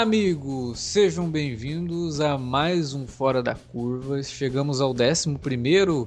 Olá, 0.00 0.06
Sejam 0.74 1.28
bem-vindos 1.28 2.20
a 2.20 2.36
mais 2.38 2.94
um 2.94 3.06
Fora 3.06 3.42
da 3.42 3.54
Curva. 3.54 4.22
Chegamos 4.22 4.80
ao 4.80 4.90
11 4.90 5.38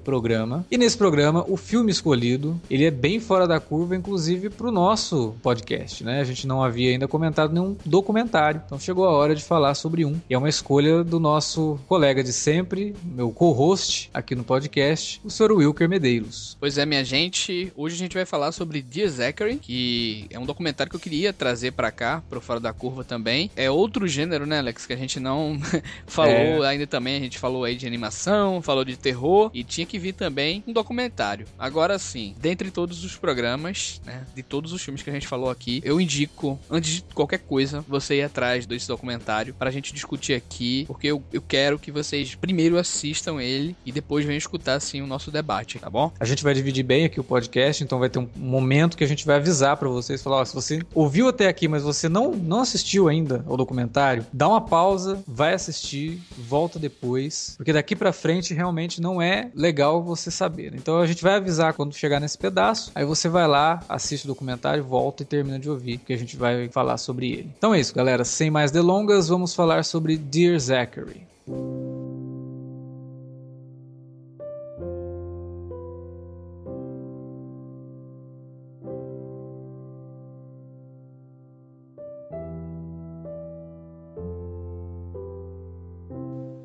programa. 0.03 0.65
E 0.69 0.77
nesse 0.77 0.97
programa, 0.97 1.45
o 1.47 1.57
filme 1.57 1.91
escolhido, 1.91 2.59
ele 2.69 2.85
é 2.85 2.91
bem 2.91 3.19
fora 3.19 3.47
da 3.47 3.59
curva, 3.59 3.95
inclusive 3.95 4.49
para 4.49 4.67
o 4.67 4.71
nosso 4.71 5.35
podcast, 5.41 6.03
né? 6.03 6.21
A 6.21 6.23
gente 6.23 6.45
não 6.47 6.63
havia 6.63 6.91
ainda 6.91 7.07
comentado 7.07 7.53
nenhum 7.53 7.75
documentário, 7.85 8.61
então 8.65 8.79
chegou 8.79 9.05
a 9.05 9.11
hora 9.11 9.35
de 9.35 9.43
falar 9.43 9.73
sobre 9.75 10.05
um. 10.05 10.19
E 10.29 10.33
é 10.33 10.37
uma 10.37 10.49
escolha 10.49 11.03
do 11.03 11.19
nosso 11.19 11.79
colega 11.87 12.23
de 12.23 12.33
sempre, 12.33 12.95
meu 13.03 13.31
co-host 13.31 14.09
aqui 14.13 14.35
no 14.35 14.43
podcast, 14.43 15.21
o 15.23 15.29
Sr. 15.29 15.51
Wilker 15.51 15.89
Medeiros. 15.89 16.57
Pois 16.59 16.77
é, 16.77 16.85
minha 16.85 17.03
gente, 17.03 17.71
hoje 17.75 17.95
a 17.95 17.99
gente 17.99 18.13
vai 18.13 18.25
falar 18.25 18.51
sobre 18.51 18.81
Dear 18.81 19.09
Zachary, 19.09 19.57
que 19.57 20.27
é 20.29 20.39
um 20.39 20.45
documentário 20.45 20.89
que 20.89 20.95
eu 20.95 21.01
queria 21.01 21.33
trazer 21.33 21.71
para 21.71 21.91
cá, 21.91 22.23
pro 22.29 22.41
Fora 22.41 22.59
da 22.59 22.73
Curva 22.73 23.03
também. 23.03 23.49
É 23.55 23.69
outro 23.69 24.07
gênero, 24.07 24.45
né, 24.45 24.52
Alex, 24.57 24.85
que 24.85 24.93
a 24.93 24.97
gente 24.97 25.19
não 25.19 25.59
falou 26.07 26.63
é. 26.63 26.69
ainda 26.69 26.87
também, 26.87 27.17
a 27.17 27.19
gente 27.19 27.37
falou 27.37 27.63
aí 27.63 27.75
de 27.75 27.87
animação, 27.87 28.61
falou 28.61 28.83
de 28.83 28.97
terror 28.97 29.49
e 29.53 29.63
tinha 29.63 29.85
que 29.85 29.99
vir 29.99 30.13
também 30.13 30.63
um 30.67 30.73
documentário. 30.73 31.45
Agora 31.57 31.97
sim, 31.99 32.35
dentre 32.39 32.71
todos 32.71 33.03
os 33.03 33.15
programas, 33.15 34.01
né, 34.05 34.25
de 34.35 34.43
todos 34.43 34.73
os 34.73 34.81
filmes 34.81 35.01
que 35.01 35.09
a 35.09 35.13
gente 35.13 35.27
falou 35.27 35.49
aqui, 35.49 35.81
eu 35.83 35.99
indico, 35.99 36.59
antes 36.69 36.95
de 36.95 37.01
qualquer 37.13 37.39
coisa, 37.39 37.83
você 37.87 38.17
ir 38.17 38.23
atrás 38.23 38.65
desse 38.65 38.87
documentário 38.87 39.53
pra 39.53 39.71
gente 39.71 39.93
discutir 39.93 40.33
aqui, 40.33 40.85
porque 40.87 41.07
eu, 41.07 41.23
eu 41.31 41.41
quero 41.41 41.79
que 41.79 41.91
vocês 41.91 42.35
primeiro 42.35 42.77
assistam 42.77 43.41
ele 43.41 43.75
e 43.85 43.91
depois 43.91 44.25
venham 44.25 44.37
escutar 44.37 44.75
assim 44.75 45.01
o 45.01 45.07
nosso 45.07 45.31
debate, 45.31 45.79
tá 45.79 45.89
bom? 45.89 46.11
A 46.19 46.25
gente 46.25 46.43
vai 46.43 46.53
dividir 46.53 46.83
bem 46.83 47.05
aqui 47.05 47.19
o 47.19 47.23
podcast, 47.23 47.83
então 47.83 47.99
vai 47.99 48.09
ter 48.09 48.19
um 48.19 48.29
momento 48.35 48.97
que 48.97 49.03
a 49.03 49.07
gente 49.07 49.25
vai 49.25 49.37
avisar 49.37 49.77
para 49.77 49.89
vocês, 49.89 50.21
falar, 50.21 50.37
ó, 50.37 50.45
se 50.45 50.53
você 50.53 50.81
ouviu 50.93 51.27
até 51.27 51.47
aqui, 51.47 51.67
mas 51.67 51.83
você 51.83 52.09
não 52.09 52.31
não 52.31 52.61
assistiu 52.61 53.07
ainda 53.07 53.43
ao 53.47 53.57
documentário, 53.57 54.25
dá 54.31 54.42
uma 54.47 54.61
pausa, 54.61 55.23
vai 55.27 55.53
assistir, 55.53 56.21
volta 56.37 56.79
depois, 56.79 57.53
porque 57.57 57.73
daqui 57.73 57.95
para 57.95 58.13
frente 58.13 58.53
realmente 58.53 59.01
não 59.01 59.21
é 59.21 59.49
legal 59.55 60.01
você 60.01 60.31
saber. 60.31 60.73
Então 60.75 60.99
a 60.99 61.07
gente 61.07 61.23
vai 61.23 61.35
avisar 61.35 61.73
quando 61.73 61.93
chegar 61.95 62.19
nesse 62.19 62.37
pedaço, 62.37 62.91
aí 62.95 63.05
você 63.05 63.29
vai 63.29 63.47
lá, 63.47 63.81
assiste 63.87 64.25
o 64.25 64.27
documentário, 64.27 64.83
volta 64.83 65.23
e 65.23 65.25
termina 65.25 65.59
de 65.59 65.69
ouvir, 65.69 65.97
que 65.97 66.13
a 66.13 66.17
gente 66.17 66.35
vai 66.35 66.69
falar 66.69 66.97
sobre 66.97 67.31
ele. 67.31 67.51
Então 67.57 67.73
é 67.73 67.79
isso, 67.79 67.93
galera, 67.93 68.23
sem 68.25 68.49
mais 68.49 68.71
delongas, 68.71 69.27
vamos 69.27 69.53
falar 69.53 69.83
sobre 69.83 70.17
Dear 70.17 70.59
Zachary. 70.59 71.21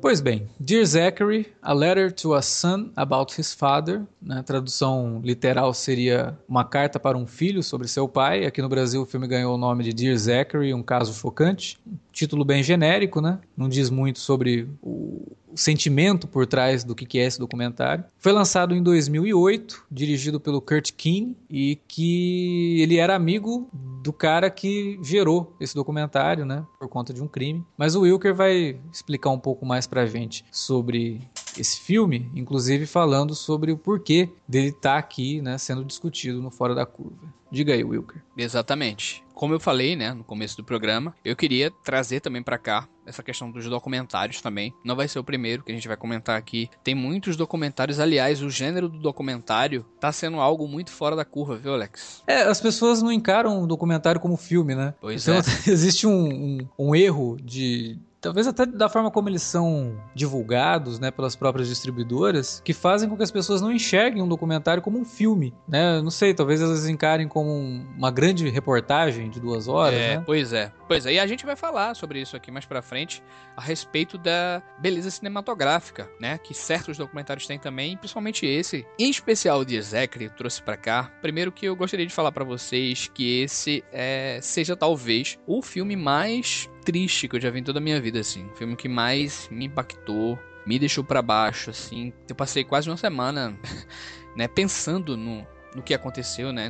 Pois 0.09 0.21
bem, 0.21 0.49
Dear 0.59 0.83
Zachary, 0.87 1.53
A 1.61 1.71
Letter 1.71 2.11
to 2.11 2.33
a 2.33 2.41
Son 2.41 2.89
About 2.95 3.39
His 3.39 3.53
Father, 3.53 4.01
na 4.19 4.41
tradução 4.41 5.21
literal 5.23 5.71
seria 5.71 6.35
Uma 6.47 6.65
Carta 6.65 6.99
para 6.99 7.15
um 7.15 7.27
Filho 7.27 7.61
sobre 7.61 7.87
seu 7.87 8.07
pai. 8.07 8.43
Aqui 8.43 8.59
no 8.59 8.67
Brasil 8.67 9.03
o 9.03 9.05
filme 9.05 9.27
ganhou 9.27 9.53
o 9.53 9.57
nome 9.57 9.83
de 9.83 9.93
Dear 9.93 10.17
Zachary, 10.17 10.73
um 10.73 10.81
caso 10.81 11.13
chocante. 11.13 11.77
Título 12.11 12.43
bem 12.43 12.63
genérico, 12.63 13.21
né? 13.21 13.37
Não 13.55 13.69
diz 13.69 13.91
muito 13.91 14.17
sobre 14.17 14.67
o, 14.81 15.31
o 15.51 15.57
sentimento 15.57 16.27
por 16.27 16.45
trás 16.45 16.83
do 16.83 16.95
que 16.95 17.19
é 17.19 17.25
esse 17.25 17.39
documentário. 17.39 18.03
Foi 18.17 18.31
lançado 18.31 18.75
em 18.75 18.83
2008, 18.83 19.85
dirigido 19.91 20.39
pelo 20.39 20.61
Kurt 20.61 20.91
Keane, 20.91 21.35
e 21.49 21.77
que 21.87 22.81
ele 22.81 22.97
era 22.97 23.15
amigo 23.15 23.69
do 24.03 24.13
cara 24.13 24.49
que 24.49 24.99
gerou 25.01 25.55
esse 25.59 25.75
documentário, 25.75 26.45
né, 26.45 26.65
por 26.79 26.87
conta 26.87 27.13
de 27.13 27.21
um 27.21 27.27
crime. 27.27 27.65
Mas 27.77 27.95
o 27.95 28.01
Wilker 28.01 28.33
vai 28.33 28.79
explicar 28.91 29.29
um 29.29 29.39
pouco 29.39 29.65
mais 29.65 29.85
pra 29.87 30.05
gente 30.05 30.45
sobre 30.51 31.21
esse 31.57 31.79
filme, 31.79 32.29
inclusive 32.35 32.85
falando 32.85 33.35
sobre 33.35 33.71
o 33.71 33.77
porquê 33.77 34.29
dele 34.47 34.69
estar 34.69 34.93
tá 34.93 34.97
aqui, 34.97 35.41
né, 35.41 35.57
sendo 35.57 35.83
discutido 35.83 36.41
no 36.41 36.49
Fora 36.49 36.73
da 36.73 36.85
Curva. 36.85 37.39
Diga 37.51 37.73
aí, 37.73 37.83
Wilker. 37.83 38.21
Exatamente. 38.37 39.23
Como 39.39 39.53
eu 39.53 39.59
falei, 39.59 39.95
né, 39.95 40.13
no 40.13 40.21
começo 40.21 40.57
do 40.57 40.65
programa, 40.65 41.15
eu 41.23 41.33
queria 41.33 41.71
trazer 41.71 42.19
também 42.19 42.43
para 42.43 42.57
cá 42.57 42.89
essa 43.05 43.23
questão 43.23 43.49
dos 43.49 43.65
documentários 43.69 44.41
também. 44.41 44.73
Não 44.83 44.97
vai 44.97 45.07
ser 45.07 45.17
o 45.17 45.23
primeiro 45.23 45.63
que 45.63 45.71
a 45.71 45.73
gente 45.73 45.87
vai 45.87 45.95
comentar 45.95 46.37
aqui. 46.37 46.69
Tem 46.83 46.93
muitos 46.93 47.37
documentários, 47.37 48.01
aliás, 48.01 48.43
o 48.43 48.49
gênero 48.49 48.89
do 48.89 48.99
documentário 48.99 49.85
tá 49.97 50.11
sendo 50.11 50.41
algo 50.41 50.67
muito 50.67 50.91
fora 50.91 51.15
da 51.15 51.23
curva, 51.23 51.55
viu, 51.55 51.73
Alex? 51.73 52.21
É, 52.27 52.41
as 52.41 52.59
pessoas 52.59 53.01
não 53.01 53.13
encaram 53.13 53.63
o 53.63 53.65
documentário 53.65 54.19
como 54.19 54.35
filme, 54.35 54.75
né? 54.75 54.93
Pois 54.99 55.25
então, 55.25 55.39
é. 55.39 55.41
Existe 55.71 56.05
um, 56.05 56.27
um, 56.27 56.57
um 56.77 56.93
erro 56.93 57.37
de 57.41 57.97
talvez 58.21 58.47
até 58.47 58.65
da 58.65 58.89
forma 58.89 59.11
como 59.11 59.29
eles 59.29 59.41
são 59.41 59.97
divulgados, 60.13 60.99
né, 60.99 61.11
pelas 61.11 61.35
próprias 61.35 61.67
distribuidoras, 61.67 62.61
que 62.63 62.73
fazem 62.73 63.09
com 63.09 63.17
que 63.17 63.23
as 63.23 63.31
pessoas 63.31 63.61
não 63.61 63.71
enxerguem 63.71 64.21
um 64.21 64.27
documentário 64.27 64.81
como 64.81 64.99
um 64.99 65.05
filme, 65.05 65.53
né? 65.67 66.01
Não 66.01 66.11
sei, 66.11 66.33
talvez 66.33 66.61
elas 66.61 66.87
encarem 66.87 67.27
como 67.27 67.49
um, 67.49 67.85
uma 67.97 68.11
grande 68.11 68.47
reportagem 68.49 69.29
de 69.29 69.39
duas 69.39 69.67
horas, 69.67 69.99
é, 69.99 70.17
né? 70.17 70.23
Pois 70.25 70.53
é, 70.53 70.71
pois 70.87 71.05
é. 71.05 71.13
E 71.13 71.19
a 71.19 71.27
gente 71.27 71.45
vai 71.45 71.55
falar 71.55 71.95
sobre 71.95 72.21
isso 72.21 72.35
aqui 72.35 72.51
mais 72.51 72.65
para 72.65 72.81
frente 72.81 73.23
a 73.55 73.61
respeito 73.61 74.17
da 74.17 74.61
beleza 74.79 75.11
cinematográfica, 75.11 76.09
né? 76.19 76.37
Que 76.37 76.53
certos 76.53 76.97
documentários 76.97 77.47
têm 77.47 77.59
também, 77.59 77.97
principalmente 77.97 78.45
esse, 78.45 78.85
em 78.97 79.09
especial 79.09 79.59
o 79.59 79.65
de 79.65 79.81
Zachary 79.81 80.29
trouxe 80.29 80.61
para 80.61 80.77
cá. 80.77 81.11
Primeiro 81.21 81.51
que 81.51 81.65
eu 81.65 81.75
gostaria 81.75 82.05
de 82.05 82.13
falar 82.13 82.31
para 82.31 82.43
vocês 82.43 83.09
que 83.13 83.41
esse 83.41 83.83
é, 83.91 84.39
seja 84.41 84.75
talvez 84.75 85.37
o 85.45 85.61
filme 85.61 85.95
mais 85.95 86.69
triste 86.79 87.27
que 87.27 87.35
eu 87.35 87.41
já 87.41 87.49
vi 87.49 87.59
em 87.59 87.63
toda 87.63 87.79
a 87.79 87.81
minha 87.81 87.99
vida, 88.01 88.19
assim. 88.19 88.45
O 88.47 88.55
filme 88.55 88.75
que 88.75 88.87
mais 88.87 89.47
me 89.49 89.65
impactou, 89.65 90.39
me 90.65 90.79
deixou 90.79 91.03
para 91.03 91.21
baixo, 91.21 91.69
assim. 91.69 92.13
Eu 92.27 92.35
passei 92.35 92.63
quase 92.63 92.89
uma 92.89 92.97
semana, 92.97 93.57
né, 94.35 94.47
pensando 94.47 95.15
no, 95.15 95.45
no 95.75 95.81
que 95.83 95.93
aconteceu, 95.93 96.51
né, 96.51 96.69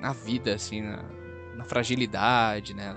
na 0.00 0.12
vida, 0.12 0.54
assim, 0.54 0.82
na, 0.82 1.02
na 1.56 1.64
fragilidade, 1.64 2.74
né, 2.74 2.94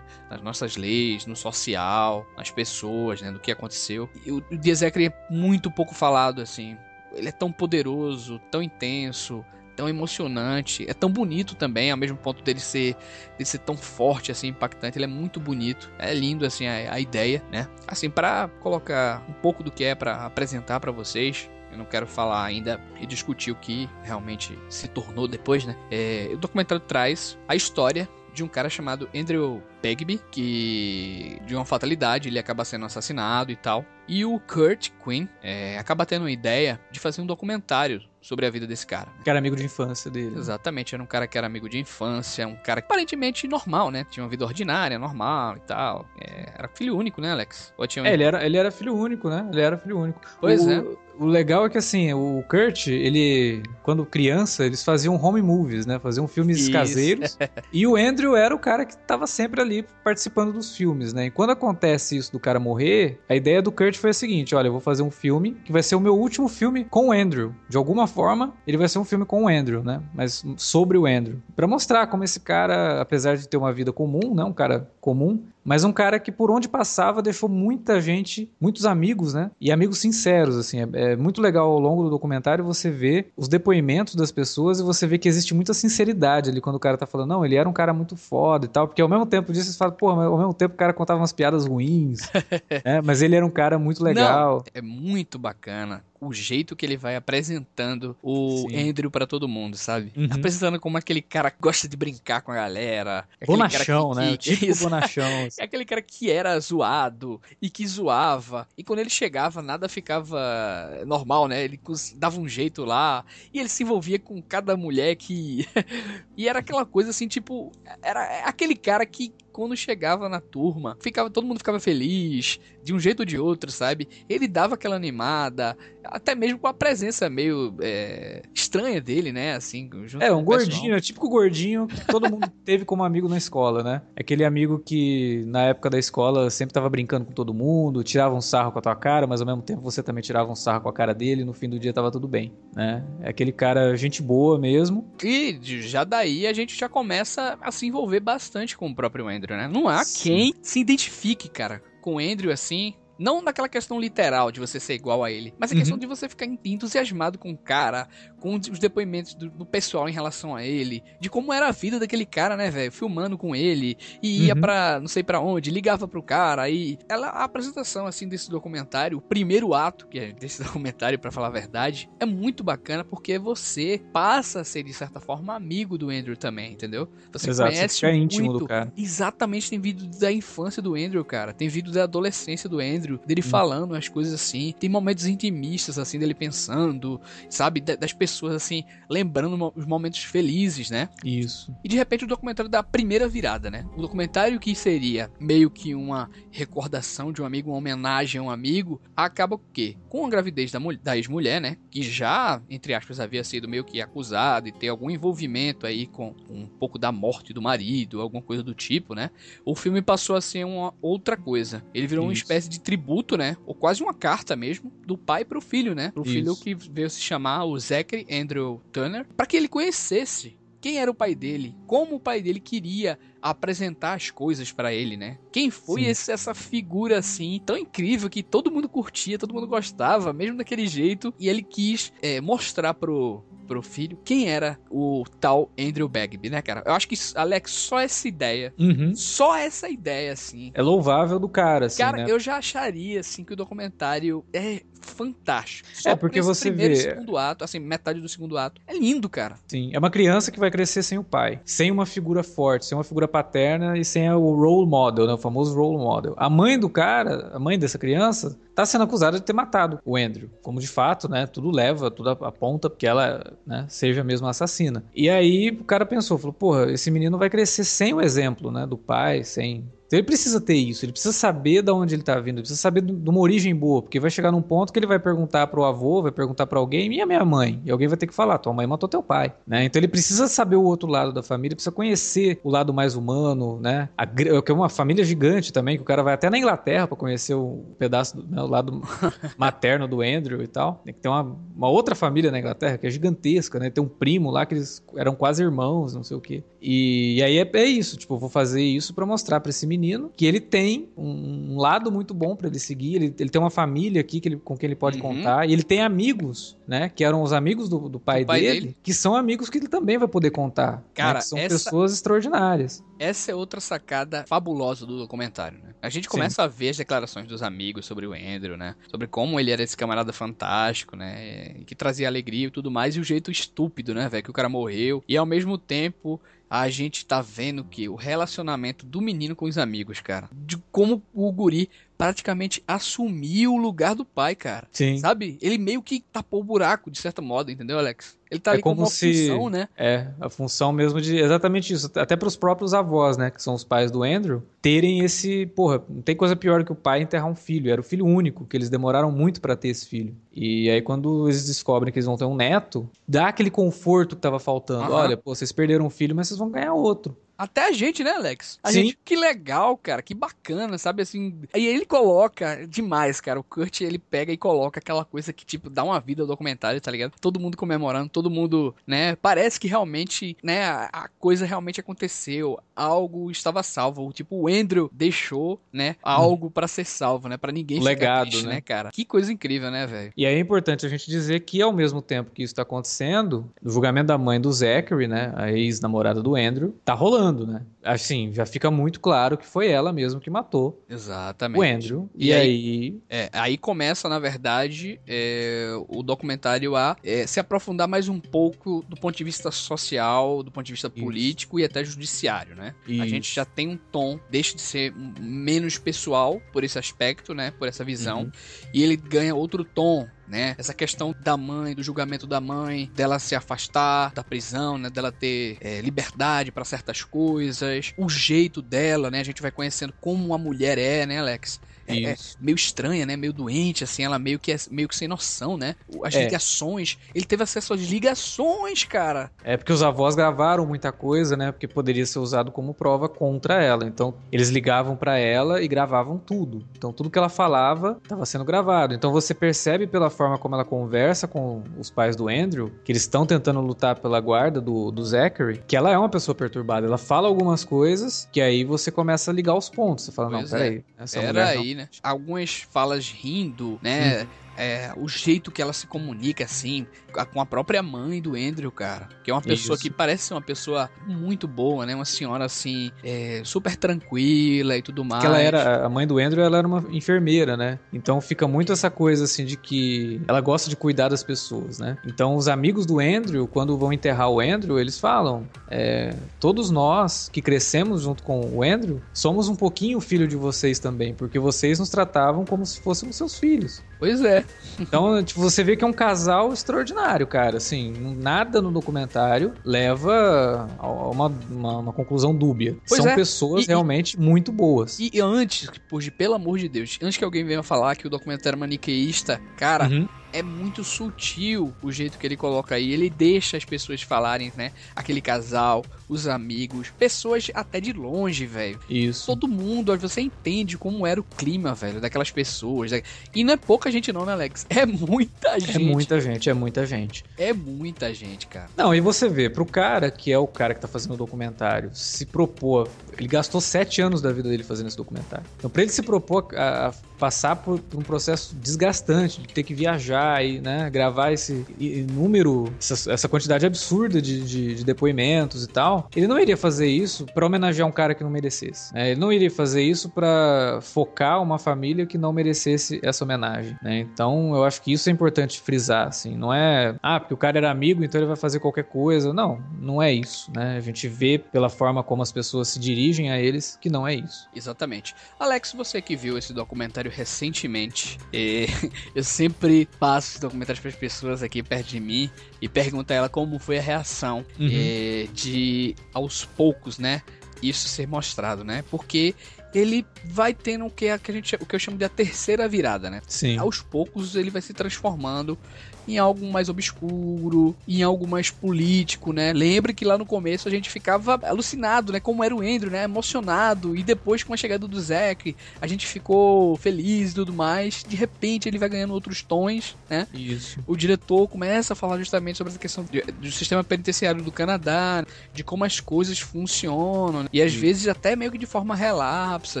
nas 0.30 0.42
nossas 0.42 0.76
leis, 0.76 1.26
no 1.26 1.36
social, 1.36 2.26
nas 2.36 2.50
pessoas, 2.50 3.22
né, 3.22 3.32
do 3.32 3.40
que 3.40 3.50
aconteceu. 3.50 4.08
E 4.24 4.32
o, 4.32 4.44
o 4.50 4.56
Diezecre 4.56 5.06
é 5.06 5.26
muito 5.30 5.70
pouco 5.70 5.94
falado, 5.94 6.40
assim. 6.40 6.76
Ele 7.12 7.28
é 7.28 7.32
tão 7.32 7.50
poderoso, 7.50 8.38
tão 8.50 8.62
intenso, 8.62 9.44
tão 9.76 9.88
emocionante, 9.88 10.84
é 10.88 10.94
tão 10.94 11.10
bonito 11.10 11.54
também, 11.54 11.90
ao 11.90 11.96
mesmo 11.96 12.16
ponto 12.16 12.42
dele 12.42 12.60
ser, 12.60 12.94
dele 13.36 13.44
ser 13.44 13.58
tão 13.58 13.76
forte, 13.76 14.32
assim, 14.32 14.48
impactante. 14.48 14.98
Ele 14.98 15.04
é 15.04 15.08
muito 15.08 15.38
bonito, 15.38 15.90
é 15.98 16.12
lindo, 16.14 16.46
assim, 16.46 16.66
a, 16.66 16.94
a 16.94 16.98
ideia, 16.98 17.44
né? 17.52 17.68
Assim, 17.86 18.08
para 18.08 18.48
colocar 18.60 19.22
um 19.28 19.32
pouco 19.34 19.62
do 19.62 19.70
que 19.70 19.84
é 19.84 19.94
para 19.94 20.24
apresentar 20.24 20.80
para 20.80 20.90
vocês, 20.90 21.48
eu 21.70 21.76
não 21.78 21.84
quero 21.84 22.06
falar 22.06 22.44
ainda 22.44 22.80
e 23.00 23.06
discutir 23.06 23.50
o 23.50 23.56
que 23.56 23.88
realmente 24.02 24.58
se 24.68 24.88
tornou 24.88 25.28
depois, 25.28 25.64
né? 25.64 25.76
É, 25.90 26.30
o 26.32 26.38
documentário 26.38 26.80
traz 26.80 27.38
a 27.46 27.54
história 27.54 28.08
de 28.32 28.44
um 28.44 28.48
cara 28.48 28.68
chamado 28.68 29.08
Andrew 29.14 29.62
Begbie, 29.82 30.20
que 30.30 31.40
de 31.46 31.54
uma 31.54 31.64
fatalidade 31.64 32.28
ele 32.28 32.38
acaba 32.38 32.64
sendo 32.64 32.84
assassinado 32.84 33.50
e 33.50 33.56
tal. 33.56 33.84
E 34.08 34.24
o 34.24 34.38
Kurt 34.38 34.90
Quinn 35.04 35.26
é, 35.42 35.78
acaba 35.78 36.06
tendo 36.06 36.22
uma 36.22 36.30
ideia 36.30 36.80
de 36.90 37.00
fazer 37.00 37.20
um 37.20 37.26
documentário 37.26 38.02
sobre 38.20 38.46
a 38.46 38.50
vida 38.50 38.66
desse 38.66 38.86
cara. 38.86 39.08
Que 39.22 39.30
era 39.30 39.38
amigo 39.38 39.54
de 39.54 39.64
infância 39.64 40.10
dele. 40.10 40.36
Exatamente, 40.36 40.94
era 40.94 41.02
um 41.02 41.06
cara 41.06 41.26
que 41.26 41.38
era 41.38 41.46
amigo 41.46 41.68
de 41.68 41.78
infância, 41.78 42.46
um 42.46 42.56
cara 42.56 42.80
aparentemente 42.80 43.46
normal, 43.46 43.90
né? 43.90 44.04
Tinha 44.10 44.24
uma 44.24 44.30
vida 44.30 44.44
ordinária, 44.44 44.98
normal 44.98 45.56
e 45.56 45.60
tal. 45.60 46.06
É, 46.20 46.52
era 46.56 46.68
filho 46.68 46.96
único, 46.96 47.20
né, 47.20 47.32
Alex? 47.32 47.72
Ou 47.76 47.86
tinha 47.86 48.02
um... 48.02 48.06
É, 48.06 48.14
ele 48.14 48.24
era, 48.24 48.44
ele 48.44 48.56
era 48.56 48.70
filho 48.70 48.96
único, 48.96 49.28
né? 49.28 49.48
Ele 49.52 49.60
era 49.60 49.78
filho 49.78 49.98
único. 49.98 50.20
Pois 50.40 50.66
o, 50.66 50.70
é. 50.70 50.84
O 51.18 51.26
legal 51.26 51.66
é 51.66 51.70
que, 51.70 51.78
assim, 51.78 52.12
o 52.12 52.44
Kurt, 52.48 52.88
ele, 52.88 53.62
quando 53.82 54.04
criança, 54.04 54.64
eles 54.64 54.84
faziam 54.84 55.16
home 55.16 55.40
movies, 55.40 55.86
né? 55.86 55.98
Faziam 55.98 56.28
filmes 56.28 56.58
Isso. 56.58 56.72
caseiros. 56.72 57.38
e 57.72 57.86
o 57.86 57.96
Andrew 57.96 58.36
era 58.36 58.54
o 58.54 58.58
cara 58.58 58.84
que 58.84 58.96
tava 58.96 59.26
sempre 59.26 59.60
ali 59.60 59.84
participando 60.04 60.52
dos 60.52 60.76
filmes, 60.76 61.12
né? 61.12 61.26
E 61.26 61.30
quando 61.30 61.50
acontece 61.50 62.16
isso 62.16 62.32
do 62.32 62.38
cara 62.38 62.60
morrer, 62.60 63.20
a 63.28 63.34
ideia 63.34 63.62
do 63.62 63.72
Kurt 63.72 63.96
foi 63.96 64.10
a 64.10 64.14
seguinte: 64.14 64.54
olha, 64.54 64.68
eu 64.68 64.72
vou 64.72 64.80
fazer 64.80 65.02
um 65.02 65.10
filme 65.10 65.56
que 65.64 65.72
vai 65.72 65.82
ser 65.82 65.96
o 65.96 66.00
meu 66.00 66.16
último 66.16 66.48
filme 66.48 66.84
com 66.84 67.08
o 67.08 67.12
Andrew. 67.12 67.54
De 67.68 67.76
alguma 67.76 68.06
forma, 68.06 68.54
ele 68.66 68.76
vai 68.76 68.88
ser 68.88 68.98
um 68.98 69.04
filme 69.04 69.24
com 69.24 69.44
o 69.44 69.48
Andrew, 69.48 69.82
né? 69.82 70.02
Mas 70.14 70.44
sobre 70.56 70.98
o 70.98 71.06
Andrew. 71.06 71.38
para 71.54 71.66
mostrar 71.66 72.06
como 72.06 72.24
esse 72.24 72.40
cara, 72.40 73.00
apesar 73.00 73.36
de 73.36 73.48
ter 73.48 73.56
uma 73.56 73.72
vida 73.72 73.92
comum, 73.92 74.34
né? 74.34 74.44
Um 74.44 74.52
cara 74.52 74.90
comum, 75.00 75.42
mas 75.66 75.82
um 75.82 75.92
cara 75.92 76.20
que 76.20 76.30
por 76.30 76.48
onde 76.48 76.68
passava 76.68 77.20
deixou 77.20 77.48
muita 77.48 78.00
gente, 78.00 78.48
muitos 78.60 78.86
amigos, 78.86 79.34
né? 79.34 79.50
E 79.60 79.72
amigos 79.72 79.98
sinceros, 79.98 80.56
assim. 80.56 80.80
É, 80.80 80.88
é, 80.94 81.16
muito 81.16 81.42
legal 81.42 81.68
ao 81.68 81.80
longo 81.80 82.04
do 82.04 82.10
documentário 82.10 82.64
você 82.64 82.88
ver 82.88 83.32
os 83.36 83.48
depoimentos 83.48 84.14
das 84.14 84.30
pessoas 84.30 84.78
e 84.78 84.82
você 84.84 85.08
vê 85.08 85.18
que 85.18 85.28
existe 85.28 85.52
muita 85.52 85.74
sinceridade 85.74 86.50
ali 86.50 86.60
quando 86.60 86.76
o 86.76 86.80
cara 86.80 86.96
tá 86.96 87.04
falando, 87.04 87.30
não, 87.30 87.44
ele 87.44 87.56
era 87.56 87.68
um 87.68 87.72
cara 87.72 87.92
muito 87.92 88.16
foda 88.16 88.66
e 88.66 88.68
tal, 88.68 88.86
porque 88.86 89.02
ao 89.02 89.08
mesmo 89.08 89.26
tempo 89.26 89.52
disso 89.52 89.72
você 89.72 89.76
fala, 89.76 89.90
pô, 89.90 90.14
mas 90.14 90.26
ao 90.26 90.38
mesmo 90.38 90.54
tempo 90.54 90.74
o 90.74 90.78
cara 90.78 90.92
contava 90.92 91.18
umas 91.20 91.32
piadas 91.32 91.66
ruins, 91.66 92.20
né? 92.84 93.00
Mas 93.02 93.20
ele 93.20 93.34
era 93.34 93.44
um 93.44 93.50
cara 93.50 93.76
muito 93.76 94.04
legal. 94.04 94.58
Não, 94.58 94.64
é 94.72 94.80
muito 94.80 95.36
bacana 95.36 96.00
o 96.20 96.32
jeito 96.32 96.74
que 96.76 96.84
ele 96.84 96.96
vai 96.96 97.16
apresentando 97.16 98.16
o 98.22 98.66
Sim. 98.68 98.90
Andrew 98.90 99.10
para 99.10 99.26
todo 99.26 99.48
mundo, 99.48 99.76
sabe? 99.76 100.12
Uhum. 100.16 100.28
Apresentando 100.30 100.80
como 100.80 100.96
aquele 100.96 101.22
cara 101.22 101.50
que 101.50 101.58
gosta 101.60 101.88
de 101.88 101.96
brincar 101.96 102.42
com 102.42 102.52
a 102.52 102.56
galera. 102.56 103.28
Bonachão, 103.46 104.10
que, 104.10 104.16
né? 104.16 104.36
Que, 104.36 104.56
tipo 104.56 104.78
bonachão. 104.78 105.24
é 105.58 105.64
aquele 105.64 105.84
cara 105.84 106.02
que 106.02 106.30
era 106.30 106.58
zoado 106.60 107.40
e 107.60 107.68
que 107.70 107.86
zoava. 107.86 108.66
E 108.76 108.84
quando 108.84 109.00
ele 109.00 109.10
chegava, 109.10 109.62
nada 109.62 109.88
ficava 109.88 111.02
normal, 111.06 111.48
né? 111.48 111.64
Ele 111.64 111.80
dava 112.16 112.40
um 112.40 112.48
jeito 112.48 112.84
lá. 112.84 113.24
E 113.52 113.58
ele 113.58 113.68
se 113.68 113.82
envolvia 113.82 114.18
com 114.18 114.40
cada 114.42 114.76
mulher 114.76 115.16
que. 115.16 115.66
e 116.36 116.48
era 116.48 116.60
aquela 116.60 116.84
coisa 116.84 117.10
assim, 117.10 117.28
tipo. 117.28 117.72
Era 118.02 118.44
aquele 118.44 118.74
cara 118.74 119.04
que 119.04 119.32
quando 119.56 119.74
chegava 119.74 120.28
na 120.28 120.38
turma, 120.38 120.98
ficava 121.00 121.30
todo 121.30 121.46
mundo 121.46 121.56
ficava 121.56 121.80
feliz, 121.80 122.60
de 122.84 122.92
um 122.92 123.00
jeito 123.00 123.20
ou 123.20 123.26
de 123.26 123.38
outro, 123.38 123.70
sabe? 123.70 124.06
Ele 124.28 124.46
dava 124.46 124.74
aquela 124.74 124.94
animada, 124.94 125.74
até 126.04 126.34
mesmo 126.34 126.58
com 126.58 126.66
a 126.66 126.74
presença 126.74 127.30
meio 127.30 127.74
é, 127.80 128.42
estranha 128.54 129.00
dele, 129.00 129.32
né? 129.32 129.54
Assim, 129.54 129.88
é, 130.20 130.30
um 130.30 130.44
gordinho, 130.44 130.94
é 130.94 131.00
típico 131.00 131.26
gordinho 131.28 131.86
que 131.86 132.06
todo 132.06 132.30
mundo 132.30 132.46
teve 132.66 132.84
como 132.84 133.02
amigo 133.02 133.30
na 133.30 133.38
escola, 133.38 133.82
né? 133.82 134.02
Aquele 134.14 134.44
amigo 134.44 134.78
que 134.78 135.42
na 135.46 135.62
época 135.62 135.88
da 135.88 135.98
escola 135.98 136.50
sempre 136.50 136.74
tava 136.74 136.88
brincando 136.90 137.24
com 137.24 137.32
todo 137.32 137.54
mundo, 137.54 138.04
tirava 138.04 138.34
um 138.34 138.42
sarro 138.42 138.72
com 138.72 138.78
a 138.78 138.82
tua 138.82 138.94
cara, 138.94 139.26
mas 139.26 139.40
ao 139.40 139.46
mesmo 139.46 139.62
tempo 139.62 139.80
você 139.80 140.02
também 140.02 140.22
tirava 140.22 140.52
um 140.52 140.54
sarro 140.54 140.82
com 140.82 140.88
a 140.90 140.92
cara 140.92 141.14
dele 141.14 141.40
e 141.40 141.44
no 141.44 141.54
fim 141.54 141.68
do 141.68 141.78
dia 141.78 141.94
tava 141.94 142.10
tudo 142.10 142.28
bem, 142.28 142.52
né? 142.74 143.02
É 143.20 143.30
aquele 143.30 143.52
cara 143.52 143.96
gente 143.96 144.22
boa 144.22 144.58
mesmo. 144.58 145.10
E 145.24 145.58
já 145.62 146.04
daí 146.04 146.46
a 146.46 146.52
gente 146.52 146.78
já 146.78 146.90
começa 146.90 147.58
a 147.60 147.72
se 147.72 147.86
envolver 147.86 148.20
bastante 148.20 148.76
com 148.76 148.88
o 148.88 148.94
próprio 148.94 149.24
Andrew, 149.46 149.56
né? 149.56 149.68
Não 149.68 149.88
há 149.88 150.02
Sim. 150.04 150.22
quem 150.22 150.54
se 150.62 150.80
identifique, 150.80 151.48
cara, 151.48 151.82
com 152.00 152.16
o 152.16 152.18
Andrew 152.18 152.52
assim, 152.52 152.94
não 153.18 153.42
naquela 153.42 153.68
questão 153.68 154.00
literal 154.00 154.50
de 154.52 154.60
você 154.60 154.78
ser 154.78 154.94
igual 154.94 155.24
a 155.24 155.30
ele, 155.30 155.54
mas 155.58 155.70
a 155.70 155.74
uhum. 155.74 155.80
questão 155.80 155.98
de 155.98 156.06
você 156.06 156.28
ficar 156.28 156.46
entusiasmado 156.64 157.38
com 157.38 157.50
o 157.50 157.56
cara, 157.56 158.08
com 158.38 158.54
os 158.54 158.78
depoimentos 158.78 159.34
do, 159.34 159.50
do, 159.50 159.66
pessoal 159.66 160.08
em 160.08 160.12
relação 160.12 160.54
a 160.54 160.64
ele, 160.64 161.02
de 161.20 161.28
como 161.28 161.52
era 161.52 161.68
a 161.68 161.72
vida 161.72 161.98
daquele 161.98 162.24
cara, 162.26 162.56
né, 162.56 162.70
velho, 162.70 162.92
filmando 162.92 163.36
com 163.36 163.54
ele, 163.54 163.96
e 164.22 164.46
ia 164.46 164.54
uhum. 164.54 164.60
pra 164.60 165.00
não 165.00 165.08
sei 165.08 165.22
para 165.22 165.40
onde, 165.40 165.70
ligava 165.70 166.06
pro 166.06 166.22
cara, 166.22 166.62
aí 166.62 166.98
ela, 167.08 167.28
a 167.28 167.44
apresentação, 167.44 168.06
assim, 168.06 168.28
desse 168.28 168.50
documentário, 168.50 169.18
o 169.18 169.20
primeiro 169.20 169.74
ato 169.74 170.06
que 170.06 170.18
é 170.18 170.32
desse 170.32 170.62
documentário, 170.64 171.18
para 171.18 171.30
falar 171.30 171.48
a 171.48 171.50
verdade, 171.50 172.08
é 172.20 172.26
muito 172.26 172.62
bacana 172.62 173.04
porque 173.04 173.38
você 173.38 174.00
passa 174.12 174.60
a 174.60 174.64
ser, 174.64 174.82
de 174.82 174.92
certa 174.92 175.20
forma, 175.20 175.54
amigo 175.54 175.98
do 175.98 176.10
Andrew 176.10 176.36
também, 176.36 176.72
entendeu? 176.72 177.08
Você 177.32 177.50
Exato, 177.50 177.70
conhece 177.70 177.98
você 177.98 178.12
muito, 178.12 178.34
íntimo 178.34 178.58
do 178.58 178.66
cara. 178.66 178.92
Exatamente, 178.96 179.70
tem 179.70 179.80
vídeo 179.80 180.08
da 180.18 180.30
infância 180.30 180.82
do 180.82 180.94
Andrew, 180.94 181.24
cara, 181.24 181.52
tem 181.52 181.68
vídeo 181.68 181.92
da 181.92 182.04
adolescência 182.04 182.68
do 182.68 182.80
Andrew, 182.80 183.05
Dele 183.26 183.40
hum. 183.40 183.48
falando 183.48 183.94
as 183.94 184.08
coisas 184.08 184.34
assim. 184.34 184.74
Tem 184.78 184.88
momentos 184.88 185.26
intimistas, 185.26 185.98
assim, 185.98 186.18
dele 186.18 186.34
pensando, 186.34 187.20
sabe? 187.48 187.80
Das 187.80 188.12
pessoas, 188.12 188.54
assim, 188.54 188.84
lembrando 189.08 189.72
os 189.74 189.86
momentos 189.86 190.22
felizes, 190.24 190.90
né? 190.90 191.08
Isso. 191.24 191.74
E 191.84 191.88
de 191.88 191.96
repente 191.96 192.24
o 192.24 192.28
documentário 192.28 192.70
da 192.70 192.82
primeira 192.82 193.28
virada, 193.28 193.70
né? 193.70 193.86
O 193.96 194.02
documentário 194.02 194.58
que 194.58 194.74
seria 194.74 195.30
meio 195.40 195.70
que 195.70 195.94
uma 195.94 196.30
recordação 196.50 197.32
de 197.32 197.40
um 197.42 197.44
amigo, 197.44 197.70
uma 197.70 197.78
homenagem 197.78 198.40
a 198.40 198.44
um 198.44 198.50
amigo, 198.50 199.00
acaba 199.16 199.56
o 199.56 199.60
quê? 199.72 199.96
Com 200.08 200.26
a 200.26 200.28
gravidez 200.28 200.70
da, 200.70 200.78
da 201.02 201.16
ex-mulher, 201.16 201.60
né? 201.60 201.76
Que 201.90 202.02
já, 202.02 202.60
entre 202.68 202.94
aspas, 202.94 203.20
havia 203.20 203.44
sido 203.44 203.68
meio 203.68 203.84
que 203.84 204.00
acusada 204.00 204.68
e 204.68 204.72
ter 204.72 204.88
algum 204.88 205.10
envolvimento 205.10 205.86
aí 205.86 206.06
com 206.06 206.34
um 206.50 206.66
pouco 206.66 206.98
da 206.98 207.12
morte 207.12 207.52
do 207.52 207.62
marido, 207.62 208.20
alguma 208.20 208.42
coisa 208.42 208.62
do 208.62 208.74
tipo, 208.74 209.14
né? 209.14 209.30
O 209.64 209.74
filme 209.74 210.02
passou 210.02 210.36
a 210.36 210.40
ser 210.40 210.64
uma 210.64 210.94
outra 211.00 211.36
coisa. 211.36 211.84
Ele 211.94 212.06
virou 212.06 212.24
Isso. 212.24 212.28
uma 212.28 212.32
espécie 212.32 212.68
de 212.68 212.80
tributo, 212.96 213.36
né? 213.36 213.56
Ou 213.66 213.74
quase 213.74 214.02
uma 214.02 214.14
carta 214.14 214.56
mesmo, 214.56 214.90
do 215.06 215.18
pai 215.18 215.44
pro 215.44 215.60
filho, 215.60 215.94
né? 215.94 216.10
Pro 216.10 216.22
Isso. 216.22 216.32
filho 216.32 216.56
que 216.56 216.74
veio 216.74 217.10
se 217.10 217.20
chamar 217.20 217.64
o 217.64 217.78
Zachary 217.78 218.26
Andrew 218.30 218.80
Turner, 218.90 219.26
para 219.36 219.46
que 219.46 219.56
ele 219.56 219.68
conhecesse 219.68 220.56
quem 220.80 220.98
era 220.98 221.10
o 221.10 221.14
pai 221.14 221.34
dele, 221.34 221.74
como 221.86 222.16
o 222.16 222.20
pai 222.20 222.40
dele 222.40 222.60
queria 222.60 223.18
apresentar 223.42 224.14
as 224.14 224.30
coisas 224.30 224.72
para 224.72 224.94
ele, 224.94 225.16
né? 225.16 225.38
Quem 225.52 225.70
foi 225.70 226.04
esse, 226.04 226.30
essa 226.30 226.54
figura 226.54 227.18
assim 227.18 227.60
tão 227.64 227.76
incrível 227.76 228.30
que 228.30 228.42
todo 228.42 228.70
mundo 228.70 228.88
curtia, 228.88 229.38
todo 229.38 229.52
mundo 229.52 229.66
gostava, 229.66 230.32
mesmo 230.32 230.56
daquele 230.56 230.86
jeito, 230.86 231.34
e 231.38 231.48
ele 231.48 231.62
quis 231.62 232.12
é, 232.22 232.40
mostrar 232.40 232.94
pro 232.94 233.42
pro 233.66 233.82
filho 233.82 234.18
quem 234.24 234.48
era 234.48 234.78
o 234.90 235.24
tal 235.40 235.70
Andrew 235.78 236.08
Bagby, 236.08 236.50
né, 236.50 236.62
cara? 236.62 236.82
Eu 236.86 236.92
acho 236.92 237.08
que, 237.08 237.16
Alex, 237.34 237.70
só 237.70 238.00
essa 238.00 238.26
ideia, 238.26 238.72
uhum. 238.78 239.14
só 239.14 239.56
essa 239.56 239.88
ideia, 239.88 240.32
assim. 240.32 240.70
É 240.74 240.82
louvável 240.82 241.38
do 241.38 241.48
cara, 241.48 241.86
assim. 241.86 242.02
Cara, 242.02 242.18
né? 242.18 242.26
eu 242.28 242.38
já 242.38 242.56
acharia, 242.56 243.20
assim, 243.20 243.44
que 243.44 243.52
o 243.52 243.56
documentário 243.56 244.44
é 244.52 244.82
fantástico. 245.00 245.88
Só 245.94 246.10
é 246.10 246.16
porque 246.16 246.42
você 246.42 246.68
primeiro 246.68 246.94
vê. 246.94 247.00
segundo 247.00 247.36
ato, 247.36 247.64
assim, 247.64 247.78
metade 247.78 248.20
do 248.20 248.28
segundo 248.28 248.58
ato. 248.58 248.80
É 248.86 248.94
lindo, 248.96 249.28
cara. 249.28 249.56
Sim, 249.66 249.90
é 249.92 249.98
uma 249.98 250.10
criança 250.10 250.50
que 250.50 250.58
vai 250.58 250.70
crescer 250.70 251.02
sem 251.02 251.18
o 251.18 251.24
pai, 251.24 251.60
sem 251.64 251.90
uma 251.90 252.06
figura 252.06 252.42
forte, 252.42 252.86
sem 252.86 252.96
uma 252.96 253.04
figura 253.04 253.28
paterna 253.28 253.96
e 253.96 254.04
sem 254.04 254.30
o 254.30 254.54
role 254.54 254.88
model, 254.88 255.26
né, 255.26 255.34
o 255.34 255.38
famoso 255.38 255.74
role 255.74 255.98
model. 255.98 256.34
A 256.36 256.50
mãe 256.50 256.78
do 256.78 256.88
cara, 256.88 257.50
a 257.52 257.58
mãe 257.58 257.78
dessa 257.78 257.98
criança, 257.98 258.58
tá 258.76 258.84
sendo 258.84 259.04
acusada 259.04 259.38
de 259.38 259.44
ter 259.44 259.54
matado 259.54 259.98
o 260.04 260.16
Andrew, 260.16 260.50
como 260.60 260.78
de 260.78 260.86
fato, 260.86 261.30
né, 261.30 261.46
tudo 261.46 261.70
leva, 261.70 262.10
tudo 262.10 262.28
aponta 262.28 262.90
porque 262.90 263.06
ela, 263.06 263.56
né, 263.66 263.86
seja 263.88 264.22
mesmo 264.22 264.46
assassina. 264.46 265.02
E 265.14 265.30
aí 265.30 265.70
o 265.70 265.82
cara 265.82 266.04
pensou, 266.04 266.36
falou, 266.36 266.52
porra, 266.52 266.92
esse 266.92 267.10
menino 267.10 267.38
vai 267.38 267.48
crescer 267.48 267.84
sem 267.84 268.12
o 268.12 268.20
exemplo, 268.20 268.70
né, 268.70 268.86
do 268.86 268.98
pai, 268.98 269.42
sem 269.42 269.90
então 270.06 270.18
ele 270.18 270.26
precisa 270.26 270.60
ter 270.60 270.74
isso, 270.74 271.04
ele 271.04 271.12
precisa 271.12 271.32
saber 271.32 271.82
de 271.82 271.90
onde 271.90 272.14
ele 272.14 272.22
está 272.22 272.38
vindo, 272.38 272.56
ele 272.56 272.62
precisa 272.62 272.80
saber 272.80 273.00
de 273.02 273.28
uma 273.28 273.40
origem 273.40 273.74
boa, 273.74 274.02
porque 274.02 274.20
vai 274.20 274.30
chegar 274.30 274.52
num 274.52 274.62
ponto 274.62 274.92
que 274.92 274.98
ele 274.98 275.06
vai 275.06 275.18
perguntar 275.18 275.66
pro 275.66 275.84
avô, 275.84 276.22
vai 276.22 276.32
perguntar 276.32 276.66
para 276.66 276.78
alguém, 276.78 277.12
e 277.12 277.20
a 277.20 277.26
minha 277.26 277.44
mãe? 277.44 277.80
E 277.84 277.90
alguém 277.90 278.06
vai 278.06 278.16
ter 278.16 278.26
que 278.26 278.34
falar, 278.34 278.58
tua 278.58 278.72
mãe 278.72 278.86
matou 278.86 279.08
teu 279.08 279.22
pai, 279.22 279.52
né? 279.66 279.84
Então 279.84 279.98
ele 279.98 280.08
precisa 280.08 280.46
saber 280.46 280.76
o 280.76 280.82
outro 280.82 281.08
lado 281.08 281.32
da 281.32 281.42
família, 281.42 281.74
precisa 281.74 281.94
conhecer 281.94 282.60
o 282.62 282.70
lado 282.70 282.94
mais 282.94 283.16
humano, 283.16 283.80
né? 283.80 284.08
A, 284.16 284.26
que 284.26 284.70
é 284.70 284.74
uma 284.74 284.88
família 284.88 285.24
gigante 285.24 285.72
também, 285.72 285.96
que 285.96 286.02
o 286.02 286.06
cara 286.06 286.22
vai 286.22 286.34
até 286.34 286.48
na 286.48 286.58
Inglaterra 286.58 287.06
para 287.06 287.16
conhecer 287.16 287.54
o 287.54 287.84
pedaço, 287.98 288.36
do, 288.36 288.46
né, 288.46 288.62
o 288.62 288.66
lado 288.66 289.02
materno 289.58 290.06
do 290.06 290.22
Andrew 290.22 290.62
e 290.62 290.66
tal. 290.66 291.02
Tem 291.04 291.30
uma, 291.30 291.56
uma 291.76 291.88
outra 291.88 292.14
família 292.14 292.50
na 292.50 292.58
Inglaterra 292.58 292.96
que 292.96 293.06
é 293.06 293.10
gigantesca, 293.10 293.78
né? 293.78 293.90
Tem 293.90 294.02
um 294.02 294.08
primo 294.08 294.50
lá 294.50 294.64
que 294.64 294.74
eles 294.74 295.02
eram 295.16 295.34
quase 295.34 295.62
irmãos, 295.62 296.14
não 296.14 296.22
sei 296.22 296.36
o 296.36 296.40
quê. 296.40 296.62
E, 296.80 297.36
e 297.38 297.42
aí 297.42 297.58
é, 297.58 297.68
é 297.74 297.84
isso, 297.84 298.16
tipo, 298.16 298.38
vou 298.38 298.48
fazer 298.48 298.82
isso 298.82 299.12
para 299.12 299.26
mostrar 299.26 299.60
para 299.60 299.70
esse 299.70 299.86
menino, 299.98 300.30
que 300.36 300.44
ele 300.44 300.60
tem 300.60 301.08
um 301.16 301.76
lado 301.76 302.10
muito 302.12 302.34
bom 302.34 302.54
para 302.54 302.68
ele 302.68 302.78
seguir, 302.78 303.16
ele, 303.16 303.34
ele 303.38 303.50
tem 303.50 303.60
uma 303.60 303.70
família 303.70 304.20
aqui 304.20 304.40
que 304.40 304.48
ele, 304.48 304.56
com 304.56 304.76
quem 304.76 304.88
ele 304.88 304.96
pode 304.96 305.20
uhum. 305.20 305.34
contar, 305.34 305.68
e 305.68 305.72
ele 305.72 305.82
tem 305.82 306.02
amigos, 306.02 306.76
né, 306.86 307.08
que 307.08 307.24
eram 307.24 307.42
os 307.42 307.52
amigos 307.52 307.88
do, 307.88 308.08
do, 308.08 308.20
pai, 308.20 308.44
pai 308.44 308.60
dele, 308.60 308.80
dele, 308.80 308.96
que 309.02 309.12
são 309.12 309.34
amigos 309.34 309.70
que 309.70 309.78
ele 309.78 309.88
também 309.88 310.18
vai 310.18 310.28
poder 310.28 310.50
contar. 310.50 310.96
Né, 310.96 311.02
Cara, 311.14 311.34
né, 311.34 311.40
são 311.40 311.58
essa... 311.58 311.68
pessoas 311.68 312.12
extraordinárias. 312.12 313.02
Essa 313.18 313.52
é 313.52 313.54
outra 313.54 313.80
sacada 313.80 314.44
fabulosa 314.46 315.06
do 315.06 315.18
documentário, 315.18 315.78
né? 315.78 315.94
A 316.02 316.10
gente 316.10 316.28
começa 316.28 316.56
Sim. 316.56 316.62
a 316.62 316.66
ver 316.66 316.90
as 316.90 316.96
declarações 316.98 317.46
dos 317.46 317.62
amigos 317.62 318.04
sobre 318.04 318.26
o 318.26 318.32
Andrew, 318.32 318.76
né? 318.76 318.94
Sobre 319.10 319.26
como 319.26 319.58
ele 319.58 319.70
era 319.70 319.82
esse 319.82 319.96
camarada 319.96 320.32
fantástico, 320.32 321.16
né? 321.16 321.74
Que 321.86 321.94
trazia 321.94 322.28
alegria 322.28 322.66
e 322.66 322.70
tudo 322.70 322.90
mais, 322.90 323.16
e 323.16 323.20
o 323.20 323.24
jeito 323.24 323.50
estúpido, 323.50 324.14
né, 324.14 324.28
velho? 324.28 324.42
Que 324.42 324.50
o 324.50 324.52
cara 324.52 324.68
morreu. 324.68 325.24
E 325.26 325.36
ao 325.36 325.46
mesmo 325.46 325.78
tempo, 325.78 326.40
a 326.68 326.88
gente 326.88 327.24
tá 327.24 327.40
vendo 327.40 327.84
que 327.84 328.08
o 328.08 328.14
relacionamento 328.14 329.06
do 329.06 329.20
menino 329.20 329.54
com 329.54 329.66
os 329.66 329.78
amigos, 329.78 330.20
cara, 330.20 330.48
de 330.52 330.76
como 330.90 331.22
o 331.32 331.50
guri 331.52 331.88
praticamente 332.18 332.82
assumiu 332.88 333.74
o 333.74 333.78
lugar 333.78 334.14
do 334.14 334.24
pai, 334.24 334.54
cara. 334.54 334.88
Sim. 334.90 335.18
Sabe? 335.18 335.58
Ele 335.60 335.78
meio 335.78 336.02
que 336.02 336.24
tapou 336.32 336.60
o 336.60 336.64
buraco, 336.64 337.10
de 337.10 337.18
certa 337.18 337.42
modo, 337.42 337.70
entendeu, 337.70 337.98
Alex? 337.98 338.38
Ele 338.50 338.60
tá 338.60 338.72
é 338.72 338.74
ali 338.74 338.82
como 338.82 339.06
se, 339.06 339.48
função, 339.48 339.70
né? 339.70 339.88
É, 339.96 340.28
a 340.40 340.48
função 340.48 340.92
mesmo 340.92 341.20
de. 341.20 341.36
Exatamente 341.36 341.92
isso. 341.92 342.10
Até 342.14 342.36
para 342.36 342.48
os 342.48 342.56
próprios 342.56 342.94
avós, 342.94 343.36
né? 343.36 343.50
Que 343.50 343.62
são 343.62 343.74
os 343.74 343.84
pais 343.84 344.10
do 344.10 344.22
Andrew, 344.22 344.62
terem 344.80 345.20
esse. 345.20 345.66
Porra, 345.66 346.02
não 346.08 346.22
tem 346.22 346.36
coisa 346.36 346.54
pior 346.54 346.84
que 346.84 346.92
o 346.92 346.96
pai 346.96 347.22
enterrar 347.22 347.48
um 347.48 347.56
filho. 347.56 347.90
Era 347.90 348.00
o 348.00 348.04
filho 348.04 348.24
único, 348.24 348.64
que 348.64 348.76
eles 348.76 348.88
demoraram 348.88 349.30
muito 349.32 349.60
para 349.60 349.74
ter 349.74 349.88
esse 349.88 350.06
filho. 350.06 350.34
E 350.54 350.88
aí, 350.88 351.02
quando 351.02 351.48
eles 351.48 351.66
descobrem 351.66 352.12
que 352.12 352.18
eles 352.18 352.26
vão 352.26 352.36
ter 352.36 352.44
um 352.44 352.54
neto, 352.54 353.08
dá 353.26 353.48
aquele 353.48 353.70
conforto 353.70 354.36
que 354.36 354.42
tava 354.42 354.58
faltando. 354.58 355.10
Uhum. 355.10 355.16
Olha, 355.16 355.36
pô, 355.36 355.54
vocês 355.54 355.72
perderam 355.72 356.06
um 356.06 356.10
filho, 356.10 356.34
mas 356.34 356.48
vocês 356.48 356.58
vão 356.58 356.70
ganhar 356.70 356.94
outro. 356.94 357.36
Até 357.58 357.86
a 357.86 357.92
gente, 357.92 358.22
né, 358.22 358.32
Alex? 358.32 358.78
A 358.82 358.92
Sim. 358.92 359.04
gente, 359.04 359.18
que 359.24 359.34
legal, 359.34 359.96
cara, 359.96 360.20
que 360.20 360.34
bacana, 360.34 360.98
sabe 360.98 361.22
assim. 361.22 361.58
Aí 361.72 361.86
ele 361.86 362.04
coloca 362.04 362.86
demais, 362.86 363.40
cara. 363.40 363.58
O 363.58 363.64
Kurt, 363.64 364.02
ele 364.02 364.18
pega 364.18 364.52
e 364.52 364.58
coloca 364.58 365.00
aquela 365.00 365.24
coisa 365.24 365.52
que, 365.54 365.64
tipo, 365.64 365.88
dá 365.88 366.04
uma 366.04 366.20
vida 366.20 366.42
ao 366.42 366.46
documentário, 366.46 367.00
tá 367.00 367.10
ligado? 367.10 367.32
Todo 367.40 367.58
mundo 367.58 367.76
comemorando, 367.76 368.28
todo 368.36 368.50
mundo, 368.50 368.94
né? 369.06 369.34
Parece 369.36 369.80
que 369.80 369.88
realmente, 369.88 370.58
né, 370.62 370.84
a, 370.84 371.26
coisa 371.38 371.64
realmente 371.64 372.00
aconteceu. 372.00 372.78
Algo 372.94 373.50
estava 373.50 373.82
salvo. 373.82 374.30
Tipo, 374.30 374.56
o 374.56 374.68
Andrew 374.68 375.10
deixou, 375.10 375.80
né, 375.90 376.16
algo 376.22 376.70
para 376.70 376.86
ser 376.86 377.06
salvo, 377.06 377.48
né? 377.48 377.56
Para 377.56 377.72
ninguém 377.72 377.98
Legado, 377.98 378.50
triste, 378.50 378.66
né? 378.66 378.74
né, 378.74 378.80
cara? 378.82 379.10
Que 379.10 379.24
coisa 379.24 379.50
incrível, 379.50 379.90
né, 379.90 380.06
velho? 380.06 380.32
E 380.36 380.44
aí 380.44 380.54
é 380.54 380.58
importante 380.58 381.06
a 381.06 381.08
gente 381.08 381.30
dizer 381.30 381.60
que 381.60 381.80
ao 381.80 381.94
mesmo 381.94 382.20
tempo 382.20 382.50
que 382.50 382.62
isso 382.62 382.74
tá 382.74 382.82
acontecendo, 382.82 383.72
o 383.82 383.88
julgamento 383.88 384.26
da 384.26 384.36
mãe 384.36 384.60
do 384.60 384.70
Zachary, 384.70 385.26
né, 385.26 385.54
a 385.56 385.72
ex-namorada 385.72 386.42
do 386.42 386.54
Andrew, 386.54 386.94
tá 387.02 387.14
rolando, 387.14 387.66
né? 387.66 387.86
Assim, 388.04 388.52
já 388.52 388.66
fica 388.66 388.90
muito 388.90 389.18
claro 389.18 389.56
que 389.56 389.66
foi 389.66 389.88
ela 389.88 390.12
mesmo 390.12 390.40
que 390.40 390.50
matou 390.50 391.02
Exatamente. 391.08 391.78
o 391.78 391.82
Andrew. 391.82 392.30
E, 392.34 392.48
e 392.48 392.52
aí... 392.52 392.60
aí... 392.60 393.20
É, 393.30 393.48
aí 393.54 393.78
começa, 393.78 394.28
na 394.28 394.38
verdade, 394.38 395.18
é, 395.26 395.92
o 396.06 396.22
documentário 396.22 396.94
a 396.94 397.16
é, 397.24 397.46
se 397.46 397.58
aprofundar 397.58 398.06
mais 398.06 398.25
um 398.28 398.40
pouco 398.40 399.04
do 399.08 399.16
ponto 399.16 399.36
de 399.36 399.44
vista 399.44 399.70
social, 399.70 400.62
do 400.62 400.70
ponto 400.70 400.86
de 400.86 400.92
vista 400.92 401.10
político 401.10 401.78
Isso. 401.78 401.84
e 401.84 401.86
até 401.86 402.04
judiciário, 402.04 402.74
né? 402.74 402.94
Isso. 403.06 403.22
A 403.22 403.26
gente 403.26 403.54
já 403.54 403.64
tem 403.64 403.88
um 403.88 403.96
tom, 403.96 404.38
deixa 404.50 404.74
de 404.74 404.82
ser 404.82 405.14
menos 405.40 405.98
pessoal 405.98 406.60
por 406.72 406.84
esse 406.84 406.98
aspecto, 406.98 407.54
né? 407.54 407.70
Por 407.70 407.88
essa 407.88 408.04
visão. 408.04 408.42
Uhum. 408.42 408.52
E 408.92 409.02
ele 409.02 409.16
ganha 409.16 409.54
outro 409.54 409.84
tom 409.84 410.28
né? 410.48 410.74
Essa 410.78 410.94
questão 410.94 411.34
da 411.40 411.56
mãe, 411.56 411.94
do 411.94 412.02
julgamento 412.02 412.46
da 412.46 412.60
mãe, 412.60 413.10
dela 413.14 413.38
se 413.38 413.54
afastar 413.54 414.32
da 414.32 414.44
prisão, 414.44 414.96
né? 414.96 415.10
Dela 415.10 415.32
ter 415.32 415.76
é, 415.80 416.00
liberdade 416.00 416.70
para 416.70 416.84
certas 416.84 417.22
coisas, 417.22 418.12
o 418.16 418.28
jeito 418.28 418.80
dela, 418.80 419.30
né? 419.30 419.40
A 419.40 419.44
gente 419.44 419.62
vai 419.62 419.70
conhecendo 419.70 420.12
como 420.20 420.46
uma 420.46 420.58
mulher 420.58 420.98
é, 420.98 421.26
né, 421.26 421.40
Alex? 421.40 421.80
É, 422.06 422.30
é, 422.30 422.36
meio 422.60 422.76
estranha, 422.76 423.26
né? 423.26 423.36
Meio 423.36 423.52
doente, 423.52 424.04
assim, 424.04 424.24
ela 424.24 424.38
meio 424.38 424.58
que 424.58 424.72
é 424.72 424.76
meio 424.90 425.08
que 425.08 425.16
sem 425.16 425.28
noção, 425.28 425.76
né? 425.76 425.96
As 426.22 426.34
é. 426.34 426.44
ligações, 426.44 427.18
ele 427.34 427.44
teve 427.44 427.62
acesso 427.62 427.94
às 427.94 428.00
ligações, 428.00 429.04
cara. 429.04 429.50
É 429.64 429.76
porque 429.76 429.92
os 429.92 430.02
avós 430.02 430.34
gravaram 430.34 430.86
muita 430.86 431.12
coisa, 431.12 431.56
né? 431.56 431.72
Porque 431.72 431.88
poderia 431.88 432.24
ser 432.26 432.38
usado 432.38 432.70
como 432.70 432.94
prova 432.94 433.28
contra 433.28 433.82
ela. 433.82 434.04
Então, 434.04 434.34
eles 434.50 434.68
ligavam 434.68 435.16
para 435.16 435.38
ela 435.38 435.82
e 435.82 435.88
gravavam 435.88 436.38
tudo. 436.38 436.84
Então, 436.96 437.12
tudo 437.12 437.30
que 437.30 437.38
ela 437.38 437.48
falava 437.48 438.18
estava 438.22 438.46
sendo 438.46 438.64
gravado. 438.64 439.14
Então, 439.14 439.32
você 439.32 439.54
percebe 439.54 440.06
pela 440.06 440.30
forma 440.30 440.58
como 440.58 440.74
ela 440.74 440.84
conversa 440.84 441.48
com 441.48 441.82
os 441.98 442.10
pais 442.10 442.36
do 442.36 442.48
Andrew, 442.48 442.92
que 443.04 443.12
eles 443.12 443.22
estão 443.22 443.46
tentando 443.46 443.80
lutar 443.80 444.16
pela 444.18 444.40
guarda 444.40 444.80
do, 444.80 445.10
do 445.10 445.24
Zachary, 445.24 445.82
que 445.86 445.96
ela 445.96 446.10
é 446.10 446.18
uma 446.18 446.28
pessoa 446.28 446.54
perturbada. 446.54 447.06
Ela 447.06 447.18
fala 447.18 447.48
algumas 447.48 447.84
coisas 447.84 448.48
que 448.52 448.60
aí 448.60 448.84
você 448.84 449.10
começa 449.10 449.50
a 449.50 449.54
ligar 449.54 449.74
os 449.74 449.88
pontos. 449.88 450.24
Você 450.24 450.32
fala, 450.32 450.50
pois 450.50 450.70
não, 450.70 450.78
peraí. 450.78 451.04
É. 451.18 451.22
Essa 451.24 451.40
Pera 451.40 451.52
mulher 451.52 451.66
aí, 451.66 451.94
né? 451.96 452.08
Algumas 452.22 452.86
falas 452.90 453.28
rindo, 453.30 453.98
né? 454.02 454.44
Hum 454.44 454.65
é, 454.76 455.12
o 455.16 455.28
jeito 455.28 455.70
que 455.70 455.80
ela 455.80 455.92
se 455.92 456.06
comunica, 456.06 456.64
assim, 456.64 457.06
com 457.52 457.60
a 457.60 457.66
própria 457.66 458.02
mãe 458.02 458.40
do 458.40 458.54
Andrew, 458.54 458.90
cara. 458.90 459.28
Que 459.44 459.50
é 459.50 459.54
uma 459.54 459.62
pessoa 459.62 459.94
Isso. 459.94 460.02
que 460.02 460.10
parece 460.10 460.44
ser 460.44 460.54
uma 460.54 460.62
pessoa 460.62 461.10
muito 461.26 461.66
boa, 461.68 462.06
né? 462.06 462.14
Uma 462.14 462.24
senhora, 462.24 462.64
assim, 462.64 463.10
é, 463.22 463.60
super 463.64 463.96
tranquila 463.96 464.96
e 464.96 465.02
tudo 465.02 465.24
mais. 465.24 465.42
Que 465.42 465.46
ela 465.46 465.60
era, 465.60 466.06
a 466.06 466.08
mãe 466.08 466.26
do 466.26 466.38
Andrew, 466.38 466.64
ela 466.64 466.78
era 466.78 466.86
uma 466.86 467.04
enfermeira, 467.10 467.76
né? 467.76 467.98
Então 468.12 468.40
fica 468.40 468.66
muito 468.66 468.92
essa 468.92 469.10
coisa, 469.10 469.44
assim, 469.44 469.64
de 469.64 469.76
que 469.76 470.40
ela 470.48 470.60
gosta 470.60 470.88
de 470.88 470.96
cuidar 470.96 471.28
das 471.28 471.42
pessoas, 471.42 471.98
né? 471.98 472.16
Então 472.26 472.56
os 472.56 472.68
amigos 472.68 473.04
do 473.06 473.20
Andrew, 473.20 473.66
quando 473.66 473.96
vão 473.98 474.12
enterrar 474.12 474.50
o 474.50 474.60
Andrew, 474.60 474.98
eles 474.98 475.18
falam: 475.18 475.66
é, 475.90 476.34
todos 476.58 476.90
nós 476.90 477.48
que 477.52 477.60
crescemos 477.60 478.22
junto 478.22 478.42
com 478.42 478.60
o 478.60 478.82
Andrew, 478.82 479.20
somos 479.32 479.68
um 479.68 479.76
pouquinho 479.76 480.20
filho 480.20 480.48
de 480.48 480.56
vocês 480.56 480.98
também, 480.98 481.34
porque 481.34 481.58
vocês 481.58 481.98
nos 481.98 482.08
tratavam 482.08 482.64
como 482.64 482.84
se 482.86 483.00
fôssemos 483.00 483.36
seus 483.36 483.58
filhos. 483.58 484.02
Pois 484.18 484.42
é. 484.42 484.64
Então, 484.98 485.42
tipo, 485.42 485.60
você 485.60 485.84
vê 485.84 485.96
que 485.96 486.04
é 486.04 486.06
um 486.06 486.12
casal 486.12 486.72
extraordinário, 486.72 487.46
cara. 487.46 487.76
Assim, 487.76 488.12
nada 488.36 488.80
no 488.80 488.90
documentário 488.90 489.74
leva 489.84 490.88
a 490.98 491.06
uma, 491.06 491.52
uma, 491.70 491.98
uma 491.98 492.12
conclusão 492.12 492.54
dúbia. 492.54 492.96
Pois 493.06 493.22
São 493.22 493.30
é. 493.30 493.34
pessoas 493.34 493.84
e, 493.84 493.88
realmente 493.88 494.34
e, 494.34 494.40
muito 494.40 494.72
boas. 494.72 495.18
E, 495.20 495.40
antes, 495.40 495.90
por, 496.08 496.22
pelo 496.32 496.54
amor 496.54 496.78
de 496.78 496.88
Deus, 496.88 497.18
antes 497.22 497.36
que 497.36 497.44
alguém 497.44 497.64
venha 497.64 497.82
falar 497.82 498.16
que 498.16 498.26
o 498.26 498.30
documentário 498.30 498.76
é 498.76 498.80
maniqueísta, 498.80 499.60
cara, 499.76 500.08
uhum 500.08 500.26
é 500.52 500.62
muito 500.62 501.04
sutil 501.04 501.92
o 502.02 502.10
jeito 502.10 502.38
que 502.38 502.46
ele 502.46 502.56
coloca 502.56 502.94
aí. 502.94 503.12
Ele 503.12 503.28
deixa 503.28 503.76
as 503.76 503.84
pessoas 503.84 504.22
falarem, 504.22 504.72
né? 504.76 504.92
Aquele 505.14 505.40
casal, 505.40 506.04
os 506.28 506.46
amigos, 506.46 507.10
pessoas 507.18 507.70
até 507.74 508.00
de 508.00 508.12
longe, 508.12 508.66
velho. 508.66 508.98
Isso. 509.08 509.46
Todo 509.46 509.68
mundo, 509.68 510.16
você 510.18 510.40
entende 510.40 510.98
como 510.98 511.26
era 511.26 511.40
o 511.40 511.44
clima, 511.44 511.94
velho, 511.94 512.20
daquelas 512.20 512.50
pessoas. 512.50 513.12
Né? 513.12 513.22
E 513.54 513.64
não 513.64 513.74
é 513.74 513.76
pouca 513.76 514.10
gente, 514.10 514.32
não, 514.32 514.44
né, 514.44 514.52
Alex? 514.52 514.86
É 514.88 515.04
muita 515.04 515.76
é 515.76 515.80
gente. 515.80 515.96
É 515.96 515.98
muita 515.98 516.40
gente, 516.40 516.70
é 516.70 516.74
muita 516.74 517.06
gente. 517.06 517.44
É 517.56 517.72
muita 517.72 518.34
gente, 518.34 518.66
cara. 518.66 518.88
Não, 518.96 519.14
e 519.14 519.20
você 519.20 519.48
vê, 519.48 519.68
pro 519.68 519.84
cara 519.84 520.30
que 520.30 520.50
é 520.52 520.58
o 520.58 520.66
cara 520.66 520.94
que 520.94 521.00
tá 521.00 521.08
fazendo 521.08 521.34
o 521.34 521.36
documentário, 521.36 522.10
se 522.14 522.46
propor. 522.46 523.08
Ele 523.36 523.48
gastou 523.48 523.80
sete 523.80 524.20
anos 524.20 524.40
da 524.40 524.52
vida 524.52 524.68
dele 524.68 524.82
fazendo 524.82 525.08
esse 525.08 525.16
documentário. 525.16 525.66
Então, 525.76 525.90
pra 525.90 526.02
ele 526.02 526.10
se 526.10 526.22
propor 526.22 526.68
a, 526.74 527.08
a 527.08 527.12
passar 527.38 527.76
por, 527.76 528.00
por 528.00 528.18
um 528.18 528.22
processo 528.22 528.74
desgastante, 528.74 529.60
de 529.60 529.68
ter 529.68 529.82
que 529.82 529.94
viajar 529.94 530.45
e 530.62 530.80
né, 530.80 531.10
gravar 531.10 531.52
esse 531.52 531.84
número, 532.32 532.92
essa, 532.98 533.32
essa 533.32 533.48
quantidade 533.48 533.86
absurda 533.86 534.40
de, 534.40 534.62
de, 534.62 534.94
de, 534.96 535.04
depoimentos 535.04 535.84
e 535.84 535.88
tal, 535.88 536.28
ele 536.34 536.46
não 536.46 536.58
iria 536.58 536.76
fazer 536.76 537.06
isso 537.06 537.46
para 537.46 537.66
homenagear 537.66 538.06
um 538.06 538.12
cara 538.12 538.34
que 538.34 538.42
não 538.42 538.50
merecesse. 538.50 539.12
Né? 539.14 539.30
Ele 539.30 539.40
não 539.40 539.52
iria 539.52 539.70
fazer 539.70 540.02
isso 540.02 540.28
para 540.28 541.00
focar 541.02 541.62
uma 541.62 541.78
família 541.78 542.26
que 542.26 542.38
não 542.38 542.52
merecesse 542.52 543.20
essa 543.22 543.44
homenagem. 543.44 543.96
Né? 544.02 544.20
Então 544.20 544.74
eu 544.74 544.84
acho 544.84 545.02
que 545.02 545.12
isso 545.12 545.28
é 545.28 545.32
importante 545.32 545.80
frisar. 545.80 546.28
Assim, 546.28 546.56
não 546.56 546.72
é, 546.72 547.14
ah, 547.22 547.38
porque 547.40 547.54
o 547.54 547.56
cara 547.56 547.78
era 547.78 547.90
amigo, 547.90 548.24
então 548.24 548.40
ele 548.40 548.48
vai 548.48 548.56
fazer 548.56 548.80
qualquer 548.80 549.04
coisa. 549.04 549.52
Não, 549.52 549.82
não 550.00 550.22
é 550.22 550.32
isso. 550.32 550.70
Né? 550.74 550.96
A 550.96 551.00
gente 551.00 551.28
vê 551.28 551.58
pela 551.58 551.88
forma 551.88 552.22
como 552.22 552.42
as 552.42 552.52
pessoas 552.52 552.88
se 552.88 552.98
dirigem 552.98 553.50
a 553.50 553.58
eles 553.58 553.98
que 554.00 554.08
não 554.08 554.26
é 554.26 554.34
isso. 554.34 554.68
Exatamente. 554.74 555.34
Alex, 555.58 555.92
você 555.92 556.20
que 556.20 556.36
viu 556.36 556.58
esse 556.58 556.72
documentário 556.72 557.30
recentemente, 557.30 558.38
eu 559.34 559.44
sempre 559.44 560.08
passo 560.26 560.60
documentários 560.60 560.98
para 560.98 561.10
as 561.10 561.14
pessoas 561.14 561.62
aqui 561.62 561.84
perto 561.84 562.08
de 562.08 562.18
mim 562.18 562.50
e 562.82 562.88
pergunto 562.88 563.30
a 563.32 563.36
ela 563.36 563.48
como 563.48 563.78
foi 563.78 563.98
a 563.98 564.00
reação 564.00 564.66
uhum. 564.76 564.88
é, 564.90 565.46
de, 565.52 566.16
aos 566.34 566.64
poucos, 566.64 567.16
né? 567.16 567.42
Isso 567.80 568.08
ser 568.08 568.26
mostrado, 568.26 568.82
né? 568.82 569.04
Porque 569.08 569.54
ele 569.94 570.26
vai 570.44 570.74
tendo 570.74 571.06
o 571.06 571.10
que, 571.10 571.28
a, 571.28 571.38
que 571.38 571.52
a 571.52 571.54
gente, 571.54 571.76
o 571.76 571.86
que 571.86 571.94
eu 571.94 572.00
chamo 572.00 572.18
de 572.18 572.24
a 572.24 572.28
terceira 572.28 572.88
virada, 572.88 573.30
né? 573.30 573.40
Sim. 573.46 573.78
Aos 573.78 574.02
poucos 574.02 574.56
ele 574.56 574.68
vai 574.68 574.82
se 574.82 574.92
transformando 574.92 575.78
em 576.26 576.38
algo 576.38 576.66
mais 576.70 576.88
obscuro, 576.88 577.96
em 578.06 578.22
algo 578.22 578.46
mais 578.46 578.70
político, 578.70 579.52
né? 579.52 579.72
Lembre 579.72 580.14
que 580.14 580.24
lá 580.24 580.36
no 580.36 580.46
começo 580.46 580.88
a 580.88 580.90
gente 580.90 581.10
ficava 581.10 581.58
alucinado, 581.62 582.32
né? 582.32 582.40
Como 582.40 582.64
era 582.64 582.74
o 582.74 582.80
Andrew, 582.80 583.10
né? 583.10 583.24
Emocionado. 583.24 584.16
E 584.16 584.22
depois, 584.22 584.62
com 584.62 584.74
a 584.74 584.76
chegada 584.76 585.06
do 585.06 585.20
Zack, 585.20 585.76
a 586.00 586.06
gente 586.06 586.26
ficou 586.26 586.96
feliz 586.96 587.52
e 587.52 587.54
tudo 587.54 587.72
mais. 587.72 588.24
De 588.26 588.36
repente, 588.36 588.88
ele 588.88 588.98
vai 588.98 589.08
ganhando 589.08 589.34
outros 589.34 589.62
tons, 589.62 590.16
né? 590.28 590.46
Isso. 590.52 591.00
O 591.06 591.16
diretor 591.16 591.68
começa 591.68 592.12
a 592.12 592.16
falar 592.16 592.38
justamente 592.38 592.76
sobre 592.76 592.90
essa 592.90 592.98
questão 592.98 593.24
do 593.24 593.72
sistema 593.72 594.02
penitenciário 594.02 594.62
do 594.62 594.72
Canadá, 594.72 595.44
de 595.72 595.84
como 595.84 596.04
as 596.04 596.20
coisas 596.20 596.58
funcionam. 596.58 597.66
E 597.72 597.80
às 597.80 597.92
Isso. 597.92 598.00
vezes 598.00 598.28
até 598.28 598.56
meio 598.56 598.72
que 598.72 598.78
de 598.78 598.86
forma 598.86 599.14
relapsa, 599.14 600.00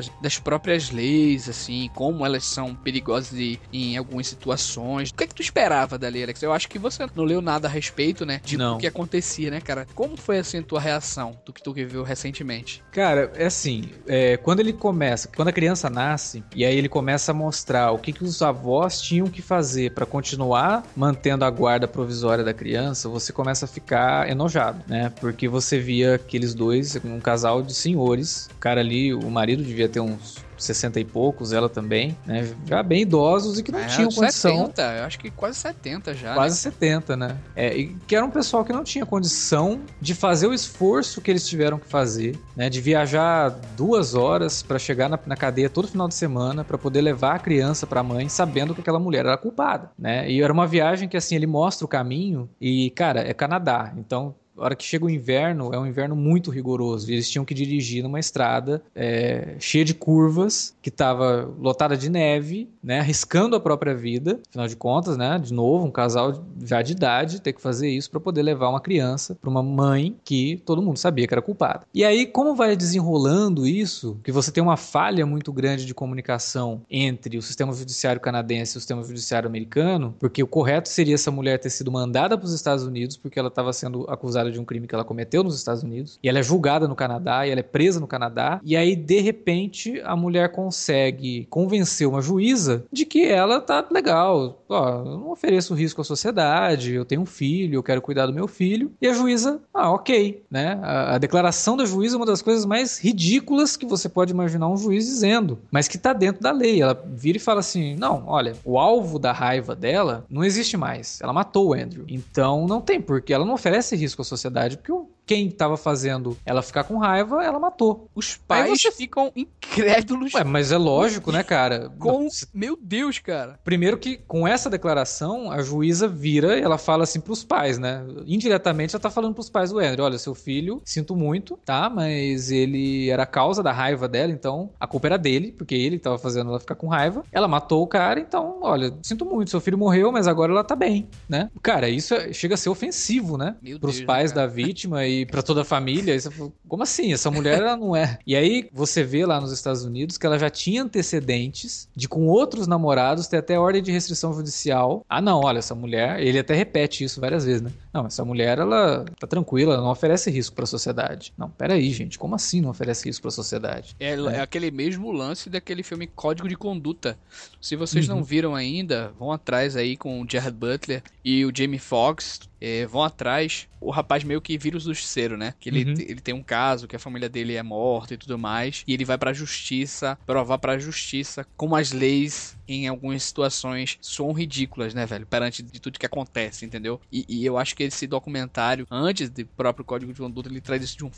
das 0.20 0.38
próprias 0.38 0.90
leis, 0.90 1.48
assim, 1.48 1.90
como 1.94 2.24
elas 2.24 2.44
são 2.44 2.74
perigosas 2.74 3.38
em 3.72 3.96
algumas 3.96 4.26
situações. 4.26 5.10
O 5.10 5.14
que 5.14 5.24
é 5.24 5.26
que 5.26 5.34
tu 5.34 5.42
esperava 5.42 5.98
dali? 5.98 6.15
Ali, 6.16 6.22
Alex. 6.22 6.42
Eu 6.42 6.52
acho 6.52 6.68
que 6.68 6.78
você 6.78 7.06
não 7.14 7.24
leu 7.24 7.40
nada 7.40 7.68
a 7.68 7.70
respeito, 7.70 8.24
né? 8.24 8.40
De 8.44 8.56
o 8.56 8.78
que 8.78 8.86
acontecia, 8.86 9.50
né, 9.50 9.60
cara? 9.60 9.86
Como 9.94 10.16
foi, 10.16 10.38
assim, 10.38 10.58
a 10.58 10.62
tua 10.62 10.80
reação 10.80 11.38
do 11.44 11.52
que 11.52 11.62
tu 11.62 11.72
viu 11.72 12.02
recentemente? 12.02 12.82
Cara, 12.90 13.30
é 13.34 13.46
assim, 13.46 13.90
é, 14.06 14.36
quando 14.38 14.60
ele 14.60 14.72
começa, 14.72 15.28
quando 15.34 15.48
a 15.48 15.52
criança 15.52 15.90
nasce, 15.90 16.42
e 16.54 16.64
aí 16.64 16.76
ele 16.76 16.88
começa 16.88 17.32
a 17.32 17.34
mostrar 17.34 17.92
o 17.92 17.98
que, 17.98 18.12
que 18.12 18.24
os 18.24 18.40
avós 18.40 19.00
tinham 19.00 19.26
que 19.26 19.42
fazer 19.42 19.92
para 19.92 20.06
continuar 20.06 20.84
mantendo 20.96 21.44
a 21.44 21.50
guarda 21.50 21.86
provisória 21.86 22.42
da 22.42 22.54
criança, 22.54 23.08
você 23.08 23.32
começa 23.32 23.66
a 23.66 23.68
ficar 23.68 24.28
enojado, 24.28 24.82
né? 24.86 25.12
Porque 25.20 25.48
você 25.48 25.78
via 25.78 26.14
aqueles 26.14 26.54
dois, 26.54 26.96
um 27.04 27.20
casal 27.20 27.62
de 27.62 27.74
senhores, 27.74 28.48
o 28.54 28.58
cara 28.58 28.80
ali, 28.80 29.12
o 29.12 29.30
marido 29.30 29.62
devia 29.62 29.88
ter 29.88 30.00
uns 30.00 30.45
60 30.58 31.00
e 31.00 31.04
poucos, 31.04 31.52
ela 31.52 31.68
também, 31.68 32.16
né? 32.26 32.54
Já 32.66 32.82
bem 32.82 33.02
idosos 33.02 33.58
e 33.58 33.62
que 33.62 33.72
não 33.72 33.78
é, 33.78 33.86
tinham 33.86 34.10
condição. 34.10 34.66
70, 34.66 34.82
eu 34.82 35.04
acho 35.04 35.18
que 35.18 35.30
quase 35.30 35.58
70 35.58 36.14
já. 36.14 36.34
Quase 36.34 36.54
né? 36.54 36.72
70, 36.72 37.16
né? 37.16 37.36
É, 37.54 37.76
e 37.76 37.88
que 38.06 38.14
era 38.14 38.24
um 38.24 38.30
pessoal 38.30 38.64
que 38.64 38.72
não 38.72 38.84
tinha 38.84 39.04
condição 39.04 39.80
de 40.00 40.14
fazer 40.14 40.46
o 40.46 40.54
esforço 40.54 41.20
que 41.20 41.30
eles 41.30 41.46
tiveram 41.46 41.78
que 41.78 41.86
fazer, 41.86 42.38
né? 42.56 42.68
De 42.68 42.80
viajar 42.80 43.50
duas 43.76 44.14
horas 44.14 44.62
para 44.62 44.78
chegar 44.78 45.08
na, 45.08 45.18
na, 45.26 45.36
cadeia 45.36 45.68
todo 45.68 45.88
final 45.88 46.08
de 46.08 46.14
semana 46.14 46.64
para 46.64 46.78
poder 46.78 47.00
levar 47.00 47.36
a 47.36 47.38
criança 47.38 47.86
para 47.86 48.00
a 48.00 48.04
mãe, 48.04 48.28
sabendo 48.28 48.74
que 48.74 48.80
aquela 48.80 48.98
mulher 48.98 49.26
era 49.26 49.36
culpada, 49.36 49.90
né? 49.98 50.30
E 50.30 50.42
era 50.42 50.52
uma 50.52 50.66
viagem 50.66 51.08
que 51.08 51.16
assim 51.16 51.34
ele 51.34 51.46
mostra 51.46 51.84
o 51.84 51.88
caminho 51.88 52.48
e 52.60 52.90
cara 52.90 53.20
é 53.20 53.34
Canadá, 53.34 53.92
então 53.96 54.34
a 54.58 54.64
hora 54.64 54.76
que 54.76 54.84
chega 54.84 55.04
o 55.04 55.10
inverno, 55.10 55.72
é 55.72 55.78
um 55.78 55.86
inverno 55.86 56.16
muito 56.16 56.50
rigoroso. 56.50 57.10
E 57.10 57.14
eles 57.14 57.28
tinham 57.28 57.44
que 57.44 57.54
dirigir 57.54 58.02
numa 58.02 58.20
estrada 58.20 58.82
é, 58.94 59.56
cheia 59.58 59.84
de 59.84 59.94
curvas, 59.94 60.74
que 60.80 60.88
estava 60.88 61.48
lotada 61.58 61.96
de 61.96 62.08
neve, 62.08 62.68
né? 62.82 63.00
Arriscando 63.00 63.56
a 63.56 63.60
própria 63.60 63.94
vida. 63.94 64.40
Afinal 64.48 64.68
de 64.68 64.76
contas, 64.76 65.16
né? 65.16 65.38
De 65.38 65.52
novo, 65.52 65.86
um 65.86 65.90
casal 65.90 66.44
já 66.62 66.82
de 66.82 66.92
idade 66.92 67.40
ter 67.40 67.52
que 67.52 67.60
fazer 67.60 67.88
isso 67.88 68.10
para 68.10 68.20
poder 68.20 68.42
levar 68.42 68.68
uma 68.68 68.80
criança 68.80 69.34
para 69.34 69.50
uma 69.50 69.62
mãe 69.62 70.16
que 70.24 70.62
todo 70.64 70.82
mundo 70.82 70.98
sabia 70.98 71.26
que 71.26 71.34
era 71.34 71.42
culpada. 71.42 71.86
E 71.92 72.04
aí, 72.04 72.26
como 72.26 72.54
vai 72.54 72.76
desenrolando 72.76 73.66
isso, 73.66 74.18
que 74.22 74.32
você 74.32 74.50
tem 74.50 74.62
uma 74.62 74.76
falha 74.76 75.26
muito 75.26 75.52
grande 75.52 75.84
de 75.84 75.94
comunicação 75.94 76.82
entre 76.90 77.36
o 77.38 77.42
sistema 77.42 77.72
judiciário 77.72 78.20
canadense 78.20 78.76
e 78.76 78.78
o 78.78 78.80
sistema 78.80 79.02
judiciário 79.02 79.48
americano, 79.48 80.14
porque 80.18 80.42
o 80.42 80.46
correto 80.46 80.88
seria 80.88 81.14
essa 81.14 81.30
mulher 81.30 81.58
ter 81.58 81.70
sido 81.70 81.90
mandada 81.90 82.36
para 82.36 82.46
os 82.46 82.52
Estados 82.52 82.84
Unidos 82.84 83.16
porque 83.16 83.38
ela 83.38 83.48
estava 83.48 83.72
sendo 83.72 84.04
acusada 84.08 84.45
de 84.50 84.60
um 84.60 84.64
crime 84.64 84.86
que 84.86 84.94
ela 84.94 85.04
cometeu 85.04 85.42
nos 85.42 85.56
Estados 85.56 85.82
Unidos, 85.82 86.18
e 86.22 86.28
ela 86.28 86.38
é 86.38 86.42
julgada 86.42 86.88
no 86.88 86.94
Canadá, 86.94 87.46
e 87.46 87.50
ela 87.50 87.60
é 87.60 87.62
presa 87.62 88.00
no 88.00 88.06
Canadá, 88.06 88.60
e 88.64 88.76
aí 88.76 88.94
de 88.94 89.20
repente 89.20 90.00
a 90.04 90.16
mulher 90.16 90.50
consegue 90.50 91.46
convencer 91.50 92.06
uma 92.06 92.20
juíza 92.20 92.84
de 92.92 93.04
que 93.04 93.26
ela 93.26 93.60
tá 93.60 93.84
legal, 93.90 94.62
ó, 94.68 94.98
eu 94.98 95.04
não 95.04 95.30
ofereço 95.30 95.74
risco 95.74 96.00
à 96.00 96.04
sociedade, 96.04 96.92
eu 96.92 97.04
tenho 97.04 97.22
um 97.22 97.26
filho, 97.26 97.76
eu 97.76 97.82
quero 97.82 98.02
cuidar 98.02 98.26
do 98.26 98.32
meu 98.32 98.48
filho, 98.48 98.90
e 99.00 99.06
a 99.06 99.12
juíza, 99.12 99.60
ah, 99.72 99.90
ok, 99.90 100.42
né? 100.50 100.78
A, 100.82 101.14
a 101.14 101.18
declaração 101.18 101.76
da 101.76 101.84
juíza 101.84 102.16
é 102.16 102.18
uma 102.18 102.26
das 102.26 102.42
coisas 102.42 102.64
mais 102.64 102.98
ridículas 102.98 103.76
que 103.76 103.86
você 103.86 104.08
pode 104.08 104.32
imaginar 104.32 104.68
um 104.68 104.76
juiz 104.76 105.06
dizendo, 105.06 105.58
mas 105.70 105.88
que 105.88 105.98
tá 105.98 106.12
dentro 106.12 106.42
da 106.42 106.52
lei. 106.52 106.82
Ela 106.82 107.00
vira 107.06 107.38
e 107.38 107.40
fala 107.40 107.60
assim: 107.60 107.96
não, 107.96 108.24
olha, 108.26 108.54
o 108.64 108.78
alvo 108.78 109.18
da 109.18 109.32
raiva 109.32 109.74
dela 109.74 110.24
não 110.28 110.44
existe 110.44 110.76
mais. 110.76 111.20
Ela 111.20 111.32
matou 111.32 111.68
o 111.68 111.74
Andrew. 111.74 112.04
Então 112.08 112.66
não 112.66 112.80
tem, 112.80 113.00
porque 113.00 113.32
ela 113.32 113.44
não 113.44 113.54
oferece 113.54 113.96
risco 113.96 114.22
à 114.22 114.24
sociedade, 114.24 114.35
porque 114.76 114.92
o 114.92 115.15
quem 115.26 115.48
estava 115.48 115.76
fazendo 115.76 116.36
ela 116.46 116.62
ficar 116.62 116.84
com 116.84 116.96
raiva, 116.98 117.44
ela 117.44 117.58
matou. 117.58 118.08
Os 118.14 118.36
pais 118.36 118.80
você... 118.80 118.92
ficam 118.92 119.32
incrédulos. 119.34 120.32
Ué, 120.32 120.44
mas 120.44 120.70
é 120.70 120.78
lógico, 120.78 121.32
né, 121.32 121.42
cara? 121.42 121.90
Com... 121.98 122.28
Meu 122.54 122.78
Deus, 122.80 123.18
cara. 123.18 123.58
Primeiro 123.64 123.98
que 123.98 124.18
com 124.18 124.46
essa 124.46 124.70
declaração, 124.70 125.50
a 125.50 125.60
juíza 125.62 126.06
vira 126.06 126.56
e 126.56 126.62
ela 126.62 126.78
fala 126.78 127.02
assim 127.02 127.20
pros 127.20 127.42
pais, 127.42 127.76
né? 127.76 128.04
Indiretamente 128.24 128.94
ela 128.94 129.02
tá 129.02 129.10
falando 129.10 129.34
pros 129.34 129.50
pais 129.50 129.70
do 129.70 129.80
Andrew, 129.80 130.04
olha, 130.04 130.16
seu 130.16 130.34
filho, 130.34 130.80
sinto 130.84 131.16
muito, 131.16 131.58
tá? 131.64 131.90
Mas 131.90 132.52
ele 132.52 133.10
era 133.10 133.24
a 133.24 133.26
causa 133.26 133.62
da 133.62 133.72
raiva 133.72 134.06
dela, 134.06 134.30
então 134.30 134.70
a 134.78 134.86
culpa 134.86 135.08
era 135.08 135.18
dele, 135.18 135.50
porque 135.50 135.74
ele 135.74 135.98
tava 135.98 136.18
fazendo 136.18 136.50
ela 136.50 136.60
ficar 136.60 136.76
com 136.76 136.86
raiva. 136.86 137.24
Ela 137.32 137.48
matou 137.48 137.82
o 137.82 137.86
cara, 137.86 138.20
então, 138.20 138.58
olha, 138.62 138.94
sinto 139.02 139.24
muito, 139.24 139.50
seu 139.50 139.60
filho 139.60 139.76
morreu, 139.76 140.12
mas 140.12 140.28
agora 140.28 140.52
ela 140.52 140.62
tá 140.62 140.76
bem, 140.76 141.08
né? 141.28 141.50
Cara, 141.62 141.88
isso 141.88 142.14
é, 142.14 142.32
chega 142.32 142.54
a 142.54 142.58
ser 142.58 142.68
ofensivo, 142.68 143.36
né? 143.36 143.56
Meu 143.60 143.80
pros 143.80 143.96
Deus, 143.96 144.06
pais 144.06 144.32
cara. 144.32 144.46
da 144.46 144.52
vítima 144.52 145.04
e 145.06 145.15
para 145.24 145.42
toda 145.42 145.62
a 145.62 145.64
família. 145.64 146.14
E 146.14 146.20
você 146.20 146.30
falou, 146.30 146.52
como 146.68 146.82
assim? 146.82 147.12
Essa 147.12 147.30
mulher 147.30 147.60
ela 147.60 147.76
não 147.76 147.96
é. 147.96 148.18
E 148.26 148.36
aí 148.36 148.68
você 148.72 149.02
vê 149.02 149.24
lá 149.24 149.40
nos 149.40 149.52
Estados 149.52 149.84
Unidos 149.84 150.18
que 150.18 150.26
ela 150.26 150.38
já 150.38 150.50
tinha 150.50 150.82
antecedentes 150.82 151.88
de 151.94 152.08
com 152.08 152.26
outros 152.26 152.66
namorados 152.66 153.28
ter 153.28 153.38
até 153.38 153.58
ordem 153.58 153.82
de 153.82 153.92
restrição 153.92 154.32
judicial. 154.32 155.04
Ah, 155.08 155.22
não, 155.22 155.40
olha, 155.40 155.58
essa 155.58 155.74
mulher, 155.74 156.20
ele 156.20 156.38
até 156.38 156.54
repete 156.54 157.04
isso 157.04 157.20
várias 157.20 157.44
vezes, 157.44 157.62
né? 157.62 157.70
Não, 157.92 158.06
essa 158.06 158.24
mulher 158.24 158.58
ela 158.58 159.04
tá 159.18 159.26
tranquila, 159.26 159.74
ela 159.74 159.82
não 159.82 159.90
oferece 159.90 160.30
risco 160.30 160.54
para 160.54 160.64
a 160.64 160.66
sociedade. 160.66 161.32
Não, 161.38 161.48
peraí, 161.48 161.90
gente, 161.92 162.18
como 162.18 162.34
assim 162.34 162.60
não 162.60 162.70
oferece 162.70 163.06
risco 163.06 163.22
para 163.22 163.28
a 163.28 163.32
sociedade? 163.32 163.96
É, 163.98 164.12
é, 164.12 164.40
aquele 164.40 164.70
mesmo 164.70 165.10
lance 165.12 165.48
daquele 165.48 165.82
filme 165.82 166.06
Código 166.06 166.48
de 166.48 166.56
Conduta. 166.56 167.16
Se 167.60 167.76
vocês 167.76 168.08
uhum. 168.08 168.16
não 168.16 168.24
viram 168.24 168.54
ainda, 168.54 169.12
vão 169.18 169.32
atrás 169.32 169.76
aí 169.76 169.96
com 169.96 170.20
o 170.20 170.26
Jared 170.28 170.56
Butler 170.56 171.02
e 171.24 171.44
o 171.44 171.52
Jamie 171.54 171.78
Foxx 171.78 172.40
é, 172.60 172.86
vão 172.86 173.02
atrás, 173.02 173.68
o 173.80 173.90
rapaz 173.90 174.24
meio 174.24 174.40
que 174.40 174.56
vira 174.58 174.76
o 174.76 174.80
justiceiro, 174.80 175.36
né? 175.36 175.54
Que 175.60 175.68
ele, 175.68 175.84
uhum. 175.84 176.00
ele 176.00 176.20
tem 176.20 176.34
um 176.34 176.42
caso, 176.42 176.88
que 176.88 176.96
a 176.96 176.98
família 176.98 177.28
dele 177.28 177.54
é 177.54 177.62
morta 177.62 178.14
e 178.14 178.16
tudo 178.16 178.38
mais, 178.38 178.82
e 178.86 178.94
ele 178.94 179.04
vai 179.04 179.18
pra 179.18 179.32
justiça, 179.32 180.18
provar 180.26 180.58
pra 180.58 180.78
justiça 180.78 181.46
como 181.56 181.76
as 181.76 181.92
leis 181.92 182.56
em 182.68 182.88
algumas 182.88 183.22
situações 183.22 183.98
são 184.00 184.32
ridículas, 184.32 184.92
né, 184.92 185.06
velho? 185.06 185.26
Perante 185.26 185.62
de 185.62 185.80
tudo 185.80 185.98
que 185.98 186.06
acontece, 186.06 186.64
entendeu? 186.64 187.00
E, 187.12 187.24
e, 187.28 187.46
eu 187.46 187.56
acho 187.56 187.76
que 187.76 187.84
esse 187.84 188.06
documentário, 188.06 188.86
antes 188.90 189.30
do 189.30 189.46
próprio 189.46 189.84
Código 189.84 190.12
de 190.12 190.20
Conduta, 190.20 190.48
ele 190.48 190.60
traz 190.60 190.82
isso 190.82 190.96
de 190.96 191.04
um, 191.04 191.10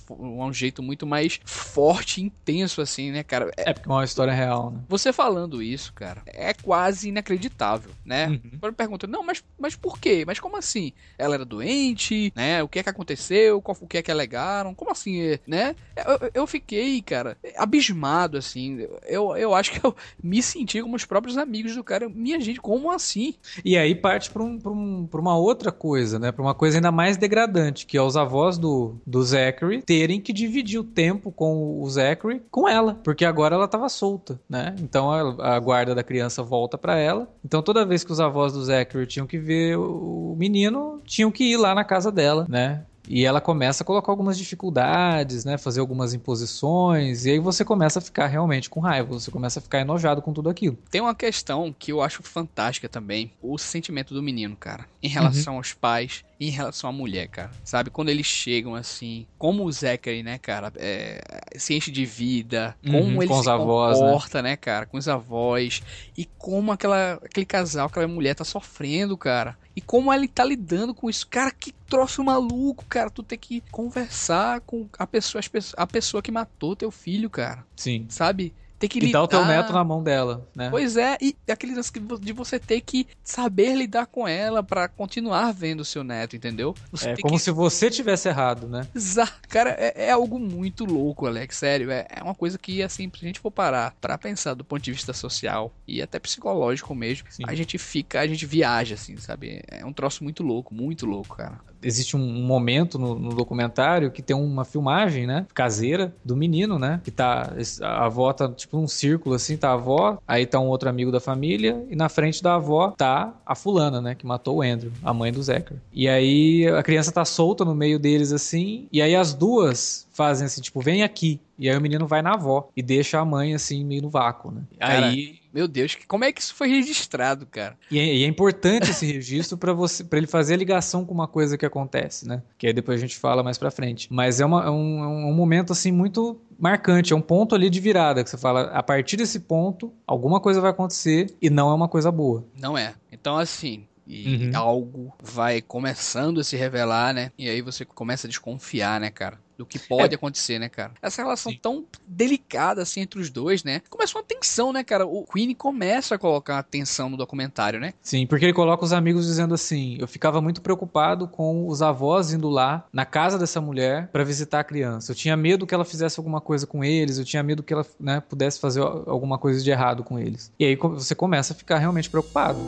um 0.45 0.53
jeito 0.53 0.83
muito 0.83 1.07
mais 1.07 1.41
forte 1.45 2.21
e 2.21 2.25
intenso, 2.25 2.83
assim, 2.83 3.11
né, 3.11 3.23
cara? 3.23 3.51
É, 3.57 3.71
é 3.71 3.73
porque 3.73 3.89
é 3.89 3.93
uma 3.93 4.05
história 4.05 4.33
real, 4.33 4.71
né? 4.71 4.81
Você 4.89 5.13
falando 5.13 5.63
isso, 5.63 5.93
cara, 5.95 6.23
é 6.27 6.53
quase 6.53 7.09
inacreditável, 7.09 7.93
né? 8.05 8.29
Uhum. 8.29 8.41
Agora 8.55 8.73
pergunta, 8.73 9.07
não, 9.07 9.23
mas, 9.23 9.43
mas 9.59 9.75
por 9.75 9.99
quê? 9.99 10.25
Mas 10.27 10.39
como 10.39 10.57
assim? 10.57 10.93
Ela 11.17 11.28
era 11.35 11.45
doente, 11.45 12.33
né? 12.35 12.63
O 12.63 12.69
que 12.69 12.79
é 12.79 12.83
que 12.83 12.89
aconteceu? 12.89 13.61
Qual, 13.61 13.77
o 13.81 13.87
que 13.87 13.99
é 13.99 14.03
que 14.03 14.11
alegaram? 14.11 14.75
Como 14.75 14.91
assim, 14.91 15.39
né? 15.47 15.75
Eu, 15.97 16.31
eu 16.35 16.47
fiquei, 16.47 17.01
cara, 17.03 17.37
abismado, 17.57 18.37
assim. 18.39 18.87
Eu, 19.07 19.37
eu 19.37 19.55
acho 19.55 19.73
que 19.73 19.85
eu 19.85 19.95
me 20.23 20.43
senti 20.43 20.83
como 20.83 20.97
os 20.97 21.05
próprios 21.05 21.37
amigos 21.37 21.75
do 21.75 21.85
cara. 21.85 22.09
Minha 22.09 22.41
gente, 22.41 22.61
como 22.61 22.91
assim? 22.91 23.35
E 23.65 23.77
aí 23.77 23.95
parte 23.95 24.31
pra, 24.31 24.43
um, 24.43 24.59
pra, 24.59 24.71
um, 24.71 25.07
pra 25.07 25.21
uma 25.21 25.37
outra 25.37 25.73
coisa, 25.73 26.19
né? 26.19 26.33
Pra 26.33 26.43
uma 26.43 26.55
coisa 26.55 26.79
ainda 26.79 26.93
mais 26.93 27.17
degradante, 27.17 27.87
que 27.87 27.97
é 27.97 28.03
os 28.03 28.17
avós 28.17 28.59
do, 28.59 28.97
do 29.07 29.23
Zachary 29.23 29.83
terem 29.83 30.21
que 30.21 30.33
dividir 30.33 30.79
o 30.79 30.85
tempo 30.85 31.31
com 31.31 31.81
o 31.81 31.89
Zachary 31.89 32.43
com 32.51 32.69
ela, 32.69 32.95
porque 33.03 33.25
agora 33.25 33.55
ela 33.55 33.69
tava 33.69 33.89
solta, 33.89 34.41
né? 34.49 34.75
Então 34.81 35.11
a, 35.11 35.57
a 35.57 35.59
guarda 35.59 35.95
da 35.95 36.03
criança 36.03 36.43
volta 36.43 36.77
para 36.79 36.99
ela. 36.99 37.29
Então 37.45 37.63
toda 37.63 37.85
vez 37.85 38.05
que 38.05 38.13
os 38.13 38.21
avós 38.21 38.53
do 38.53 38.65
Zachary 38.65 39.07
tinham 39.07 39.27
que 39.27 39.39
ver 39.39 39.77
o 39.77 40.35
menino, 40.39 41.01
tinham 41.19 41.33
que 41.33 41.43
ir 41.43 41.57
lá 41.57 41.75
na 41.75 41.83
casa 41.85 42.13
dela, 42.13 42.47
né? 42.49 42.87
E 43.09 43.25
ela 43.25 43.41
começa 43.41 43.83
a 43.83 43.87
colocar 43.87 44.13
algumas 44.13 44.37
dificuldades, 44.37 45.45
né? 45.45 45.57
Fazer 45.57 45.81
algumas 45.81 46.15
imposições. 46.15 47.25
E 47.25 47.31
aí 47.31 47.39
você 47.39 47.65
começa 47.65 47.99
a 47.99 48.03
ficar 48.03 48.27
realmente 48.27 48.69
com 48.69 48.81
raiva. 48.81 49.19
Você 49.19 49.31
começa 49.31 49.59
a 49.59 49.63
ficar 49.63 49.81
enojado 49.81 50.23
com 50.23 50.33
tudo 50.33 50.49
aquilo. 50.49 50.77
Tem 50.91 51.01
uma 51.01 51.15
questão 51.15 51.75
que 51.77 51.93
eu 51.93 52.03
acho 52.03 52.23
fantástica 52.23 52.89
também. 52.89 53.33
O 53.43 53.57
sentimento 53.59 54.15
do 54.15 54.23
menino, 54.23 54.57
cara. 54.57 54.87
Em 55.03 55.09
relação 55.09 55.55
uhum. 55.55 55.59
aos 55.59 55.73
pais 55.73 56.25
em 56.41 56.51
relação 56.51 56.89
à 56.89 56.93
mulher, 56.93 57.29
cara. 57.29 57.51
Sabe? 57.65 57.91
Quando 57.91 58.11
eles 58.11 58.27
chegam 58.27 58.75
assim, 58.75 59.27
como 59.37 59.65
o 59.65 59.73
Zachary, 59.73 60.23
né, 60.23 60.39
cara, 60.39 60.73
é, 60.77 61.21
se 61.57 61.75
enche 61.75 61.91
de 61.91 62.05
vida, 62.05 62.77
como 62.85 62.99
uhum, 62.99 63.23
ele 63.23 63.29
com 63.29 63.43
se 63.43 63.51
avós, 63.51 63.99
né? 63.99 64.07
comporta, 64.07 64.43
né? 64.43 64.51
né? 64.51 64.57
cara, 64.57 64.87
com 64.87 64.97
os 64.97 65.09
avós, 65.09 65.83
e 66.17 66.25
como 66.39 66.71
aquela, 66.71 67.15
aquele 67.15 67.47
casal, 67.47 67.87
aquela 67.87 68.07
mulher 68.07 68.35
tá 68.35 68.45
sofrendo, 68.45 69.17
cara. 69.17 69.57
E 69.75 69.81
como 69.81 70.13
ele 70.13 70.29
tá 70.29 70.45
lidando 70.45 70.95
com 70.95 71.09
isso. 71.09 71.27
Cara, 71.29 71.51
que 71.51 71.73
troço 71.89 72.23
maluco, 72.23 72.85
cara. 72.89 73.11
Tu 73.11 73.23
tem 73.23 73.39
que 73.39 73.63
conversar 73.71 74.61
com 74.61 74.89
a 74.99 75.07
pessoa, 75.07 75.43
a 75.77 75.87
pessoa 75.87 76.23
que 76.23 76.31
matou 76.31 76.77
teu 76.77 76.91
filho, 76.91 77.31
cara. 77.31 77.65
Sim. 77.77 78.07
Sabe? 78.09 78.55
Tem 78.79 78.89
que 78.89 78.99
e 78.99 79.07
lidar. 79.07 79.23
o 79.23 79.29
teu 79.29 79.45
neto 79.45 79.73
na 79.73 79.83
mão 79.83 80.03
dela, 80.03 80.47
né? 80.55 80.71
Pois 80.71 80.97
é, 80.97 81.19
e 81.21 81.35
aquele 81.51 81.75
de 82.21 82.33
você 82.33 82.61
ter 82.61 82.81
que 82.81 83.09
saber 83.25 83.75
lidar 83.75 84.07
com 84.07 84.27
ela 84.27 84.63
para 84.63 84.87
continuar 84.87 85.53
vendo 85.53 85.81
o 85.81 85.85
seu 85.85 86.05
neto, 86.05 86.37
entendeu? 86.37 86.75
Você 86.93 87.11
é 87.11 87.17
como 87.17 87.35
que... 87.35 87.41
se 87.41 87.51
você 87.51 87.91
tivesse 87.91 88.29
errado, 88.29 88.69
né? 88.69 88.87
Exato. 88.95 89.49
Cara, 89.49 89.71
é, 89.71 90.07
é, 90.07 90.11
algo 90.13 90.39
muito 90.39 90.85
louco, 90.85 91.27
Alex. 91.27 91.57
Sério, 91.57 91.91
é, 91.91 92.07
é 92.09 92.23
uma 92.23 92.35
coisa 92.35 92.57
que, 92.57 92.81
assim, 92.81 93.11
se 93.13 93.25
a 93.25 93.27
gente 93.27 93.41
for 93.41 93.51
parar 93.51 93.97
pra 94.01 94.17
pensar 94.17 94.55
do 94.55 94.65
ponto 94.65 94.83
de 94.83 94.93
vista 94.93 95.13
social 95.13 95.73
e 95.87 96.01
até 96.01 96.21
psicológico 96.21 96.95
mesmo, 96.95 97.27
Sim. 97.31 97.43
a 97.49 97.55
gente 97.57 97.77
fica, 97.79 98.21
a 98.21 98.27
gente 98.29 98.47
viaja, 98.47 98.95
assim, 98.95 99.17
sabe? 99.17 99.61
É 99.67 99.85
um 99.85 99.93
troço 99.93 100.23
muito 100.23 100.45
louco, 100.45 100.73
muito 100.73 101.05
louco, 101.05 101.37
cara 101.37 101.61
existe 101.83 102.17
um 102.17 102.43
momento 102.43 102.99
no, 102.99 103.19
no, 103.19 103.35
documentário 103.35 104.11
que 104.11 104.23
tem 104.23 104.37
uma 104.37 104.65
filmagem, 104.65 105.27
né, 105.27 105.47
caseira 105.55 106.15
do 106.25 106.37
menino, 106.37 106.79
né, 106.79 107.01
que 107.05 107.11
tá 107.11 107.53
a 107.83 108.07
avó 108.07 108.33
tá 108.33 108.49
tipo 108.49 108.79
um 108.79 108.89
círculo 108.89 109.35
assim, 109.35 109.57
tá 109.57 109.71
a 109.71 109.75
avó, 109.75 110.19
aí 110.27 110.47
tá 110.47 110.59
um 110.59 110.67
outro 110.67 110.89
amigo 110.89 111.13
da 111.13 111.21
família 111.21 111.85
e 111.91 111.97
na 111.97 112.09
frente 112.09 112.43
da 112.43 112.55
avó 112.55 112.93
tá 112.97 113.35
a 113.45 113.55
fulana, 113.55 114.01
né, 114.01 114.15
que 114.15 114.27
matou 114.27 114.59
o 114.59 114.63
Andrew, 114.63 114.93
a 115.03 115.13
mãe 115.13 115.33
do 115.33 115.43
Zachary. 115.43 115.81
E 115.93 116.09
aí 116.09 116.67
a 116.67 116.83
criança 116.83 117.13
tá 117.13 117.25
solta 117.25 117.65
no 117.65 117.75
meio 117.75 117.99
deles 117.99 118.33
assim, 118.33 118.89
e 118.93 119.01
aí 119.01 119.15
as 119.15 119.35
duas 119.35 120.07
fazem 120.13 120.47
assim, 120.47 120.61
tipo, 120.61 120.81
vem 120.81 121.03
aqui. 121.03 121.41
E 121.59 121.69
aí 121.69 121.77
o 121.77 121.81
menino 121.81 122.07
vai 122.07 122.23
na 122.23 122.35
avó 122.35 122.71
e 122.77 122.83
deixa 122.83 123.19
a 123.19 123.25
mãe 123.25 123.55
assim 123.55 123.85
meio 123.85 124.03
no 124.03 124.11
vácuo, 124.11 124.51
né? 124.51 124.63
Cara, 124.79 125.07
aí 125.07 125.41
meu 125.53 125.67
Deus, 125.67 125.97
como 126.07 126.25
é 126.25 126.31
que 126.31 126.41
isso 126.41 126.55
foi 126.55 126.69
registrado, 126.69 127.47
cara? 127.47 127.77
E 127.91 127.99
é, 127.99 128.15
e 128.15 128.25
é 128.25 128.27
importante 128.27 128.91
esse 128.91 129.05
registro 129.07 129.57
para 129.57 129.73
você, 129.73 130.05
para 130.05 130.19
ele 130.19 130.27
fazer 130.27 130.55
a 130.55 130.57
ligação 130.57 131.05
com 131.05 131.13
uma 131.13 131.27
coisa 131.27 131.57
que 131.57 131.67
acontece, 131.67 132.29
né? 132.29 132.43
Que 132.57 132.67
aí 132.67 132.73
depois 132.73 132.99
a 132.99 133.01
gente 133.01 133.17
fala 133.17 133.43
mais 133.43 133.59
para 133.59 133.71
frente. 133.71 134.09
Mas 134.11 134.41
é, 134.41 134.47
uma, 134.47 134.65
é 134.65 134.71
um, 134.71 135.03
é 135.03 135.07
um 135.07 135.33
momento 135.33 135.73
assim 135.73 135.91
muito 135.91 136.41
marcante, 136.59 137.13
é 137.13 137.17
um 137.17 137.21
ponto 137.21 137.55
ali 137.55 137.71
de 137.71 137.81
virada 137.81 138.23
que 138.23 138.31
você 138.31 138.37
fala, 138.37 138.71
a 138.71 138.83
partir 138.83 139.17
desse 139.17 139.41
ponto, 139.41 139.93
alguma 140.07 140.39
coisa 140.39 140.61
vai 140.61 140.71
acontecer 140.71 141.35
e 141.41 141.49
não 141.49 141.71
é 141.71 141.75
uma 141.75 141.89
coisa 141.89 142.13
boa. 142.13 142.47
Não 142.57 142.77
é. 142.77 142.95
Então 143.11 143.37
assim, 143.37 143.87
E 144.09 144.47
uhum. 144.47 144.57
algo 144.57 145.15
vai 145.23 145.61
começando 145.61 146.41
a 146.41 146.45
se 146.45 146.57
revelar, 146.57 147.13
né? 147.13 147.31
E 147.37 147.49
aí 147.49 147.61
você 147.61 147.85
começa 147.85 148.27
a 148.27 148.31
desconfiar, 148.31 148.99
né, 148.99 149.11
cara? 149.11 149.39
do 149.59 149.67
que 149.67 149.79
pode 149.79 150.15
é. 150.15 150.17
acontecer, 150.17 150.59
né, 150.61 150.69
cara? 150.69 150.93
Essa 151.03 151.21
relação 151.21 151.51
Sim. 151.51 151.59
tão 151.61 151.85
delicada 152.07 152.81
assim 152.81 153.01
entre 153.01 153.21
os 153.21 153.29
dois, 153.29 153.65
né? 153.65 153.83
Começa 153.91 154.17
uma 154.17 154.23
tensão, 154.23 154.73
né, 154.73 154.85
cara? 154.85 155.05
O 155.05 155.25
Queen 155.25 155.53
começa 155.53 156.15
a 156.15 156.19
colocar 156.19 156.63
tensão 156.63 157.11
no 157.11 157.17
documentário, 157.17 157.81
né? 157.81 157.93
Sim, 158.01 158.25
porque 158.25 158.45
ele 158.45 158.53
coloca 158.53 158.85
os 158.85 158.93
amigos 158.93 159.27
dizendo 159.27 159.53
assim: 159.53 159.97
eu 159.99 160.07
ficava 160.07 160.41
muito 160.41 160.63
preocupado 160.63 161.27
com 161.27 161.67
os 161.67 161.83
avós 161.83 162.33
indo 162.33 162.49
lá 162.49 162.87
na 162.93 163.05
casa 163.05 163.37
dessa 163.37 163.61
mulher 163.61 164.09
para 164.13 164.23
visitar 164.23 164.61
a 164.61 164.65
criança. 164.65 165.11
Eu 165.11 165.17
tinha 165.17 165.37
medo 165.37 165.67
que 165.67 165.75
ela 165.75 165.85
fizesse 165.85 166.21
alguma 166.21 166.41
coisa 166.41 166.65
com 166.65 166.85
eles, 166.85 167.19
eu 167.19 167.25
tinha 167.25 167.43
medo 167.43 167.63
que 167.63 167.73
ela 167.73 167.85
né, 167.99 168.21
pudesse 168.21 168.61
fazer 168.61 168.81
alguma 168.81 169.39
coisa 169.39 169.61
de 169.61 169.71
errado 169.71 170.05
com 170.05 170.21
eles. 170.21 170.53
E 170.57 170.65
aí 170.65 170.77
você 170.77 171.17
começa 171.17 171.53
a 171.53 171.57
ficar 171.57 171.79
realmente 171.79 172.09
preocupado. 172.09 172.59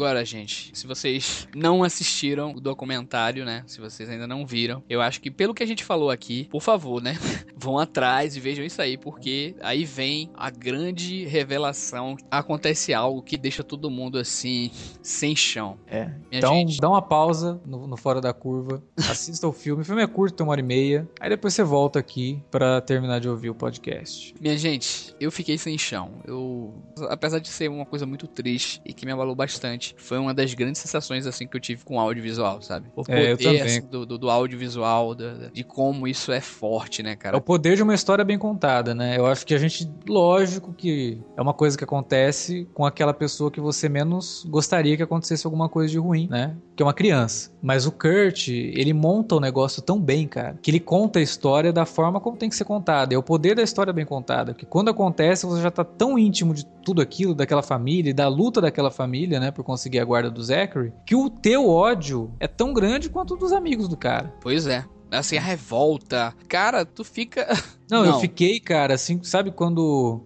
Agora, 0.00 0.24
gente, 0.24 0.70
se 0.72 0.86
vocês 0.86 1.46
não 1.54 1.82
assistiram 1.82 2.52
o 2.52 2.60
documentário, 2.60 3.44
né? 3.44 3.62
Se 3.66 3.78
vocês 3.78 4.08
ainda 4.08 4.26
não 4.26 4.46
viram, 4.46 4.82
eu 4.88 5.02
acho 5.02 5.20
que 5.20 5.30
pelo 5.30 5.52
que 5.52 5.62
a 5.62 5.66
gente 5.66 5.84
falou 5.84 6.10
aqui, 6.10 6.48
por 6.50 6.62
favor, 6.62 7.02
né? 7.02 7.18
Vão 7.54 7.78
atrás 7.78 8.34
e 8.34 8.40
vejam 8.40 8.64
isso 8.64 8.80
aí, 8.80 8.96
porque 8.96 9.54
aí 9.60 9.84
vem 9.84 10.30
a 10.34 10.48
grande 10.48 11.26
revelação. 11.26 12.16
Acontece 12.30 12.94
algo 12.94 13.20
que 13.20 13.36
deixa 13.36 13.62
todo 13.62 13.90
mundo 13.90 14.18
assim, 14.18 14.70
sem 15.02 15.36
chão. 15.36 15.76
É. 15.86 16.06
Minha 16.06 16.16
então, 16.30 16.54
gente... 16.54 16.80
dá 16.80 16.88
uma 16.88 17.02
pausa 17.02 17.60
no, 17.66 17.86
no, 17.86 17.98
Fora 17.98 18.22
da 18.22 18.32
Curva, 18.32 18.82
assista 18.96 19.46
o 19.46 19.52
filme. 19.52 19.82
O 19.82 19.84
filme 19.84 20.02
é 20.02 20.06
curto, 20.06 20.34
tem 20.34 20.46
uma 20.46 20.52
hora 20.52 20.62
e 20.62 20.64
meia. 20.64 21.06
Aí 21.20 21.28
depois 21.28 21.52
você 21.52 21.62
volta 21.62 21.98
aqui 21.98 22.42
para 22.50 22.80
terminar 22.80 23.20
de 23.20 23.28
ouvir 23.28 23.50
o 23.50 23.54
podcast. 23.54 24.34
Minha 24.40 24.56
gente, 24.56 25.14
eu 25.20 25.30
fiquei 25.30 25.58
sem 25.58 25.76
chão. 25.76 26.22
Eu, 26.26 26.72
apesar 27.10 27.38
de 27.38 27.48
ser 27.48 27.68
uma 27.68 27.84
coisa 27.84 28.06
muito 28.06 28.26
triste 28.26 28.80
e 28.86 28.94
que 28.94 29.04
me 29.04 29.12
abalou 29.12 29.34
bastante 29.34 29.89
foi 29.96 30.18
uma 30.18 30.34
das 30.34 30.54
grandes 30.54 30.80
sensações 30.80 31.26
assim 31.26 31.46
que 31.46 31.56
eu 31.56 31.60
tive 31.60 31.84
com 31.84 31.96
o 31.96 32.00
audiovisual, 32.00 32.62
sabe? 32.62 32.88
O 32.94 33.04
poder 33.04 33.40
é, 33.40 33.62
assim, 33.62 33.82
do, 33.82 34.06
do, 34.06 34.18
do, 34.18 34.30
audiovisual, 34.30 35.14
de, 35.14 35.50
de 35.52 35.64
como 35.64 36.06
isso 36.06 36.32
é 36.32 36.40
forte, 36.40 37.02
né, 37.02 37.16
cara? 37.16 37.36
É 37.36 37.38
o 37.38 37.40
poder 37.40 37.76
de 37.76 37.82
uma 37.82 37.94
história 37.94 38.24
bem 38.24 38.38
contada, 38.38 38.94
né? 38.94 39.16
Eu 39.16 39.26
acho 39.26 39.46
que 39.46 39.54
a 39.54 39.58
gente, 39.58 39.90
lógico 40.08 40.72
que 40.72 41.20
é 41.36 41.42
uma 41.42 41.54
coisa 41.54 41.76
que 41.76 41.84
acontece 41.84 42.68
com 42.74 42.84
aquela 42.84 43.14
pessoa 43.14 43.50
que 43.50 43.60
você 43.60 43.88
menos 43.88 44.44
gostaria 44.48 44.96
que 44.96 45.02
acontecesse 45.02 45.46
alguma 45.46 45.68
coisa 45.68 45.90
de 45.90 45.98
ruim, 45.98 46.28
né? 46.30 46.56
Que 46.76 46.82
é 46.82 46.86
uma 46.86 46.94
criança. 46.94 47.50
Mas 47.62 47.86
o 47.86 47.92
Kurt, 47.92 48.48
ele 48.48 48.92
monta 48.92 49.34
o 49.34 49.40
negócio 49.40 49.82
tão 49.82 50.00
bem, 50.00 50.26
cara, 50.26 50.58
que 50.62 50.70
ele 50.70 50.80
conta 50.80 51.18
a 51.18 51.22
história 51.22 51.72
da 51.72 51.84
forma 51.84 52.20
como 52.20 52.36
tem 52.36 52.48
que 52.48 52.56
ser 52.56 52.64
contada. 52.64 53.14
É 53.14 53.18
o 53.18 53.22
poder 53.22 53.54
da 53.54 53.62
história 53.62 53.92
bem 53.92 54.04
contada, 54.04 54.54
que 54.54 54.64
quando 54.64 54.90
acontece 54.90 55.46
você 55.46 55.62
já 55.62 55.70
tá 55.70 55.84
tão 55.84 56.18
íntimo 56.18 56.54
de 56.54 56.64
tudo 56.64 57.02
aquilo, 57.02 57.34
daquela 57.34 57.62
família 57.62 58.10
e 58.10 58.14
da 58.14 58.28
luta 58.28 58.60
daquela 58.60 58.90
família, 58.90 59.38
né, 59.38 59.50
por 59.50 59.64
conseguir 59.80 59.98
a 59.98 60.04
guarda 60.04 60.30
do 60.30 60.42
Zachary, 60.42 60.92
que 61.06 61.14
o 61.14 61.30
teu 61.30 61.68
ódio 61.68 62.30
é 62.38 62.46
tão 62.46 62.74
grande 62.74 63.08
quanto 63.08 63.32
o 63.32 63.36
dos 63.36 63.52
amigos 63.52 63.88
do 63.88 63.96
cara. 63.96 64.32
Pois 64.42 64.66
é. 64.66 64.84
Assim, 65.10 65.38
a 65.38 65.40
revolta. 65.40 66.34
Cara, 66.46 66.84
tu 66.84 67.02
fica. 67.02 67.48
Não, 67.90 68.04
Não. 68.04 68.14
eu 68.14 68.20
fiquei, 68.20 68.60
cara, 68.60 68.94
assim, 68.94 69.20
sabe 69.22 69.50
quando 69.50 70.22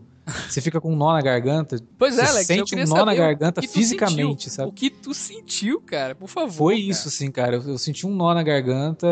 você 0.49 0.61
fica 0.61 0.81
com 0.81 0.93
um 0.93 0.97
nó 0.97 1.13
na 1.13 1.21
garganta. 1.21 1.79
Pois 1.99 2.19
é, 2.19 2.27
Alex, 2.27 2.47
sente 2.47 2.75
um 2.75 2.85
nó 2.85 3.05
na 3.05 3.15
garganta 3.15 3.63
fisicamente, 3.63 4.45
sentiu, 4.45 4.51
sabe? 4.51 4.69
O 4.69 4.73
que 4.73 4.91
tu 4.91 5.15
sentiu, 5.15 5.81
cara? 5.81 6.15
Por 6.15 6.29
favor. 6.29 6.53
Foi 6.53 6.75
cara. 6.77 6.91
isso, 6.91 7.11
sim, 7.11 7.31
cara. 7.31 7.57
Eu, 7.57 7.63
eu, 7.63 7.79
senti 7.79 8.07
um 8.07 8.15
nó 8.15 8.35
na 8.35 8.43
garganta 8.43 9.07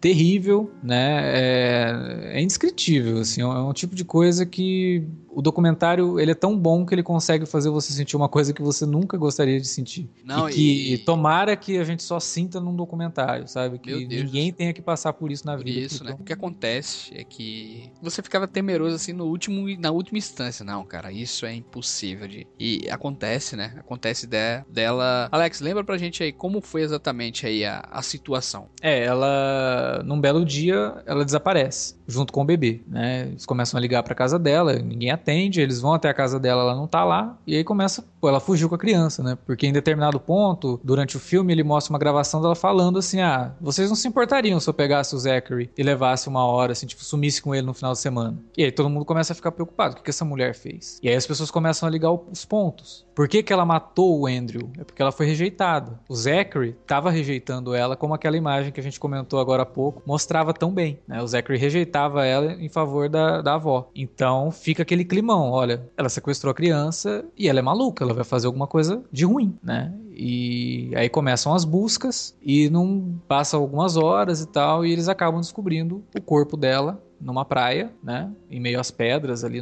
terrível, 0.00 0.70
né? 0.82 1.20
É, 1.24 2.32
é 2.34 2.40
indescritível, 2.40 3.18
assim. 3.18 3.40
É 3.40 3.46
um 3.46 3.72
tipo 3.72 3.94
de 3.94 4.04
coisa 4.04 4.44
que 4.44 5.04
o 5.30 5.42
documentário 5.42 6.18
ele 6.18 6.32
é 6.32 6.34
tão 6.34 6.58
bom 6.58 6.84
que 6.84 6.94
ele 6.94 7.02
consegue 7.02 7.46
fazer 7.46 7.70
você 7.70 7.92
sentir 7.92 8.16
uma 8.16 8.28
coisa 8.28 8.52
que 8.52 8.62
você 8.62 8.84
nunca 8.86 9.16
gostaria 9.16 9.60
de 9.60 9.66
sentir. 9.66 10.10
Não, 10.24 10.48
e 10.48 10.52
que 10.52 10.94
e... 10.94 10.98
tomara 10.98 11.56
que 11.56 11.78
a 11.78 11.84
gente 11.84 12.02
só 12.02 12.18
sinta 12.20 12.60
num 12.60 12.74
documentário, 12.74 13.46
sabe? 13.46 13.78
Que 13.78 14.06
ninguém 14.06 14.52
tenha 14.52 14.72
que 14.72 14.82
passar 14.82 15.12
por 15.12 15.30
isso 15.30 15.46
na 15.46 15.56
por 15.56 15.64
vida. 15.64 15.80
Isso, 15.80 16.04
né? 16.04 16.16
O 16.18 16.24
que 16.24 16.32
acontece 16.32 17.12
é 17.14 17.24
que 17.24 17.90
você 18.02 18.22
ficava 18.22 18.46
temeroso 18.46 18.96
assim 18.96 19.12
no 19.12 19.26
último, 19.26 19.66
na 19.78 19.90
última 19.90 20.18
instância. 20.18 20.64
Não, 20.64 20.84
cara, 20.84 21.12
isso 21.12 21.46
é 21.46 21.54
impossível 21.54 22.26
de. 22.26 22.46
E 22.58 22.88
acontece, 22.90 23.56
né? 23.56 23.74
Acontece 23.78 24.26
de, 24.26 24.62
dela. 24.70 25.28
Alex, 25.30 25.60
lembra 25.60 25.84
pra 25.84 25.98
gente 25.98 26.22
aí 26.22 26.32
como 26.32 26.60
foi 26.60 26.82
exatamente 26.82 27.46
aí 27.46 27.64
a, 27.64 27.86
a 27.90 28.02
situação? 28.02 28.68
É, 28.82 29.04
ela 29.04 30.02
num 30.04 30.20
belo 30.20 30.44
dia 30.44 31.02
ela 31.06 31.24
desaparece 31.24 31.96
junto 32.06 32.32
com 32.32 32.40
o 32.42 32.44
bebê, 32.44 32.80
né? 32.86 33.28
Eles 33.28 33.44
começam 33.44 33.76
a 33.76 33.80
ligar 33.80 34.02
para 34.02 34.14
casa 34.14 34.38
dela, 34.38 34.72
ninguém 34.74 35.10
atende, 35.18 35.60
eles 35.60 35.80
vão 35.80 35.92
até 35.92 36.08
a 36.08 36.14
casa 36.14 36.38
dela, 36.40 36.62
ela 36.62 36.74
não 36.74 36.86
tá 36.86 37.04
lá, 37.04 37.36
e 37.46 37.56
aí 37.56 37.64
começa, 37.64 38.04
pô, 38.20 38.28
ela 38.28 38.40
fugiu 38.40 38.68
com 38.68 38.74
a 38.74 38.78
criança, 38.78 39.22
né? 39.22 39.36
Porque 39.44 39.66
em 39.66 39.72
determinado 39.72 40.18
ponto, 40.18 40.80
durante 40.82 41.16
o 41.16 41.20
filme, 41.20 41.52
ele 41.52 41.62
mostra 41.62 41.92
uma 41.92 41.98
gravação 41.98 42.40
dela 42.40 42.54
falando 42.54 42.98
assim: 42.98 43.20
"Ah, 43.20 43.52
vocês 43.60 43.88
não 43.88 43.96
se 43.96 44.08
importariam 44.08 44.58
se 44.60 44.68
eu 44.68 44.74
pegasse 44.74 45.14
o 45.14 45.18
Zachary 45.18 45.70
e 45.76 45.82
levasse 45.82 46.28
uma 46.28 46.44
hora 46.46 46.72
assim, 46.72 46.86
tipo, 46.86 47.04
sumisse 47.04 47.42
com 47.42 47.54
ele 47.54 47.66
no 47.66 47.74
final 47.74 47.92
de 47.92 47.98
semana". 47.98 48.38
E 48.56 48.64
aí 48.64 48.72
todo 48.72 48.88
mundo 48.88 49.04
começa 49.04 49.32
a 49.32 49.36
ficar 49.36 49.52
preocupado, 49.52 49.94
o 49.94 49.96
que, 49.96 50.02
que 50.04 50.10
essa 50.10 50.24
mulher 50.24 50.54
fez? 50.54 50.98
E 51.02 51.08
aí 51.08 51.14
as 51.14 51.26
pessoas 51.26 51.50
começam 51.50 51.88
a 51.88 51.90
ligar 51.90 52.10
os 52.12 52.44
pontos. 52.44 53.06
Por 53.18 53.26
que, 53.26 53.42
que 53.42 53.52
ela 53.52 53.66
matou 53.66 54.20
o 54.20 54.28
Andrew? 54.28 54.70
É 54.78 54.84
porque 54.84 55.02
ela 55.02 55.10
foi 55.10 55.26
rejeitada. 55.26 55.98
O 56.08 56.14
Zachary 56.14 56.76
estava 56.80 57.10
rejeitando 57.10 57.74
ela, 57.74 57.96
como 57.96 58.14
aquela 58.14 58.36
imagem 58.36 58.70
que 58.70 58.78
a 58.78 58.82
gente 58.82 59.00
comentou 59.00 59.40
agora 59.40 59.64
há 59.64 59.66
pouco 59.66 60.04
mostrava 60.06 60.54
tão 60.54 60.72
bem. 60.72 61.00
Né? 61.04 61.20
O 61.20 61.26
Zachary 61.26 61.58
rejeitava 61.58 62.24
ela 62.24 62.52
em 62.52 62.68
favor 62.68 63.08
da, 63.08 63.42
da 63.42 63.54
avó. 63.54 63.90
Então 63.92 64.52
fica 64.52 64.84
aquele 64.84 65.04
climão: 65.04 65.50
olha, 65.50 65.84
ela 65.96 66.08
sequestrou 66.08 66.52
a 66.52 66.54
criança 66.54 67.24
e 67.36 67.48
ela 67.48 67.58
é 67.58 67.62
maluca, 67.62 68.04
ela 68.04 68.14
vai 68.14 68.22
fazer 68.22 68.46
alguma 68.46 68.68
coisa 68.68 69.02
de 69.10 69.24
ruim, 69.24 69.58
né? 69.60 69.92
E 70.12 70.92
aí 70.94 71.08
começam 71.08 71.52
as 71.52 71.64
buscas 71.64 72.36
e 72.40 72.70
não 72.70 73.20
passam 73.26 73.60
algumas 73.60 73.96
horas 73.96 74.40
e 74.42 74.46
tal, 74.46 74.86
e 74.86 74.92
eles 74.92 75.08
acabam 75.08 75.40
descobrindo 75.40 76.04
o 76.16 76.22
corpo 76.22 76.56
dela 76.56 77.02
numa 77.20 77.44
praia, 77.44 77.92
né? 78.00 78.30
Em 78.48 78.60
meio 78.60 78.78
às 78.78 78.92
pedras 78.92 79.42
ali, 79.42 79.60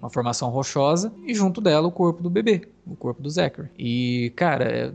numa 0.00 0.10
formação 0.10 0.48
rochosa, 0.50 1.12
e 1.26 1.34
junto 1.34 1.60
dela 1.60 1.86
o 1.86 1.92
corpo 1.92 2.22
do 2.22 2.30
bebê, 2.30 2.62
o 2.86 2.96
corpo 2.96 3.22
do 3.22 3.30
Zachary. 3.30 3.68
E, 3.78 4.32
cara, 4.34 4.64
é, 4.64 4.92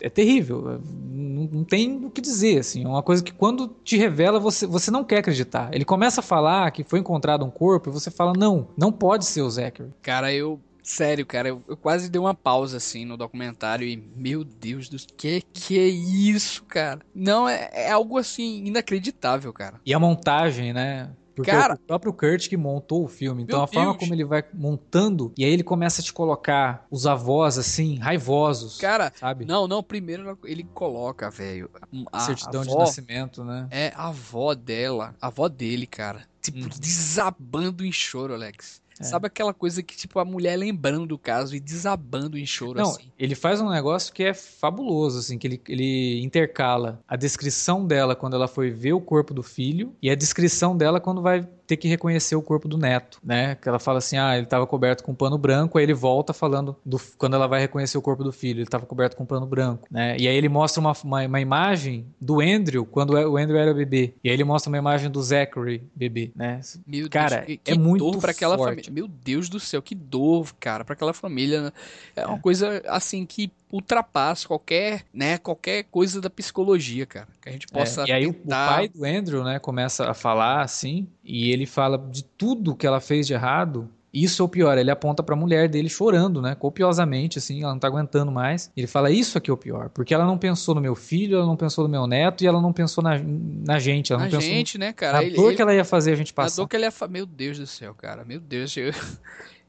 é 0.00 0.10
terrível. 0.10 0.72
É, 0.72 0.78
não, 1.08 1.44
não, 1.44 1.64
tem 1.64 2.04
o 2.04 2.10
que 2.10 2.20
dizer, 2.20 2.58
assim. 2.58 2.84
É 2.84 2.88
uma 2.88 3.02
coisa 3.02 3.22
que 3.22 3.32
quando 3.32 3.68
te 3.84 3.96
revela, 3.96 4.40
você, 4.40 4.66
você 4.66 4.90
não 4.90 5.04
quer 5.04 5.18
acreditar. 5.18 5.70
Ele 5.72 5.84
começa 5.84 6.20
a 6.20 6.24
falar 6.24 6.70
que 6.70 6.84
foi 6.84 6.98
encontrado 6.98 7.44
um 7.44 7.50
corpo 7.50 7.88
e 7.88 7.92
você 7.92 8.10
fala, 8.10 8.32
não, 8.36 8.68
não 8.76 8.90
pode 8.90 9.24
ser 9.24 9.42
o 9.42 9.50
Zachary. 9.50 9.90
Cara, 10.02 10.32
eu 10.32 10.60
Sério, 10.86 11.26
cara, 11.26 11.48
eu, 11.48 11.60
eu, 11.66 11.76
quase 11.76 12.08
dei 12.08 12.20
uma 12.20 12.32
pausa 12.32 12.76
assim 12.76 13.04
no 13.04 13.16
documentário 13.16 13.84
e, 13.84 13.96
meu 14.14 14.44
Deus 14.44 14.88
do 14.88 14.96
que 15.16 15.42
que 15.52 15.76
é 15.76 15.88
isso, 15.88 16.62
cara? 16.62 17.00
Não, 17.12 17.48
é, 17.48 17.68
é 17.72 17.90
algo 17.90 18.16
assim 18.16 18.64
inacreditável, 18.64 19.52
cara. 19.52 19.80
E 19.84 19.92
a 19.92 19.98
montagem, 19.98 20.72
né? 20.72 21.10
Porque 21.36 21.50
Cara, 21.50 21.74
é 21.74 21.76
o 21.76 21.78
próprio 21.78 22.12
Kurt 22.14 22.48
que 22.48 22.56
montou 22.56 23.04
o 23.04 23.08
filme. 23.08 23.42
Então 23.42 23.62
a 23.62 23.66
forma 23.66 23.90
Deus. 23.90 23.98
como 23.98 24.14
ele 24.14 24.24
vai 24.24 24.42
montando, 24.54 25.34
e 25.36 25.44
aí 25.44 25.52
ele 25.52 25.62
começa 25.62 26.00
a 26.00 26.04
te 26.04 26.10
colocar 26.10 26.86
os 26.90 27.06
avós 27.06 27.58
assim, 27.58 27.98
raivosos. 27.98 28.78
Cara, 28.78 29.12
sabe? 29.14 29.44
Não, 29.44 29.68
não, 29.68 29.82
primeiro 29.82 30.38
ele 30.44 30.64
coloca, 30.64 31.28
velho. 31.30 31.70
A 32.10 32.20
certidão 32.20 32.62
avó, 32.62 32.70
de 32.70 32.78
nascimento, 32.78 33.44
né? 33.44 33.68
É, 33.70 33.92
a 33.94 34.08
avó 34.08 34.54
dela, 34.54 35.14
a 35.20 35.26
avó 35.26 35.46
dele, 35.46 35.86
cara. 35.86 36.22
Tipo, 36.40 36.58
hum. 36.58 36.68
desabando 36.80 37.84
em 37.84 37.92
choro, 37.92 38.32
Alex. 38.32 38.80
É. 38.98 39.04
Sabe 39.04 39.26
aquela 39.26 39.52
coisa 39.52 39.82
que, 39.82 39.96
tipo, 39.96 40.18
a 40.18 40.24
mulher 40.24 40.56
lembrando 40.56 41.06
do 41.06 41.18
caso 41.18 41.54
e 41.54 41.60
desabando 41.60 42.38
em 42.38 42.46
choro, 42.46 42.78
Não, 42.78 42.90
assim? 42.90 43.10
ele 43.18 43.34
faz 43.34 43.60
um 43.60 43.68
negócio 43.68 44.12
que 44.12 44.22
é 44.22 44.32
fabuloso, 44.32 45.18
assim, 45.18 45.38
que 45.38 45.46
ele, 45.46 45.60
ele 45.68 46.22
intercala 46.22 47.00
a 47.06 47.16
descrição 47.16 47.86
dela 47.86 48.16
quando 48.16 48.34
ela 48.34 48.48
foi 48.48 48.70
ver 48.70 48.94
o 48.94 49.00
corpo 49.00 49.34
do 49.34 49.42
filho 49.42 49.94
e 50.00 50.10
a 50.10 50.14
descrição 50.14 50.76
dela 50.76 51.00
quando 51.00 51.20
vai 51.20 51.46
ter 51.66 51.76
que 51.76 51.88
reconhecer 51.88 52.36
o 52.36 52.42
corpo 52.42 52.68
do 52.68 52.78
neto, 52.78 53.18
né? 53.22 53.56
Que 53.56 53.68
ela 53.68 53.78
fala 53.78 53.98
assim, 53.98 54.16
ah, 54.16 54.34
ele 54.34 54.44
estava 54.44 54.66
coberto 54.66 55.02
com 55.02 55.12
um 55.12 55.14
pano 55.14 55.36
branco, 55.36 55.78
aí 55.78 55.84
ele 55.84 55.94
volta 55.94 56.32
falando 56.32 56.76
do, 56.84 57.00
quando 57.18 57.34
ela 57.34 57.46
vai 57.46 57.60
reconhecer 57.60 57.98
o 57.98 58.02
corpo 58.02 58.22
do 58.22 58.32
filho, 58.32 58.58
ele 58.58 58.62
estava 58.64 58.86
coberto 58.86 59.16
com 59.16 59.24
um 59.24 59.26
pano 59.26 59.46
branco, 59.46 59.86
né? 59.90 60.16
E 60.18 60.28
aí 60.28 60.36
ele 60.36 60.48
mostra 60.48 60.80
uma, 60.80 60.92
uma, 61.04 61.26
uma, 61.26 61.40
imagem 61.40 62.06
do 62.20 62.40
Andrew 62.40 62.86
quando 62.86 63.10
o 63.10 63.36
Andrew 63.36 63.58
era 63.58 63.74
bebê, 63.74 64.14
e 64.22 64.28
aí 64.28 64.34
ele 64.34 64.44
mostra 64.44 64.70
uma 64.70 64.78
imagem 64.78 65.10
do 65.10 65.22
Zachary 65.22 65.82
bebê, 65.94 66.30
né? 66.34 66.60
Meu 66.86 67.08
Cara, 67.10 67.36
Deus, 67.36 67.46
que, 67.46 67.56
que 67.56 67.72
é 67.72 67.78
muito 67.78 68.04
dor 68.04 68.20
para 68.20 68.30
aquela 68.30 68.56
família. 68.56 68.90
Meu 68.90 69.08
Deus 69.08 69.48
do 69.48 69.58
céu, 69.58 69.82
que 69.82 69.94
dor, 69.94 70.54
cara, 70.60 70.84
para 70.84 70.94
aquela 70.94 71.12
família. 71.12 71.72
É 72.14 72.26
uma 72.26 72.36
é. 72.36 72.40
coisa 72.40 72.82
assim 72.86 73.26
que 73.26 73.50
ultrapassa 73.72 74.46
qualquer, 74.46 75.04
né, 75.12 75.38
qualquer 75.38 75.84
coisa 75.84 76.20
da 76.20 76.30
psicologia, 76.30 77.06
cara. 77.06 77.28
Que 77.40 77.48
a 77.48 77.52
gente 77.52 77.66
é, 77.70 77.78
possa 77.78 78.02
é, 78.02 78.06
E 78.06 78.12
aí 78.12 78.32
tentar... 78.32 78.66
o 78.66 78.74
pai 78.74 78.88
do 78.88 79.04
Andrew, 79.04 79.44
né, 79.44 79.58
começa 79.58 80.10
a 80.10 80.14
falar 80.14 80.62
assim, 80.62 81.08
e 81.24 81.50
ele 81.50 81.66
fala 81.66 81.98
de 81.98 82.24
tudo 82.24 82.76
que 82.76 82.86
ela 82.86 83.00
fez 83.00 83.26
de 83.26 83.34
errado, 83.34 83.90
isso 84.16 84.40
é 84.40 84.44
o 84.44 84.48
pior, 84.48 84.78
ele 84.78 84.90
aponta 84.90 85.22
pra 85.22 85.36
mulher 85.36 85.68
dele 85.68 85.90
chorando, 85.90 86.40
né? 86.40 86.54
Copiosamente, 86.54 87.38
assim, 87.38 87.62
ela 87.62 87.72
não 87.72 87.78
tá 87.78 87.86
aguentando 87.86 88.32
mais. 88.32 88.70
Ele 88.74 88.86
fala: 88.86 89.10
Isso 89.10 89.36
aqui 89.36 89.50
é 89.50 89.52
o 89.52 89.58
pior, 89.58 89.90
porque 89.90 90.14
ela 90.14 90.24
não 90.24 90.38
pensou 90.38 90.74
no 90.74 90.80
meu 90.80 90.94
filho, 90.94 91.36
ela 91.36 91.44
não 91.44 91.54
pensou 91.54 91.84
no 91.84 91.90
meu 91.90 92.06
neto 92.06 92.42
e 92.42 92.46
ela 92.46 92.62
não 92.62 92.72
pensou 92.72 93.04
na, 93.04 93.20
na 93.22 93.78
gente. 93.78 94.14
Ela 94.14 94.24
na 94.24 94.30
não 94.30 94.40
gente, 94.40 94.78
pensou 94.78 94.86
né, 94.86 94.94
cara? 94.94 95.18
Na 95.18 95.22
ele, 95.22 95.36
dor 95.36 95.48
ele, 95.48 95.56
que 95.56 95.60
ela 95.60 95.74
ia 95.74 95.84
fazer 95.84 96.12
a 96.12 96.16
gente 96.16 96.32
passar. 96.32 96.54
A 96.54 96.64
dor 96.64 96.68
que 96.68 96.76
ela 96.76 96.86
ia 96.86 96.90
fa... 96.90 97.06
Meu 97.06 97.26
Deus 97.26 97.58
do 97.58 97.66
céu, 97.66 97.94
cara. 97.94 98.24
Meu 98.24 98.40
Deus. 98.40 98.74
Eu... 98.74 98.90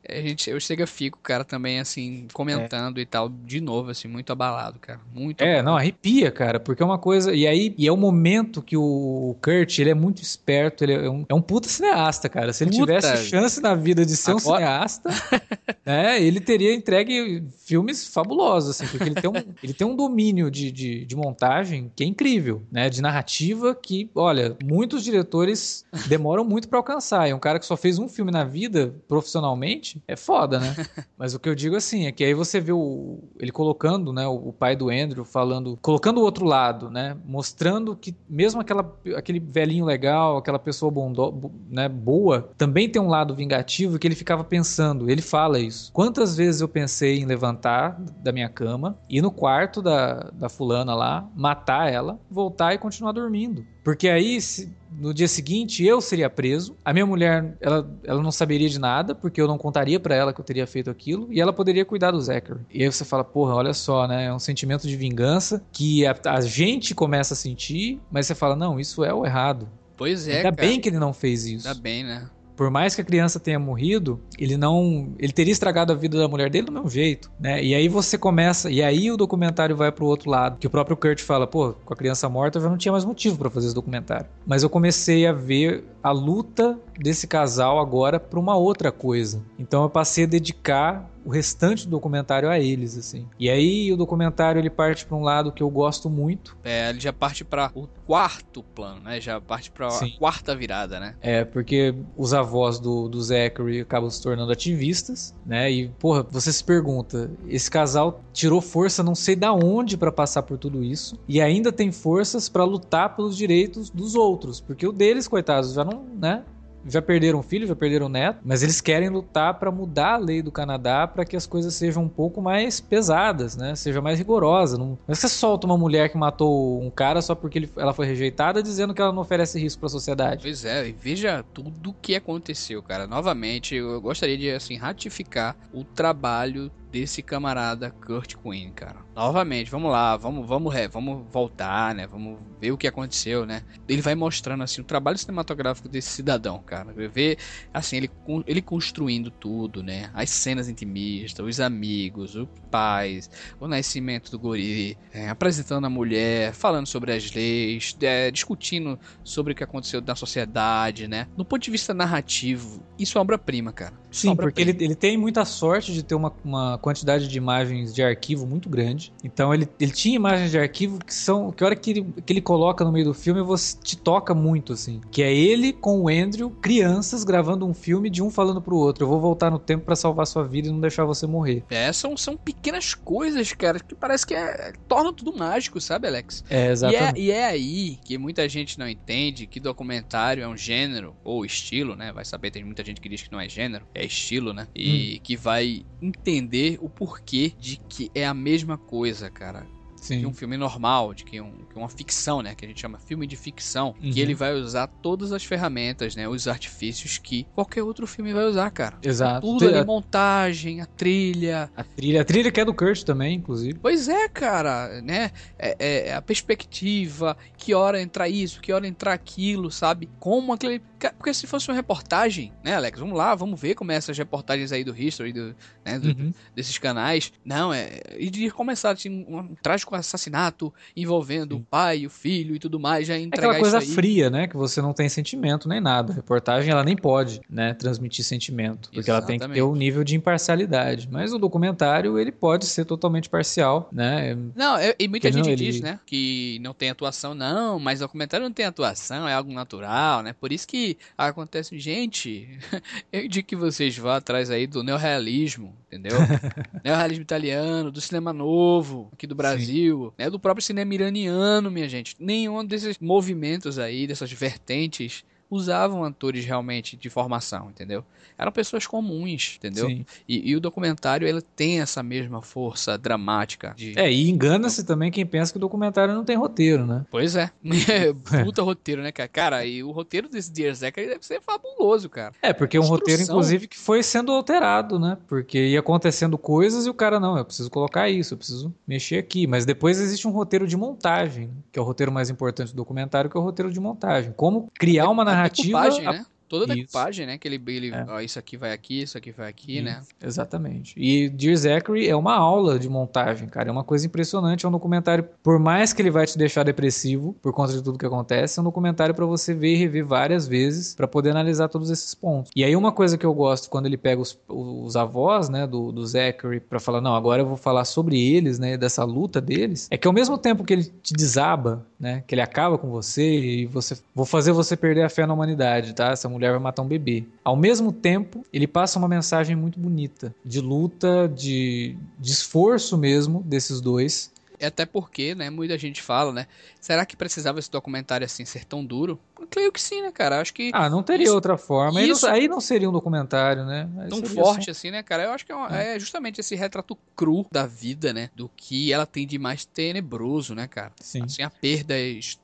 a 0.09 0.21
gente, 0.21 0.49
eu 0.49 0.59
chega 0.59 0.87
fico, 0.87 1.19
cara, 1.21 1.43
também, 1.43 1.79
assim, 1.79 2.27
comentando 2.33 2.97
é. 2.97 3.01
e 3.01 3.05
tal, 3.05 3.29
de 3.29 3.59
novo, 3.59 3.91
assim, 3.91 4.07
muito 4.07 4.31
abalado, 4.31 4.79
cara. 4.79 4.99
Muito 5.13 5.41
É, 5.41 5.45
abalado. 5.45 5.65
não, 5.65 5.77
arrepia, 5.77 6.31
cara, 6.31 6.59
porque 6.59 6.81
é 6.81 6.85
uma 6.85 6.97
coisa. 6.97 7.33
E 7.33 7.45
aí, 7.45 7.73
e 7.77 7.87
é 7.87 7.91
o 7.91 7.97
momento 7.97 8.61
que 8.61 8.77
o 8.77 9.35
Kurt, 9.41 9.79
ele 9.79 9.89
é 9.89 9.93
muito 9.93 10.21
esperto, 10.21 10.83
ele 10.83 10.93
é 10.93 11.09
um, 11.09 11.25
é 11.27 11.33
um 11.33 11.41
puta 11.41 11.67
cineasta, 11.67 12.29
cara. 12.29 12.53
Se 12.53 12.63
ele 12.63 12.71
puta. 12.71 12.97
tivesse 12.97 13.25
chance 13.25 13.61
na 13.61 13.75
vida 13.75 14.05
de 14.05 14.15
ser 14.15 14.31
Agora... 14.31 14.45
um 14.45 14.57
cineasta, 14.57 15.09
né, 15.85 16.21
ele 16.21 16.39
teria 16.39 16.73
entregue 16.73 17.43
filmes 17.65 18.07
fabulosos, 18.07 18.71
assim, 18.71 18.87
porque 18.87 19.09
ele 19.09 19.15
tem 19.15 19.29
um, 19.29 19.53
ele 19.61 19.73
tem 19.73 19.85
um 19.85 19.95
domínio 19.95 20.49
de, 20.49 20.71
de, 20.71 21.05
de 21.05 21.15
montagem 21.15 21.91
que 21.95 22.03
é 22.03 22.07
incrível, 22.07 22.63
né, 22.71 22.89
de 22.89 23.01
narrativa 23.01 23.75
que, 23.75 24.09
olha, 24.15 24.55
muitos 24.63 25.03
diretores 25.03 25.85
demoram 26.07 26.43
muito 26.43 26.67
para 26.67 26.79
alcançar. 26.79 27.27
É 27.27 27.35
um 27.35 27.39
cara 27.39 27.59
que 27.59 27.65
só 27.65 27.75
fez 27.75 27.99
um 27.99 28.07
filme 28.07 28.31
na 28.31 28.43
vida, 28.43 28.95
profissionalmente, 29.07 29.96
é 30.07 30.15
foda, 30.15 30.60
né? 30.60 30.75
Mas 31.17 31.33
o 31.33 31.39
que 31.39 31.49
eu 31.49 31.55
digo 31.55 31.75
assim 31.75 32.05
é 32.05 32.12
que 32.12 32.23
aí 32.23 32.33
você 32.33 32.60
vê 32.60 32.71
o, 32.71 33.19
ele 33.39 33.51
colocando, 33.51 34.12
né, 34.13 34.27
o, 34.27 34.53
pai 34.53 34.75
do 34.75 34.89
Andrew 34.89 35.23
falando, 35.23 35.77
colocando 35.81 36.19
o 36.19 36.23
outro 36.23 36.45
lado, 36.45 36.89
né, 36.89 37.15
mostrando 37.25 37.95
que 37.95 38.15
mesmo 38.29 38.62
aquela, 38.62 38.95
aquele 39.15 39.39
velhinho 39.39 39.86
legal, 39.86 40.38
aquela 40.38 40.60
pessoa 40.60 40.91
bondo, 40.91 41.51
né, 41.69 41.88
boa, 41.88 42.49
também 42.57 42.89
tem 42.89 43.01
um 43.01 43.07
lado 43.07 43.36
vingativo 43.36 43.97
que 43.97 44.07
ele 44.07 44.15
ficava 44.15 44.43
pensando. 44.43 45.10
Ele 45.10 45.21
fala 45.21 45.60
isso. 45.60 45.91
Quantas 45.93 46.36
vezes 46.36 46.62
eu 46.62 46.67
pensei 46.67 47.19
em 47.19 47.25
levantar 47.25 47.99
da 48.21 48.31
minha 48.31 48.49
cama, 48.49 48.97
ir 49.10 49.21
no 49.21 49.31
quarto 49.31 49.81
da, 49.81 50.31
da 50.33 50.49
fulana 50.49 50.93
lá, 50.93 51.27
matar 51.36 51.91
ela, 51.91 52.19
voltar 52.29 52.73
e 52.73 52.77
continuar 52.77 53.12
dormindo. 53.12 53.65
Porque 53.88 54.10
aí, 54.10 54.41
se, 54.41 54.69
no 55.00 55.13
dia 55.13 55.30
seguinte, 55.30 55.82
eu 55.82 56.02
seria 56.02 56.30
preso. 56.30 56.76
A 56.84 56.91
minha 56.91 57.06
mulher, 57.06 57.56
ela, 57.62 57.89
ela 58.04 58.21
não 58.21 58.34
saberia 58.34 58.67
de 58.67 58.78
nada, 58.78 59.15
porque 59.15 59.39
eu 59.39 59.47
não 59.47 59.58
contaria 59.58 59.97
para 59.97 60.13
ela 60.13 60.34
que 60.34 60.41
eu 60.41 60.43
teria 60.43 60.67
feito 60.67 60.89
aquilo. 60.89 61.30
E 61.32 61.39
ela 61.39 61.54
poderia 61.54 61.86
cuidar 61.86 62.12
do 62.12 62.19
Zachary. 62.19 62.60
E 62.69 62.84
aí 62.84 62.91
você 62.91 63.06
fala, 63.06 63.23
porra, 63.23 63.56
olha 63.56 63.73
só, 63.73 64.06
né? 64.06 64.26
É 64.26 64.34
um 64.34 64.39
sentimento 64.39 64.86
de 64.86 64.97
vingança 64.97 65.63
que 65.71 66.06
a, 66.06 66.13
a 66.26 66.41
gente 66.41 66.93
começa 66.93 67.34
a 67.34 67.38
sentir, 67.38 68.02
mas 68.12 68.28
você 68.28 68.36
fala, 68.36 68.58
não, 68.58 68.78
isso 68.78 69.06
é 69.06 69.13
o 69.13 69.26
errado. 69.26 69.69
Pois 69.95 70.28
é, 70.28 70.39
Ainda 70.39 70.52
cara. 70.52 70.67
bem 70.67 70.82
que 70.82 70.89
ele 70.89 71.00
não 71.00 71.13
fez 71.13 71.45
isso. 71.45 71.65
Ainda 71.65 71.80
bem, 71.80 72.04
né? 72.04 72.30
Por 72.57 72.71
mais 72.71 72.95
que 72.95 73.01
a 73.01 73.05
criança 73.05 73.39
tenha 73.39 73.59
morrido, 73.59 74.19
ele 74.37 74.57
não, 74.57 75.13
ele 75.19 75.31
teria 75.31 75.53
estragado 75.53 75.93
a 75.93 75.95
vida 75.95 76.17
da 76.17 76.27
mulher 76.27 76.49
dele 76.49 76.65
do 76.65 76.71
mesmo 76.71 76.89
jeito, 76.89 77.31
né? 77.39 77.63
E 77.63 77.75
aí 77.75 77.87
você 77.87 78.17
começa, 78.17 78.69
e 78.69 78.81
aí 78.81 79.11
o 79.11 79.15
documentário 79.15 79.75
vai 79.75 79.91
pro 79.91 80.07
outro 80.07 80.29
lado, 80.29 80.57
que 80.57 80.65
o 80.65 80.69
próprio 80.69 80.97
Kurt 80.97 81.21
fala, 81.21 81.45
pô, 81.45 81.73
com 81.85 81.93
a 81.93 81.97
criança 81.97 82.27
morta 82.27 82.57
eu 82.57 82.63
já 82.63 82.69
não 82.69 82.77
tinha 82.77 82.91
mais 82.91 83.05
motivo 83.05 83.37
para 83.37 83.51
fazer 83.51 83.67
esse 83.67 83.75
documentário. 83.75 84.25
Mas 84.45 84.63
eu 84.63 84.69
comecei 84.69 85.27
a 85.27 85.31
ver 85.31 85.85
a 86.07 86.11
luta 86.11 86.79
desse 86.97 87.27
casal 87.27 87.79
agora 87.79 88.19
para 88.19 88.39
uma 88.39 88.55
outra 88.55 88.91
coisa. 88.91 89.43
Então 89.59 89.83
eu 89.83 89.89
passei 89.89 90.23
a 90.23 90.27
dedicar 90.27 91.09
o 91.27 91.29
restante 91.29 91.83
do 91.83 91.91
documentário 91.91 92.49
a 92.49 92.57
eles, 92.57 92.97
assim. 92.97 93.27
E 93.37 93.49
aí 93.49 93.91
o 93.91 93.97
documentário 93.97 94.59
ele 94.59 94.69
parte 94.69 95.05
para 95.05 95.17
um 95.17 95.21
lado 95.21 95.51
que 95.51 95.61
eu 95.61 95.69
gosto 95.69 96.09
muito. 96.09 96.57
É, 96.63 96.89
ele 96.89 97.01
já 97.01 97.11
parte 97.11 97.43
para 97.43 97.69
o 97.75 97.85
quarto 98.05 98.63
plano, 98.63 99.01
né? 99.01 99.19
Já 99.19 99.41
parte 99.41 99.69
para 99.69 99.89
a 99.89 100.09
quarta 100.17 100.55
virada, 100.55 101.01
né? 101.01 101.15
É, 101.21 101.43
porque 101.43 101.93
os 102.15 102.33
avós 102.33 102.79
do, 102.79 103.09
do 103.09 103.21
Zachary 103.21 103.81
acabam 103.81 104.09
se 104.09 104.23
tornando 104.23 104.53
ativistas, 104.53 105.35
né? 105.45 105.69
E, 105.69 105.89
porra, 105.99 106.23
você 106.23 106.51
se 106.53 106.63
pergunta, 106.63 107.29
esse 107.49 107.69
casal 107.69 108.21
tirou 108.31 108.61
força 108.61 109.03
não 109.03 109.13
sei 109.13 109.35
da 109.35 109.51
onde 109.51 109.97
para 109.97 110.13
passar 110.13 110.43
por 110.43 110.57
tudo 110.57 110.81
isso 110.81 111.19
e 111.27 111.41
ainda 111.41 111.73
tem 111.73 111.91
forças 111.91 112.47
para 112.47 112.63
lutar 112.63 113.17
pelos 113.17 113.35
direitos 113.35 113.89
dos 113.89 114.15
outros, 114.15 114.61
porque 114.61 114.87
o 114.87 114.93
deles, 114.93 115.27
coitados, 115.27 115.73
já 115.73 115.83
não, 115.83 115.96
né? 116.03 116.43
já 116.88 117.01
perderam 117.01 117.43
filho, 117.43 117.67
já 117.67 117.75
perderam 117.75 118.07
neto, 118.07 118.39
mas 118.43 118.63
eles 118.63 118.79
querem 118.79 119.10
lutar 119.10 119.55
para 119.55 119.71
mudar 119.71 120.13
a 120.13 120.17
lei 120.17 120.41
do 120.41 120.51
Canadá 120.51 121.05
para 121.05 121.25
que 121.25 121.36
as 121.36 121.45
coisas 121.45 121.73
sejam 121.73 122.03
um 122.03 122.10
pouco 122.10 122.41
mais 122.41 122.79
pesadas, 122.79 123.55
né? 123.55 123.75
Seja 123.75 124.01
mais 124.01 124.17
rigorosa. 124.17 124.77
Não, 124.77 124.88
não 124.88 124.97
é 125.07 125.15
você 125.15 125.27
solta 125.27 125.67
uma 125.67 125.77
mulher 125.77 126.10
que 126.10 126.17
matou 126.17 126.81
um 126.81 126.89
cara 126.89 127.21
só 127.21 127.36
porque 127.36 127.60
ele, 127.60 127.69
ela 127.75 127.93
foi 127.93 128.05
rejeitada 128.05 128.63
dizendo 128.63 128.93
que 128.93 129.01
ela 129.01 129.12
não 129.12 129.21
oferece 129.21 129.60
risco 129.60 129.79
para 129.79 129.88
a 129.88 129.91
sociedade. 129.91 130.41
Pois 130.41 130.63
é, 130.63 130.88
e 130.88 130.91
veja 130.91 131.43
tudo 131.53 131.89
o 131.89 131.93
que 131.93 132.15
aconteceu, 132.15 132.81
cara. 132.81 133.05
Novamente, 133.05 133.75
eu 133.75 133.99
gostaria 134.01 134.38
de 134.38 134.49
assim 134.51 134.77
ratificar 134.77 135.55
o 135.73 135.83
trabalho 135.83 136.71
desse 136.91 137.21
camarada 137.21 137.91
Kurt 137.91 138.36
Quinn, 138.36 138.71
cara. 138.71 138.97
Novamente, 139.15 139.69
vamos 139.69 139.91
lá, 139.91 140.15
vamos, 140.15 140.47
vamos, 140.47 140.73
vamos 140.91 141.26
voltar, 141.32 141.93
né? 141.93 142.08
Vamos 142.08 142.39
ver 142.60 142.71
o 142.71 142.78
que 142.78 142.88
aconteceu, 142.88 143.45
né? 143.45 143.63
Ele 143.88 144.02
vai 144.02 144.15
mostrando 144.15 144.63
assim 144.63 144.82
o 144.82 144.84
trabalho 144.84 145.17
cinematográfico 145.17 145.89
desse 145.89 146.10
cidadão, 146.10 146.60
cara. 146.60 146.93
Ver 146.93 147.38
assim 147.73 147.97
ele 147.97 148.12
ele 148.45 148.62
construindo 148.62 149.30
tudo, 149.32 149.84
né? 149.84 150.10
As 150.13 150.30
cenas 150.30 150.69
intimistas, 150.69 151.45
os 151.45 151.60
amigos, 151.60 152.36
os 152.36 152.47
pais, 152.69 153.30
o 153.60 153.67
nascimento 153.67 154.30
do 154.32 154.39
guri, 154.39 154.97
é, 155.12 155.30
apresentando 155.30 155.86
a 155.86 155.89
mulher, 155.89 156.54
falando 156.54 156.88
sobre 156.88 157.12
as 157.12 157.32
leis, 157.32 157.95
é, 158.02 158.30
discutindo 158.32 159.00
sobre 159.23 159.54
o 159.54 159.56
que 159.56 159.63
aconteceu 159.63 160.02
na 160.02 160.15
sociedade, 160.15 161.08
né? 161.08 161.28
No 161.36 161.43
ponto 161.43 161.62
de 161.62 161.71
vista 161.71 161.93
narrativo, 161.93 162.84
isso 162.97 163.17
é 163.17 163.21
obra-prima, 163.21 163.71
cara. 163.71 163.93
Sim, 164.12 164.36
porque 164.36 164.62
ele, 164.62 164.71
ele 164.80 164.95
tem 164.95 165.17
muita 165.17 165.45
sorte 165.45 165.93
de 165.93 166.04
ter 166.04 166.15
uma, 166.15 166.34
uma 166.43 166.76
quantidade 166.77 167.27
de 167.27 167.37
imagens 167.37 167.93
de 167.93 168.03
arquivo 168.03 168.45
muito 168.45 168.69
grande. 168.69 169.13
Então 169.23 169.53
ele, 169.53 169.67
ele 169.79 169.91
tinha 169.91 170.15
imagens 170.15 170.51
de 170.51 170.57
arquivo 170.57 170.99
que 171.03 171.13
são. 171.13 171.51
Que 171.51 171.63
a 171.63 171.67
hora 171.67 171.75
que 171.75 171.91
ele, 171.91 172.13
que 172.25 172.33
ele 172.33 172.41
coloca 172.41 172.83
no 172.83 172.91
meio 172.91 173.05
do 173.05 173.13
filme, 173.13 173.41
você 173.41 173.77
te 173.81 173.97
toca 173.97 174.33
muito, 174.33 174.73
assim. 174.73 175.01
Que 175.11 175.23
é 175.23 175.33
ele 175.33 175.73
com 175.73 176.01
o 176.01 176.09
Andrew, 176.09 176.49
crianças, 176.49 177.23
gravando 177.23 177.65
um 177.65 177.73
filme 177.73 178.09
de 178.09 178.21
um 178.21 178.29
falando 178.29 178.61
pro 178.61 178.75
outro. 178.75 179.03
Eu 179.03 179.09
vou 179.09 179.19
voltar 179.19 179.49
no 179.49 179.59
tempo 179.59 179.85
para 179.85 179.95
salvar 179.95 180.27
sua 180.27 180.43
vida 180.43 180.67
e 180.67 180.71
não 180.71 180.79
deixar 180.79 181.05
você 181.05 181.25
morrer. 181.25 181.63
É, 181.69 181.91
são, 181.91 182.15
são 182.17 182.35
pequenas 182.37 182.93
coisas, 182.93 183.51
cara, 183.53 183.79
que 183.79 183.95
parece 183.95 184.25
que 184.25 184.33
é, 184.33 184.73
tornam 184.87 185.13
tudo 185.13 185.35
mágico, 185.35 185.79
sabe, 185.79 186.07
Alex? 186.07 186.43
É, 186.49 186.71
exatamente. 186.71 187.19
E 187.19 187.31
é, 187.31 187.35
e 187.35 187.39
é 187.39 187.45
aí 187.45 187.99
que 188.03 188.17
muita 188.17 188.47
gente 188.47 188.77
não 188.79 188.87
entende 188.87 189.47
que 189.47 189.59
documentário 189.59 190.43
é 190.43 190.47
um 190.47 190.57
gênero, 190.57 191.15
ou 191.23 191.45
estilo, 191.45 191.95
né? 191.95 192.11
Vai 192.11 192.25
saber, 192.25 192.51
tem 192.51 192.63
muita 192.63 192.83
gente 192.83 193.01
que 193.01 193.09
diz 193.09 193.21
que 193.21 193.31
não 193.31 193.39
é 193.39 193.49
gênero, 193.49 193.85
é 193.93 194.05
estilo, 194.05 194.53
né? 194.53 194.67
E 194.75 195.15
hum. 195.15 195.19
que 195.23 195.35
vai 195.35 195.85
entender 196.01 196.66
o 196.82 196.89
porquê 196.89 197.53
de 197.60 197.77
que 197.77 198.12
é 198.13 198.25
a 198.25 198.34
mesma 198.34 198.77
coisa, 198.77 199.30
cara. 199.30 199.65
Sim. 200.08 200.19
de 200.19 200.25
um 200.25 200.34
filme 200.34 200.58
normal, 200.58 201.13
de 201.13 201.23
que, 201.23 201.41
um, 201.41 201.51
que 201.69 201.77
uma 201.77 201.89
ficção, 201.89 202.41
né? 202.41 202.56
Que 202.56 202.65
a 202.65 202.67
gente 202.67 202.80
chama 202.80 202.97
filme 202.97 203.27
de 203.27 203.36
ficção, 203.36 203.95
uhum. 204.01 204.12
que 204.12 204.19
ele 204.19 204.34
vai 204.34 204.53
usar 204.53 204.88
todas 204.88 205.32
as 205.32 205.43
ferramentas, 205.43 206.15
né? 206.15 206.27
Os 206.27 206.47
artifícios 206.47 207.17
que 207.17 207.45
qualquer 207.53 207.84
outro 207.84 208.08
filme 208.08 208.34
vai 208.34 208.45
usar, 208.45 208.69
cara. 208.71 208.97
Exato. 209.03 209.45
Tudo 209.45 209.67
ali, 209.67 209.84
montagem, 209.84 210.82
a 210.82 210.86
trilha. 210.86 211.69
A 211.75 211.84
trilha, 211.84 212.21
a 212.21 212.25
trilha 212.25 212.51
que 212.51 212.60
é 212.60 212.65
do 212.65 212.73
Kurt 212.73 213.03
também, 213.03 213.36
inclusive. 213.36 213.77
Pois 213.82 214.08
é, 214.08 214.30
cara, 214.30 215.01
né? 215.01 215.32
É, 215.58 215.75
é, 215.80 216.08
é 216.10 216.15
a 216.15 216.21
perspectiva, 216.21 217.36
que 217.58 217.73
hora 217.73 218.01
entrar 218.01 218.30
isso, 218.30 218.62
que 218.62 218.71
hora 218.71 218.88
entrar 218.88 219.13
aquilo, 219.13 219.71
sabe? 219.71 220.10
Como 220.19 220.53
aquele. 220.53 220.82
Porque 221.17 221.33
se 221.33 221.45
fosse 221.45 221.69
uma 221.69 221.75
reportagem, 221.75 222.51
né, 222.63 222.75
Alex? 222.75 222.99
Vamos 222.99 223.17
lá, 223.17 223.36
vamos 223.36 223.60
ver 223.60 223.75
como 223.75 223.91
é 223.91 223.95
essas 223.95 224.17
reportagens 224.17 224.71
aí 224.71 224.83
do 224.83 224.97
History, 224.97 225.31
do, 225.31 225.55
né, 225.86 225.99
do, 225.99 226.07
uhum. 226.10 226.33
desses 226.55 226.77
canais. 226.77 227.31
Não, 227.45 227.73
é. 227.73 227.99
E 228.17 228.29
de 228.29 228.49
começar 228.49 228.91
assim, 228.91 229.25
um 229.27 229.55
trágico 229.62 229.95
assassinato 229.95 230.73
envolvendo 230.95 231.55
Sim. 231.55 231.62
o 231.62 231.63
pai, 231.63 232.05
o 232.05 232.10
filho 232.10 232.55
e 232.55 232.60
tudo 232.60 232.79
mais, 232.79 233.07
já 233.07 233.15
é 233.15 233.19
entregar 233.19 233.47
é 233.47 233.57
aquela 233.57 233.71
coisa 233.71 233.93
fria, 233.93 234.29
né? 234.29 234.47
Que 234.47 234.57
você 234.57 234.81
não 234.81 234.93
tem 234.93 235.07
sentimento 235.10 235.69
nem 235.69 235.79
nada. 235.79 236.13
A 236.13 236.15
reportagem 236.15 236.71
ela 236.71 236.83
nem 236.83 236.95
pode, 236.95 237.41
né, 237.49 237.73
transmitir 237.73 238.25
sentimento, 238.25 238.89
porque 238.89 238.99
Exatamente. 238.99 239.29
ela 239.29 239.39
tem 239.39 239.49
que 239.49 239.53
ter 239.55 239.62
um 239.63 239.75
nível 239.75 240.03
de 240.03 240.15
imparcialidade. 240.15 241.07
Mas 241.12 241.33
o 241.33 241.38
documentário 241.38 242.17
ele 242.17 242.31
pode 242.31 242.65
ser 242.65 242.86
totalmente 242.86 243.29
parcial, 243.29 243.89
né? 243.91 244.38
Não, 244.55 244.77
é, 244.77 244.95
e 244.97 245.07
muita 245.07 245.31
gente 245.31 245.49
não, 245.49 245.55
diz, 245.55 245.75
ele... 245.75 245.83
né, 245.83 245.99
que 246.05 246.60
não 246.62 246.73
tem 246.73 246.89
atuação, 246.89 247.33
não, 247.33 247.79
mas 247.79 247.99
o 247.99 248.05
documentário 248.05 248.43
não 248.43 248.53
tem 248.53 248.65
atuação, 248.65 249.27
é 249.27 249.33
algo 249.33 249.51
natural, 249.51 250.23
né? 250.23 250.33
Por 250.33 250.51
isso 250.51 250.67
que 250.67 250.87
acontece, 251.17 251.78
gente, 251.80 252.60
eu 253.12 253.28
digo 253.28 253.47
que 253.47 253.56
vocês 253.56 253.97
vão 253.97 254.12
atrás 254.12 254.52
aí 254.52 254.67
do 254.67 254.84
neorrealismo, 254.84 255.76
entendeu? 255.88 256.17
neorrealismo 256.84 257.23
italiano, 257.23 257.91
do 257.91 258.00
cinema 258.00 258.32
novo 258.32 259.10
aqui 259.12 259.26
do 259.26 259.36
Brasil. 259.36 259.58
Sim 259.58 259.88
Brasil, 259.88 260.13
né, 260.17 260.30
do 260.30 260.39
próprio 260.39 260.63
cinema 260.63 260.93
iraniano, 260.93 261.71
minha 261.71 261.88
gente. 261.88 262.15
Nenhum 262.19 262.63
desses 262.65 262.97
movimentos 263.00 263.80
aí, 263.80 264.08
dessas 264.08 264.32
vertentes 264.32 265.23
usavam 265.49 266.03
atores 266.03 266.45
realmente 266.45 266.95
de 266.95 267.10
formação, 267.10 267.69
entendeu? 267.69 268.03
Eram 268.38 268.51
pessoas 268.51 268.86
comuns, 268.86 269.55
entendeu? 269.57 269.89
E, 270.27 270.51
e, 270.51 270.55
o 270.55 270.60
documentário 270.60 271.27
ele 271.27 271.41
tem 271.41 271.81
essa 271.81 272.03
mesma 272.03 272.41
força 272.41 272.97
dramática. 272.97 273.73
De... 273.75 273.97
É, 273.97 274.12
e 274.12 274.29
engana-se 274.29 274.86
também 274.86 275.10
quem 275.10 275.25
pensa 275.25 275.51
que 275.51 275.57
o 275.57 275.62
documentário 275.62 276.13
não 276.13 276.23
tem 276.23 276.36
roteiro, 276.36 276.86
né? 276.86 277.05
Pois 277.10 277.36
é. 277.36 277.49
Puta 278.43 278.62
roteiro, 278.62 279.01
né, 279.01 279.12
cara? 279.12 279.27
Cara, 279.27 279.65
e 279.65 279.83
o 279.83 279.91
roteiro 279.91 280.29
desse 280.29 280.51
Dear 280.51 280.75
Zachary 280.75 281.07
deve 281.07 281.25
ser 281.25 281.41
fabuloso, 281.41 282.10
cara. 282.10 282.33
É, 282.41 282.53
porque 282.53 282.77
é 282.77 282.79
um 282.79 282.86
roteiro, 282.86 283.23
inclusive, 283.23 283.67
que 283.67 283.77
foi 283.77 284.03
sendo 284.03 284.31
alterado, 284.31 284.99
né? 284.99 285.17
Porque 285.27 285.69
ia 285.69 285.79
acontecendo 285.79 286.38
coisas 286.38 286.86
e 286.86 286.89
o 286.89 286.93
cara, 286.93 287.19
não, 287.19 287.38
eu 287.38 287.45
preciso 287.45 287.71
colocar 287.71 288.10
isso, 288.10 288.33
eu 288.33 288.38
preciso 288.38 288.73
mexer 288.88 289.17
aqui. 289.17 289.47
Mas 289.47 289.65
depois 289.65 289.99
existe 289.99 290.27
um 290.27 290.31
roteiro 290.31 290.67
de 290.67 290.77
montagem, 290.77 291.49
que 291.71 291.79
é 291.79 291.81
o 291.81 291.86
roteiro 291.86 292.12
mais 292.12 292.29
importante 292.29 292.71
do 292.71 292.75
documentário, 292.75 293.29
que 293.29 293.38
é 293.38 293.39
o 293.39 293.43
roteiro 293.43 293.71
de 293.71 293.79
montagem. 293.79 294.31
Como 294.36 294.69
criar 294.77 295.10
uma 295.10 295.25
narrativa. 295.25 295.37
Decupagem, 295.43 296.06
né? 296.06 296.26
Toda 296.47 296.63
a 296.71 296.76
decupagem, 296.76 297.26
né? 297.26 297.38
Que 297.38 297.47
ele, 297.47 297.62
ele 297.67 297.93
é. 297.93 298.06
ó, 298.08 298.19
isso 298.21 298.39
aqui 298.39 298.56
vai 298.56 298.71
aqui, 298.71 299.02
isso 299.02 299.17
aqui 299.17 299.32
vai 299.32 299.50
aqui, 299.50 299.82
né? 299.82 300.00
isso, 300.02 300.12
né? 300.21 300.28
Exatamente. 300.28 300.93
E 300.97 301.30
Dear 301.30 301.58
Zachary 301.58 302.08
é 302.08 302.15
uma 302.15 302.36
aula 302.36 302.80
de 302.80 302.89
montagem, 302.89 303.47
cara. 303.50 303.69
É 303.69 303.71
uma 303.71 303.84
coisa 303.84 304.06
impressionante. 304.06 304.65
É 304.65 304.69
um 304.69 304.71
documentário, 304.71 305.28
por 305.43 305.60
mais 305.60 305.91
que 305.91 306.02
ele 306.02 306.10
vai 306.10 306.26
te 306.26 306.38
deixar 306.38 306.63
depressivo 306.63 307.36
por 307.41 307.52
conta 307.52 307.73
de 307.73 307.84
tudo 307.84 308.00
que 308.00 308.06
acontece, 308.06 308.60
é 308.60 308.62
um 308.62 308.65
documentário 308.65 309.13
para 309.13 309.26
você 309.26 309.54
ver 309.54 309.73
e 309.73 309.76
rever 309.76 310.06
várias 310.06 310.47
vezes 310.47 310.95
para 310.95 311.08
poder 311.08 311.32
analisar 311.32 311.67
todos 311.67 311.89
esses 311.89 312.15
pontos. 312.15 312.50
E 312.56 312.63
aí 312.63 312.76
uma 312.76 312.93
coisa 312.93 313.17
que 313.17 313.26
eu 313.26 313.34
gosto 313.34 313.69
quando 313.69 313.86
ele 313.86 313.97
pega 313.97 314.21
os, 314.21 314.39
os 314.47 314.95
avós, 314.95 315.50
né, 315.50 315.67
do, 315.67 315.91
do 315.91 316.06
Zachary 316.06 316.62
para 316.62 316.80
falar, 316.80 317.02
não, 317.02 317.13
agora 317.13 317.41
eu 317.41 317.45
vou 317.45 317.58
falar 317.58 317.84
sobre 317.84 318.21
eles, 318.21 318.58
né, 318.58 318.78
dessa 318.78 319.04
luta 319.04 319.41
deles, 319.41 319.88
é 319.91 319.97
que 319.97 320.08
ao 320.08 320.13
mesmo 320.13 320.38
tempo 320.38 320.63
que 320.63 320.71
ele 320.71 320.84
te 320.84 321.13
desaba, 321.13 321.86
né, 321.99 322.23
que 322.27 322.36
ele 322.36 322.41
acaba 322.41 322.77
com 322.77 322.89
você 322.89 323.39
e 323.39 323.65
você 323.65 323.97
vou 324.13 324.25
fazer 324.25 324.51
você 324.51 324.77
perder 324.77 325.03
a 325.03 325.10
fé 325.10 325.25
na 325.25 325.33
humanidade, 325.33 325.93
tá? 325.93 326.12
Essa 326.12 326.29
mulher 326.29 326.51
vai 326.51 326.60
matar 326.60 326.83
um 326.83 326.88
bebê. 326.88 327.23
Ao 327.43 327.55
mesmo 327.55 327.91
tempo, 327.91 328.45
ele 328.53 328.67
passa 328.67 328.99
uma 328.99 329.07
mensagem 329.07 329.55
muito 329.55 329.79
bonita 329.79 330.33
de 330.45 330.62
luta, 330.62 331.27
de, 331.27 331.97
de 332.19 332.31
esforço 332.31 332.97
mesmo 332.97 333.41
desses 333.43 333.81
dois. 333.81 334.31
Até 334.62 334.86
porque, 334.86 335.36
né, 335.36 335.49
muita 335.49 335.77
gente 335.77 336.01
fala, 336.01 336.33
né, 336.33 336.47
será 336.79 337.05
que 337.05 337.15
precisava 337.15 337.60
esse 337.60 337.69
documentário 337.69 338.25
assim 338.25 338.45
ser 338.45 338.65
tão 338.65 338.83
duro? 338.83 339.19
Creio 339.45 339.71
que 339.71 339.82
sim, 339.82 340.02
né, 340.02 340.12
cara? 340.12 340.41
Acho 340.41 340.54
que. 340.54 340.71
Ah, 340.73 340.89
não 340.89 341.04
teria 341.04 341.26
isso, 341.26 341.36
outra 341.36 341.58
forma. 341.58 342.02
Isso, 342.02 342.26
aí, 342.26 342.32
não, 342.32 342.39
aí, 342.39 342.47
não, 342.47 342.62
seria 342.62 342.89
um 342.89 342.91
documentário, 342.91 343.65
né? 343.65 343.89
Aí 344.00 344.10
tão 344.10 344.23
forte 344.23 344.69
assim, 344.69 344.91
né, 344.91 345.04
cara? 345.04 345.23
Eu 345.23 345.32
acho 345.32 345.45
que 345.45 345.52
é, 345.52 345.56
uma, 345.56 345.78
é. 345.78 345.95
é, 345.95 346.00
justamente 346.00 346.39
esse 346.39 346.56
retrato 346.56 346.97
cru 347.15 347.45
da 347.52 347.65
vida, 347.65 348.13
né? 348.13 348.30
Do 348.36 348.50
que 348.56 348.91
ela 348.91 349.06
tem 349.06 349.28
de 349.28 349.38
mais 349.38 349.65
tenebroso, 349.65 350.56
né, 350.56 350.67
cara? 350.67 350.91
Sim. 351.00 351.23
Assim, 351.23 351.43
a 351.43 351.50
perda 351.50 351.97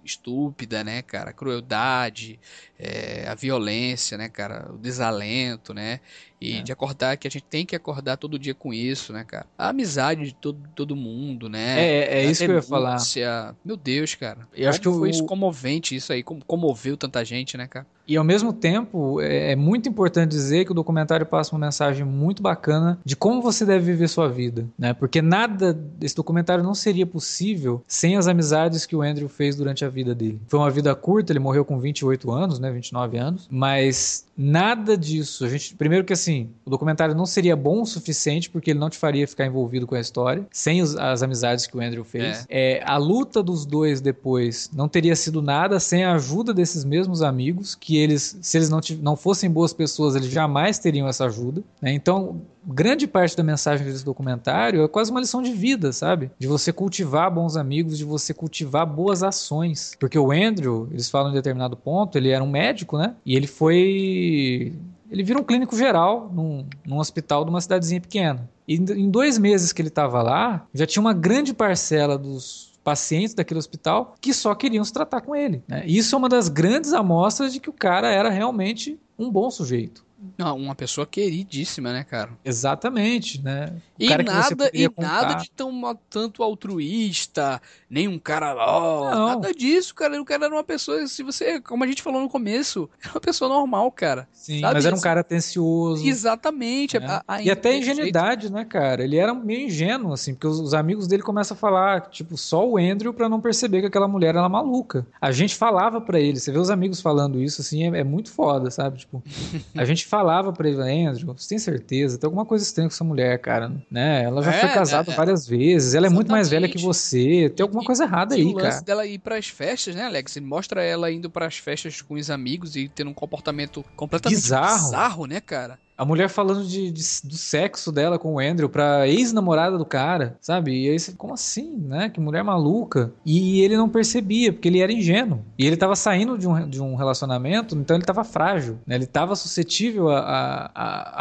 estúpida, 0.03 0.83
né, 0.83 1.01
cara? 1.01 1.31
A 1.31 1.33
crueldade, 1.33 2.39
é, 2.77 3.27
a 3.27 3.35
violência, 3.35 4.17
né, 4.17 4.29
cara? 4.29 4.71
O 4.73 4.77
desalento, 4.77 5.73
né? 5.73 5.99
E 6.43 6.57
é. 6.57 6.61
de 6.61 6.73
acordar 6.73 7.15
que 7.15 7.25
a 7.25 7.31
gente 7.31 7.45
tem 7.45 7.65
que 7.65 7.73
acordar 7.73 8.17
todo 8.17 8.37
dia 8.37 8.53
com 8.53 8.73
isso, 8.73 9.13
né, 9.13 9.23
cara? 9.23 9.45
A 9.57 9.69
amizade 9.69 10.25
de 10.25 10.35
todo, 10.35 10.59
todo 10.75 10.93
mundo, 10.93 11.47
né? 11.47 11.79
É, 11.79 12.19
é, 12.19 12.25
isso 12.25 12.41
denúncia. 12.41 12.45
que 12.45 12.51
eu 12.51 12.55
ia 12.55 12.61
falar. 12.61 13.55
Meu 13.63 13.77
Deus, 13.77 14.13
cara. 14.15 14.45
Eu 14.53 14.69
acho 14.69 14.81
que 14.81 14.89
foi 14.89 15.07
o... 15.07 15.09
isso 15.09 15.25
comovente, 15.25 15.95
isso 15.95 16.11
aí, 16.11 16.21
como 16.21 16.43
comoveu 16.83 16.97
tanta 16.97 17.23
gente, 17.23 17.55
né, 17.57 17.67
cara? 17.67 17.87
E 18.07 18.17
ao 18.17 18.23
mesmo 18.23 18.51
tempo, 18.51 19.21
é, 19.21 19.51
é 19.51 19.55
muito 19.55 19.87
importante 19.87 20.29
dizer 20.29 20.65
que 20.65 20.71
o 20.71 20.75
documentário 20.75 21.25
passa 21.25 21.55
uma 21.55 21.65
mensagem 21.65 22.05
muito 22.05 22.41
bacana 22.41 22.99
de 23.03 23.15
como 23.15 23.41
você 23.41 23.65
deve 23.65 23.85
viver 23.85 24.07
sua 24.07 24.27
vida, 24.27 24.65
né? 24.77 24.93
Porque 24.93 25.21
nada 25.21 25.73
desse 25.73 26.15
documentário 26.15 26.63
não 26.63 26.75
seria 26.75 27.05
possível 27.05 27.83
sem 27.87 28.17
as 28.17 28.27
amizades 28.27 28.85
que 28.85 28.95
o 28.95 29.01
Andrew 29.01 29.29
fez 29.29 29.55
durante 29.55 29.85
a 29.85 29.89
vida 29.89 30.13
dele. 30.13 30.41
Foi 30.47 30.59
uma 30.59 30.69
vida 30.69 30.93
curta, 30.95 31.31
ele 31.31 31.39
morreu 31.39 31.63
com 31.63 31.79
28 31.79 32.31
anos, 32.31 32.59
né, 32.59 32.71
29 32.71 33.17
anos, 33.17 33.47
mas 33.49 34.25
nada 34.37 34.97
disso. 34.97 35.45
A 35.45 35.49
gente, 35.49 35.75
primeiro 35.75 36.03
que 36.03 36.13
assim, 36.13 36.49
o 36.65 36.69
documentário 36.69 37.15
não 37.15 37.25
seria 37.25 37.55
bom 37.55 37.81
o 37.81 37.85
suficiente 37.85 38.49
porque 38.49 38.71
ele 38.71 38.79
não 38.79 38.89
te 38.89 38.97
faria 38.97 39.27
ficar 39.27 39.45
envolvido 39.45 39.87
com 39.87 39.95
a 39.95 39.99
história, 39.99 40.45
sem 40.51 40.81
os, 40.81 40.95
as 40.95 41.23
amizades 41.23 41.67
que 41.67 41.77
o 41.77 41.81
Andrew 41.81 42.03
fez. 42.03 42.45
É. 42.49 42.77
É, 42.79 42.83
a 42.85 42.97
luta 42.97 43.41
dos 43.43 43.65
dois 43.65 44.01
depois 44.01 44.69
não 44.73 44.87
teria 44.87 45.15
sido 45.15 45.41
nada 45.41 45.79
sem 45.79 46.03
a 46.03 46.13
ajuda 46.15 46.53
desses 46.53 46.83
mesmos 46.83 47.21
amigos 47.21 47.75
que 47.75 47.92
eles, 47.97 48.37
se 48.41 48.57
eles 48.57 48.69
não, 48.69 48.79
não 49.01 49.15
fossem 49.15 49.49
boas 49.49 49.73
pessoas, 49.73 50.15
eles 50.15 50.29
jamais 50.29 50.79
teriam 50.79 51.07
essa 51.07 51.25
ajuda. 51.25 51.63
Né? 51.81 51.93
Então, 51.93 52.41
grande 52.65 53.07
parte 53.07 53.35
da 53.35 53.43
mensagem 53.43 53.85
desse 53.85 54.05
documentário 54.05 54.83
é 54.83 54.87
quase 54.87 55.11
uma 55.11 55.19
lição 55.19 55.41
de 55.41 55.51
vida, 55.51 55.91
sabe? 55.91 56.31
De 56.39 56.47
você 56.47 56.71
cultivar 56.71 57.31
bons 57.31 57.57
amigos, 57.57 57.97
de 57.97 58.05
você 58.05 58.33
cultivar 58.33 58.85
boas 58.85 59.23
ações. 59.23 59.93
Porque 59.99 60.17
o 60.17 60.31
Andrew, 60.31 60.87
eles 60.91 61.09
falam 61.09 61.31
em 61.31 61.33
determinado 61.35 61.75
ponto, 61.75 62.17
ele 62.17 62.29
era 62.29 62.43
um 62.43 62.49
médico, 62.49 62.97
né? 62.97 63.15
E 63.25 63.35
ele 63.35 63.47
foi. 63.47 64.73
Ele 65.11 65.23
vira 65.23 65.39
um 65.39 65.43
clínico 65.43 65.77
geral 65.77 66.31
num, 66.33 66.65
num 66.85 66.97
hospital 66.97 67.43
de 67.43 67.49
uma 67.51 67.61
cidadezinha 67.61 68.01
pequena. 68.01 68.49
E 68.67 68.75
em 68.75 69.09
dois 69.09 69.37
meses 69.37 69.71
que 69.71 69.81
ele 69.81 69.89
estava 69.89 70.23
lá, 70.23 70.65
já 70.73 70.87
tinha 70.87 71.01
uma 71.01 71.13
grande 71.13 71.53
parcela 71.53 72.17
dos 72.17 72.72
pacientes 72.83 73.33
daquele 73.33 73.59
hospital 73.59 74.15
que 74.19 74.33
só 74.33 74.53
queriam 74.53 74.83
se 74.83 74.91
tratar 74.91 75.21
com 75.21 75.35
ele. 75.35 75.63
Né? 75.67 75.83
Isso 75.85 76.15
é 76.15 76.17
uma 76.17 76.29
das 76.29 76.49
grandes 76.49 76.93
amostras 76.93 77.53
de 77.53 77.59
que 77.59 77.69
o 77.69 77.73
cara 77.73 78.09
era 78.09 78.29
realmente 78.29 78.99
um 79.17 79.31
bom 79.31 79.49
sujeito. 79.49 80.05
Uma 80.39 80.75
pessoa 80.75 81.05
queridíssima, 81.05 81.93
né, 81.93 82.03
cara? 82.03 82.31
Exatamente, 82.43 83.41
né? 83.41 83.73
O 83.99 84.03
e 84.03 84.09
nada, 84.23 84.71
e 84.73 84.89
nada 84.97 85.33
de 85.35 85.49
tão 85.51 85.97
tanto 86.09 86.43
altruísta, 86.43 87.61
nem 87.89 88.07
um 88.07 88.17
cara, 88.17 88.55
oh, 88.55 89.09
nada 89.09 89.53
disso, 89.53 89.93
cara. 89.93 90.19
O 90.21 90.25
cara 90.25 90.45
era 90.45 90.53
uma 90.53 90.63
pessoa, 90.63 91.05
se 91.07 91.23
você, 91.23 91.61
como 91.61 91.83
a 91.83 91.87
gente 91.87 92.01
falou 92.01 92.21
no 92.21 92.29
começo, 92.29 92.89
era 93.01 93.13
uma 93.13 93.21
pessoa 93.21 93.49
normal, 93.49 93.91
cara. 93.91 94.27
Sim, 94.33 94.61
sabe? 94.61 94.73
mas 94.73 94.85
era 94.85 94.95
um 94.95 95.01
cara 95.01 95.21
atencioso. 95.21 96.05
Exatamente. 96.05 96.99
Né? 96.99 97.05
A, 97.07 97.23
a 97.27 97.41
e 97.41 97.51
até 97.51 97.77
ingenuidade, 97.77 98.51
né, 98.51 98.65
cara? 98.65 99.03
Ele 99.03 99.17
era 99.17 99.33
meio 99.33 99.67
ingênuo, 99.67 100.13
assim, 100.13 100.33
porque 100.33 100.47
os, 100.47 100.59
os, 100.59 100.73
amigos 100.73 101.07
dele 101.07 101.23
começam 101.23 101.55
a 101.55 101.57
falar, 101.57 102.09
tipo, 102.09 102.37
só 102.37 102.67
o 102.67 102.77
Andrew 102.77 103.13
pra 103.13 103.29
não 103.29 103.39
perceber 103.39 103.81
que 103.81 103.87
aquela 103.87 104.07
mulher 104.07 104.35
era 104.35 104.49
maluca. 104.49 105.05
A 105.21 105.31
gente 105.31 105.55
falava 105.55 106.01
para 106.01 106.19
ele, 106.19 106.39
você 106.39 106.51
vê 106.51 106.57
os 106.57 106.69
amigos 106.69 106.99
falando 106.99 107.41
isso, 107.41 107.61
assim, 107.61 107.83
é, 107.83 107.99
é 107.99 108.03
muito 108.03 108.31
foda, 108.31 108.71
sabe? 108.71 108.99
Tipo, 108.99 109.23
a 109.77 109.85
gente 109.85 110.05
falava 110.13 110.53
para 110.53 110.69
ele, 110.69 111.07
Andrew, 111.07 111.33
você 111.33 111.49
tem 111.49 111.57
certeza? 111.57 112.19
Tem 112.19 112.27
alguma 112.27 112.45
coisa 112.45 112.63
estranha 112.63 112.87
com 112.87 112.93
essa 112.93 113.03
mulher, 113.03 113.39
cara, 113.39 113.71
né? 113.89 114.23
Ela 114.23 114.43
já 114.43 114.53
é, 114.53 114.59
foi 114.59 114.69
casada 114.69 115.09
né? 115.09 115.17
várias 115.17 115.47
vezes, 115.47 115.95
ela 115.95 116.05
Exatamente. 116.05 116.11
é 116.11 116.15
muito 116.15 116.31
mais 116.31 116.49
velha 116.49 116.69
que 116.69 116.77
você, 116.77 117.51
tem 117.55 117.63
alguma 117.63 117.83
coisa 117.83 118.03
errada 118.03 118.35
aí, 118.35 118.45
o 118.45 118.53
cara. 118.53 118.67
lance 118.67 118.85
dela 118.85 119.05
ir 119.07 119.17
pras 119.17 119.47
festas, 119.47 119.95
né, 119.95 120.05
Alex? 120.05 120.37
Ele 120.37 120.45
mostra 120.45 120.83
ela 120.83 121.11
indo 121.11 121.31
pras 121.31 121.57
festas 121.57 121.99
com 122.01 122.13
os 122.13 122.29
amigos 122.29 122.75
e 122.75 122.87
tendo 122.87 123.09
um 123.09 123.13
comportamento 123.13 123.83
completamente 123.95 124.39
bizarro, 124.39 124.83
bizarro 124.83 125.25
né, 125.25 125.41
cara? 125.41 125.79
A 125.97 126.03
mulher 126.05 126.27
falando 126.27 126.65
de, 126.65 126.91
de, 126.91 127.03
do 127.23 127.35
sexo 127.35 127.91
dela 127.91 128.17
com 128.17 128.33
o 128.33 128.39
Andrew 128.39 128.67
pra 128.67 129.07
ex-namorada 129.07 129.77
do 129.77 129.85
cara, 129.85 130.37
sabe? 130.41 130.85
E 130.85 130.89
aí 130.89 130.99
você, 130.99 131.13
como 131.13 131.33
assim, 131.33 131.77
né? 131.77 132.09
Que 132.09 132.19
mulher 132.19 132.43
maluca. 132.43 133.13
E 133.25 133.61
ele 133.61 133.77
não 133.77 133.87
percebia, 133.87 134.51
porque 134.51 134.67
ele 134.67 134.79
era 134.79 134.91
ingênuo. 134.91 135.43
E 135.57 135.65
ele 135.65 135.77
tava 135.77 135.95
saindo 135.95 136.37
de 136.37 136.47
um, 136.47 136.67
de 136.67 136.81
um 136.81 136.95
relacionamento, 136.95 137.75
então 137.75 137.95
ele 137.95 138.05
tava 138.05 138.23
frágil, 138.23 138.79
né? 138.85 138.95
Ele 138.95 139.05
tava 139.05 139.35
suscetível 139.35 140.09
à, 140.09 140.71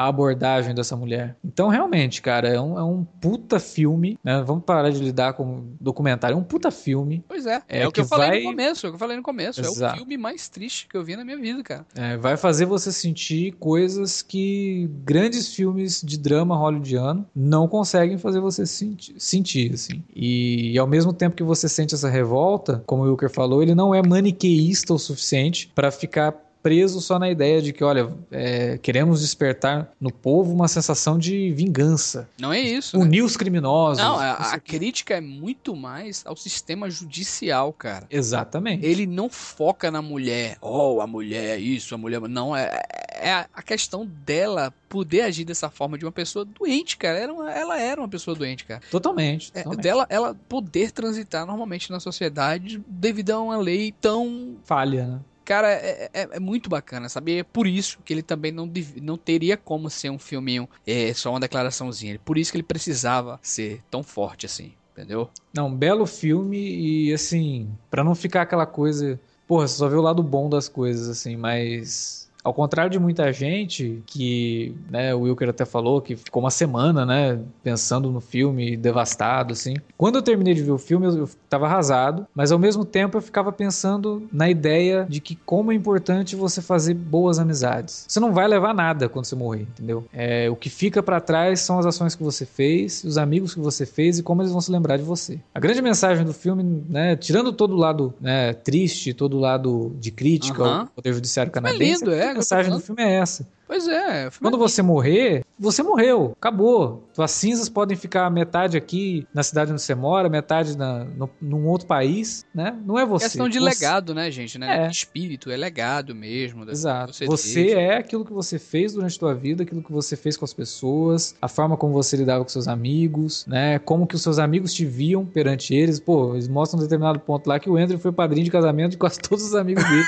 abordagem 0.08 0.74
dessa 0.74 0.96
mulher. 0.96 1.36
Então, 1.44 1.68
realmente, 1.68 2.22
cara, 2.22 2.48
é 2.48 2.60
um, 2.60 2.78
é 2.78 2.84
um 2.84 3.04
puta 3.04 3.60
filme, 3.60 4.18
né? 4.24 4.42
Vamos 4.42 4.64
parar 4.64 4.90
de 4.90 5.00
lidar 5.00 5.34
com 5.34 5.64
documentário. 5.80 6.34
É 6.34 6.38
um 6.38 6.44
puta 6.44 6.70
filme. 6.70 7.24
Pois 7.28 7.46
é. 7.46 7.62
É, 7.68 7.82
é 7.82 7.86
o 7.86 7.92
que, 7.92 7.94
que 7.94 8.00
eu 8.00 8.06
falei 8.06 8.30
vai... 8.30 8.40
no 8.40 8.44
começo, 8.46 8.86
é 8.86 8.88
o 8.88 8.92
que 8.92 8.96
eu 8.96 9.00
falei 9.00 9.16
no 9.16 9.22
começo. 9.22 9.60
Exato. 9.60 9.92
É 9.92 9.96
o 9.96 9.98
filme 9.98 10.16
mais 10.16 10.48
triste 10.48 10.88
que 10.88 10.96
eu 10.96 11.04
vi 11.04 11.16
na 11.16 11.24
minha 11.24 11.36
vida, 11.38 11.62
cara. 11.62 11.86
É, 11.94 12.16
vai 12.16 12.36
fazer 12.36 12.64
você 12.64 12.90
sentir 12.90 13.52
coisas 13.52 14.22
que 14.22 14.61
grandes 15.04 15.54
filmes 15.54 16.02
de 16.02 16.18
drama 16.18 16.56
hollywoodiano 16.56 17.26
não 17.34 17.68
conseguem 17.68 18.18
fazer 18.18 18.40
você 18.40 18.66
sentir, 18.66 19.14
sentir 19.18 19.72
assim. 19.74 20.02
E, 20.14 20.72
e, 20.72 20.78
ao 20.78 20.86
mesmo 20.86 21.12
tempo 21.12 21.36
que 21.36 21.42
você 21.42 21.68
sente 21.68 21.94
essa 21.94 22.08
revolta, 22.08 22.82
como 22.86 23.02
o 23.02 23.06
Wilker 23.06 23.30
falou, 23.30 23.62
ele 23.62 23.74
não 23.74 23.94
é 23.94 24.02
maniqueísta 24.02 24.94
o 24.94 24.98
suficiente 24.98 25.70
para 25.74 25.90
ficar 25.90 26.34
preso 26.62 27.00
só 27.00 27.18
na 27.18 27.30
ideia 27.30 27.60
de 27.60 27.72
que, 27.72 27.82
olha, 27.82 28.12
é, 28.30 28.78
queremos 28.78 29.20
despertar 29.20 29.92
no 30.00 30.12
povo 30.12 30.52
uma 30.52 30.68
sensação 30.68 31.18
de 31.18 31.52
vingança. 31.52 32.28
Não 32.38 32.52
é 32.52 32.60
isso. 32.60 32.98
Unir 32.98 33.20
né? 33.20 33.26
os 33.26 33.36
criminosos. 33.36 34.02
Não, 34.02 34.18
a, 34.18 34.32
a 34.32 34.60
crítica 34.60 35.14
é 35.14 35.20
muito 35.20 35.74
mais 35.74 36.22
ao 36.24 36.36
sistema 36.36 36.88
judicial, 36.88 37.72
cara. 37.72 38.06
Exatamente. 38.10 38.86
Ele 38.86 39.06
não 39.06 39.28
foca 39.28 39.90
na 39.90 40.00
mulher. 40.00 40.56
Oh, 40.60 41.00
a 41.00 41.06
mulher, 41.06 41.58
isso, 41.58 41.94
a 41.94 41.98
mulher. 41.98 42.20
Não, 42.20 42.56
é, 42.56 42.80
é 43.14 43.46
a 43.52 43.62
questão 43.62 44.06
dela 44.06 44.72
poder 44.88 45.22
agir 45.22 45.44
dessa 45.44 45.70
forma 45.70 45.96
de 45.96 46.04
uma 46.04 46.12
pessoa 46.12 46.44
doente, 46.44 46.96
cara. 46.96 47.18
Era 47.18 47.32
uma, 47.32 47.50
ela 47.50 47.80
era 47.80 48.00
uma 48.00 48.08
pessoa 48.08 48.36
doente, 48.36 48.64
cara. 48.64 48.80
Totalmente. 48.90 49.50
É, 49.54 49.62
totalmente. 49.62 49.80
É, 49.80 49.82
dela, 49.82 50.06
ela 50.08 50.36
poder 50.48 50.90
transitar 50.92 51.46
normalmente 51.46 51.90
na 51.90 51.98
sociedade 51.98 52.82
devido 52.86 53.30
a 53.30 53.40
uma 53.40 53.56
lei 53.56 53.92
tão. 54.00 54.56
Falha, 54.64 55.06
né? 55.06 55.20
Cara, 55.44 55.72
é, 55.72 56.10
é, 56.12 56.28
é, 56.32 56.40
muito 56.40 56.70
bacana, 56.70 57.08
sabe? 57.08 57.38
É 57.38 57.42
por 57.44 57.66
isso 57.66 57.98
que 58.04 58.12
ele 58.12 58.22
também 58.22 58.52
não, 58.52 58.70
não 59.00 59.16
teria 59.16 59.56
como 59.56 59.90
ser 59.90 60.10
um 60.10 60.18
filminho 60.18 60.68
é, 60.86 61.12
só 61.14 61.30
uma 61.30 61.40
declaraçãozinha. 61.40 62.18
Por 62.24 62.38
isso 62.38 62.50
que 62.52 62.56
ele 62.56 62.62
precisava 62.62 63.38
ser 63.42 63.82
tão 63.90 64.02
forte 64.02 64.46
assim, 64.46 64.72
entendeu? 64.92 65.28
Não, 65.52 65.74
belo 65.74 66.06
filme 66.06 66.58
e 66.58 67.12
assim, 67.12 67.68
para 67.90 68.04
não 68.04 68.14
ficar 68.14 68.42
aquela 68.42 68.66
coisa 68.66 69.18
porra, 69.52 69.68
você 69.68 69.76
só 69.76 69.86
vê 69.86 69.96
o 69.96 70.00
lado 70.00 70.22
bom 70.22 70.48
das 70.48 70.66
coisas, 70.66 71.10
assim, 71.10 71.36
mas 71.36 72.21
ao 72.44 72.52
contrário 72.52 72.90
de 72.90 72.98
muita 72.98 73.32
gente 73.32 74.02
que, 74.06 74.74
né, 74.90 75.14
o 75.14 75.20
Wilker 75.20 75.48
até 75.48 75.64
falou 75.64 76.00
que 76.00 76.16
ficou 76.16 76.42
uma 76.42 76.50
semana, 76.50 77.06
né, 77.06 77.38
pensando 77.62 78.10
no 78.10 78.20
filme, 78.20 78.76
devastado, 78.76 79.52
assim. 79.52 79.74
Quando 79.96 80.16
eu 80.16 80.22
terminei 80.22 80.54
de 80.54 80.62
ver 80.62 80.72
o 80.72 80.78
filme, 80.78 81.06
eu, 81.06 81.24
estava 81.24 81.66
arrasado, 81.66 82.26
mas 82.34 82.50
ao 82.50 82.58
mesmo 82.58 82.84
tempo 82.84 83.16
eu 83.16 83.22
ficava 83.22 83.52
pensando 83.52 84.26
na 84.32 84.48
ideia 84.50 85.06
de 85.08 85.20
que 85.20 85.36
como 85.36 85.70
é 85.70 85.74
importante 85.74 86.34
você 86.34 86.60
fazer 86.60 86.94
boas 86.94 87.38
amizades. 87.38 88.06
Você 88.08 88.18
não 88.18 88.32
vai 88.32 88.48
levar 88.48 88.74
nada 88.74 89.08
quando 89.08 89.26
você 89.26 89.36
morrer, 89.36 89.62
entendeu? 89.62 90.04
É, 90.12 90.50
o 90.50 90.56
que 90.56 90.70
fica 90.70 91.02
para 91.02 91.20
trás 91.20 91.60
são 91.60 91.78
as 91.78 91.86
ações 91.86 92.14
que 92.14 92.22
você 92.22 92.44
fez, 92.44 93.04
os 93.04 93.18
amigos 93.18 93.54
que 93.54 93.60
você 93.60 93.86
fez 93.86 94.18
e 94.18 94.22
como 94.22 94.42
eles 94.42 94.52
vão 94.52 94.60
se 94.60 94.70
lembrar 94.72 94.96
de 94.96 95.04
você. 95.04 95.38
A 95.54 95.60
grande 95.60 95.80
mensagem 95.80 96.24
do 96.24 96.32
filme, 96.32 96.84
né, 96.88 97.14
tirando 97.16 97.52
todo 97.52 97.74
o 97.74 97.76
lado 97.76 98.12
né, 98.20 98.52
triste, 98.52 99.14
todo 99.14 99.36
o 99.36 99.40
lado 99.40 99.94
de 100.00 100.10
crítica 100.10 100.64
ao 100.64 100.86
Poder 100.86 101.12
Judiciário 101.12 101.52
Canadense, 101.52 102.02
é 102.02 102.06
lindo, 102.06 102.12
é, 102.12 102.31
a 102.32 102.34
mensagem 102.34 102.72
do 102.72 102.80
filme 102.80 103.02
é 103.02 103.12
essa. 103.12 103.46
Pois 103.72 103.88
é. 103.88 104.28
Quando 104.38 104.58
você 104.58 104.82
morrer, 104.82 105.46
você 105.58 105.82
morreu. 105.82 106.36
Acabou. 106.38 107.08
Suas 107.14 107.30
cinzas 107.30 107.70
podem 107.70 107.96
ficar 107.96 108.30
metade 108.30 108.76
aqui 108.76 109.26
na 109.32 109.42
cidade 109.42 109.72
onde 109.72 109.80
você 109.80 109.94
mora, 109.94 110.28
metade 110.28 110.76
na, 110.76 111.04
no, 111.04 111.30
num 111.40 111.66
outro 111.66 111.86
país, 111.86 112.44
né? 112.54 112.78
Não 112.84 112.98
é 112.98 113.06
você. 113.06 113.24
Questão 113.24 113.48
de 113.48 113.58
você... 113.58 113.64
legado, 113.64 114.14
né, 114.14 114.30
gente? 114.30 114.58
Né? 114.58 114.84
É. 114.84 114.90
Espírito, 114.90 115.50
é 115.50 115.56
legado 115.56 116.14
mesmo. 116.14 116.68
Exato. 116.68 117.14
Você, 117.14 117.24
você 117.24 117.70
é 117.70 117.96
aquilo 117.96 118.26
que 118.26 118.32
você 118.32 118.58
fez 118.58 118.92
durante 118.92 119.16
a 119.16 119.18
sua 119.18 119.32
vida, 119.32 119.62
aquilo 119.62 119.82
que 119.82 119.90
você 119.90 120.16
fez 120.16 120.36
com 120.36 120.44
as 120.44 120.52
pessoas, 120.52 121.34
a 121.40 121.48
forma 121.48 121.74
como 121.74 121.94
você 121.94 122.14
lidava 122.14 122.44
com 122.44 122.50
seus 122.50 122.68
amigos, 122.68 123.46
né? 123.46 123.78
Como 123.78 124.06
que 124.06 124.16
os 124.16 124.22
seus 124.22 124.38
amigos 124.38 124.74
te 124.74 124.84
viam 124.84 125.24
perante 125.24 125.74
eles. 125.74 125.98
Pô, 125.98 126.34
eles 126.34 126.46
mostram 126.46 126.78
um 126.78 126.82
determinado 126.82 127.20
ponto 127.20 127.46
lá 127.46 127.58
que 127.58 127.70
o 127.70 127.78
Andrew 127.78 127.98
foi 127.98 128.12
padrinho 128.12 128.44
de 128.44 128.50
casamento 128.50 128.90
de 128.90 128.98
quase 128.98 129.18
todos 129.26 129.46
os 129.46 129.54
amigos 129.54 129.82
dele. 129.84 130.04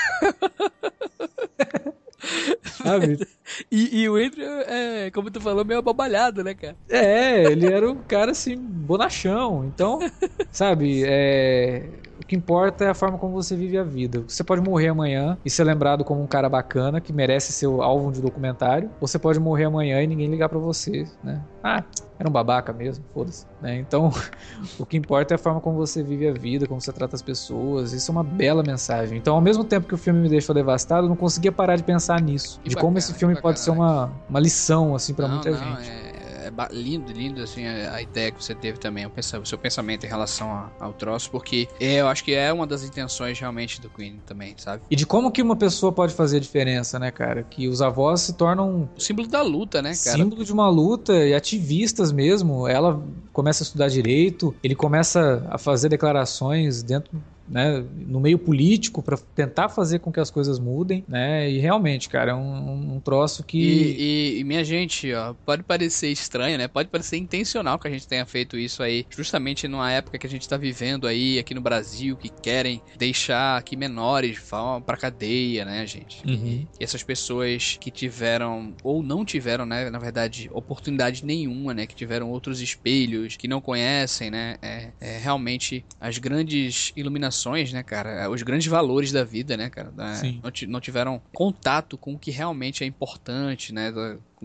Sabe? 2.85 3.17
E, 3.71 4.01
e, 4.01 4.09
o 4.09 4.15
Andrew, 4.15 4.47
é, 4.67 5.11
como 5.11 5.31
tu 5.31 5.39
falou, 5.41 5.65
meio 5.65 5.79
abobalhado, 5.79 6.43
né, 6.43 6.53
cara? 6.53 6.75
É, 6.89 7.43
ele 7.43 7.71
era 7.71 7.89
um 7.89 7.95
cara 7.95 8.31
assim, 8.31 8.55
bonachão. 8.57 9.65
Então, 9.65 9.99
sabe, 10.51 11.03
é, 11.05 11.87
o 12.19 12.25
que 12.25 12.35
importa 12.35 12.85
é 12.85 12.89
a 12.89 12.93
forma 12.93 13.17
como 13.17 13.33
você 13.33 13.55
vive 13.55 13.77
a 13.77 13.83
vida. 13.83 14.23
Você 14.27 14.43
pode 14.43 14.61
morrer 14.61 14.89
amanhã 14.89 15.37
e 15.43 15.49
ser 15.49 15.63
lembrado 15.63 16.03
como 16.03 16.21
um 16.21 16.27
cara 16.27 16.49
bacana 16.49 17.01
que 17.01 17.11
merece 17.11 17.51
ser 17.51 17.67
o 17.67 17.81
alvo 17.81 18.11
de 18.11 18.21
documentário, 18.21 18.89
ou 18.99 19.07
você 19.07 19.19
pode 19.19 19.39
morrer 19.39 19.65
amanhã 19.65 20.01
e 20.01 20.07
ninguém 20.07 20.29
ligar 20.29 20.49
para 20.49 20.59
você, 20.59 21.05
né? 21.23 21.41
Ah, 21.63 21.83
era 22.17 22.29
um 22.29 22.31
babaca 22.31 22.71
mesmo, 22.71 23.03
foda-se. 23.13 23.45
Né? 23.61 23.77
Então, 23.79 24.11
o 24.79 24.85
que 24.85 24.95
importa 24.95 25.33
é 25.33 25.35
a 25.35 25.37
forma 25.37 25.59
como 25.59 25.77
você 25.77 26.01
vive 26.01 26.27
a 26.27 26.31
vida, 26.31 26.65
como 26.67 26.79
você 26.79 26.93
trata 26.93 27.15
as 27.15 27.21
pessoas. 27.21 27.91
Isso 27.91 28.09
é 28.09 28.13
uma 28.13 28.23
bela 28.23 28.63
mensagem. 28.63 29.17
Então, 29.17 29.35
ao 29.35 29.41
mesmo 29.41 29.63
tempo 29.63 29.87
que 29.87 29.93
o 29.93 29.97
filme 29.97 30.19
me 30.21 30.29
deixou 30.29 30.55
devastado, 30.55 31.05
eu 31.05 31.09
não 31.09 31.15
conseguia 31.15 31.51
parar 31.51 31.75
de 31.75 31.83
pensar 31.83 32.21
nisso. 32.21 32.61
De 32.63 32.75
como 32.75 32.97
esse 32.97 33.13
filme 33.13 33.35
pode 33.45 33.59
ser 33.59 33.69
uma, 33.69 34.11
uma 34.27 34.39
lição, 34.39 34.95
assim, 34.95 35.13
para 35.13 35.27
muita 35.27 35.51
não, 35.51 35.57
gente. 35.57 35.87
É 35.87 36.15
é 36.45 36.51
lindo, 36.71 37.11
lindo, 37.11 37.41
assim, 37.41 37.65
a, 37.65 38.01
ideia 38.01 38.31
que 38.31 38.43
você 38.43 38.53
teve 38.53 38.77
também, 38.77 39.05
o, 39.05 39.45
seu 39.45 39.57
pensamento 39.57 40.05
em 40.05 40.09
relação 40.09 40.51
a, 40.51 40.69
ao 40.79 40.93
troço, 40.93 41.29
porque 41.31 41.67
é, 41.79 42.01
eu 42.01 42.07
acho 42.07 42.23
que 42.23 42.33
é 42.33 42.53
uma 42.53 42.67
das 42.67 42.83
intenções 42.83 43.39
realmente 43.39 43.81
do 43.81 43.89
Queen 43.89 44.19
também, 44.25 44.53
sabe? 44.57 44.83
E 44.89 44.95
de 44.95 45.05
como 45.05 45.31
que 45.31 45.41
uma 45.41 45.55
pessoa 45.55 45.91
pode 45.91 46.13
fazer 46.13 46.37
a 46.37 46.39
diferença, 46.39 46.99
né, 46.99 47.09
cara? 47.09 47.43
Que 47.43 47.67
os 47.67 47.81
avós 47.81 48.21
se 48.21 48.33
tornam... 48.33 48.87
O 48.95 49.01
símbolo 49.01 49.27
da 49.27 49.41
luta, 49.41 49.81
né, 49.81 49.93
cara? 49.95 50.17
Símbolo 50.17 50.45
de 50.45 50.53
uma 50.53 50.69
luta 50.69 51.13
e 51.13 51.33
ativistas 51.33 52.11
mesmo. 52.11 52.67
Ela 52.67 53.01
começa 53.33 53.63
a 53.63 53.65
estudar 53.65 53.87
direito, 53.87 54.55
ele 54.63 54.75
começa 54.75 55.45
a 55.49 55.57
fazer 55.57 55.89
declarações 55.89 56.83
dentro 56.83 57.21
né, 57.47 57.83
no 57.95 58.19
meio 58.19 58.39
político 58.39 59.01
para 59.01 59.17
tentar 59.35 59.69
fazer 59.69 59.99
com 59.99 60.11
que 60.11 60.19
as 60.19 60.31
coisas 60.31 60.59
mudem, 60.59 61.03
né? 61.07 61.49
E 61.49 61.59
realmente, 61.59 62.09
cara, 62.09 62.31
é 62.31 62.35
um, 62.35 62.95
um 62.95 62.99
troço 62.99 63.43
que. 63.43 63.57
E, 63.57 64.35
e, 64.35 64.39
e, 64.39 64.43
minha 64.43 64.63
gente, 64.63 65.13
ó, 65.13 65.33
pode 65.45 65.63
parecer 65.63 66.09
estranho, 66.09 66.57
né? 66.57 66.67
Pode 66.67 66.89
parecer 66.89 67.17
intencional 67.17 67.77
que 67.77 67.87
a 67.87 67.91
gente 67.91 68.07
tenha 68.07 68.25
feito 68.25 68.57
isso 68.57 68.81
aí, 68.81 69.05
justamente 69.09 69.67
numa 69.67 69.91
época 69.91 70.17
que 70.17 70.27
a 70.27 70.29
gente 70.29 70.41
está 70.41 70.57
vivendo 70.57 71.07
aí 71.07 71.37
aqui 71.37 71.53
no 71.53 71.61
Brasil, 71.61 72.15
que 72.15 72.29
querem 72.29 72.81
deixar 72.97 73.57
aqui 73.57 73.75
menores 73.75 74.39
para 74.85 74.97
cadeia, 74.97 75.65
né, 75.65 75.85
gente? 75.85 76.25
Uhum. 76.25 76.65
E 76.79 76.83
essas 76.83 77.03
pessoas 77.03 77.77
que 77.79 77.91
tiveram 77.91 78.73
ou 78.83 79.03
não 79.03 79.23
tiveram, 79.23 79.65
né, 79.65 79.89
na 79.89 79.99
verdade, 79.99 80.49
oportunidade 80.53 81.23
nenhuma, 81.25 81.73
né, 81.73 81.85
que 81.85 81.95
tiveram 81.95 82.29
outros 82.29 82.61
espelhos, 82.61 83.35
que 83.35 83.47
não 83.47 83.61
conhecem, 83.61 84.31
né, 84.31 84.57
é, 84.61 84.89
é 84.99 85.17
realmente 85.17 85.85
as 85.99 86.17
grandes 86.17 86.91
iluminações 86.95 87.34
né, 87.73 87.83
cara? 87.83 88.29
Os 88.29 88.41
grandes 88.41 88.67
valores 88.67 89.11
da 89.11 89.23
vida, 89.23 89.55
né, 89.57 89.69
cara? 89.69 89.91
Não, 89.95 90.51
não, 90.67 90.79
tiveram 90.79 91.21
contato 91.33 91.97
com 91.97 92.13
o 92.13 92.19
que 92.19 92.31
realmente 92.31 92.83
é 92.83 92.87
importante, 92.87 93.73
né? 93.73 93.91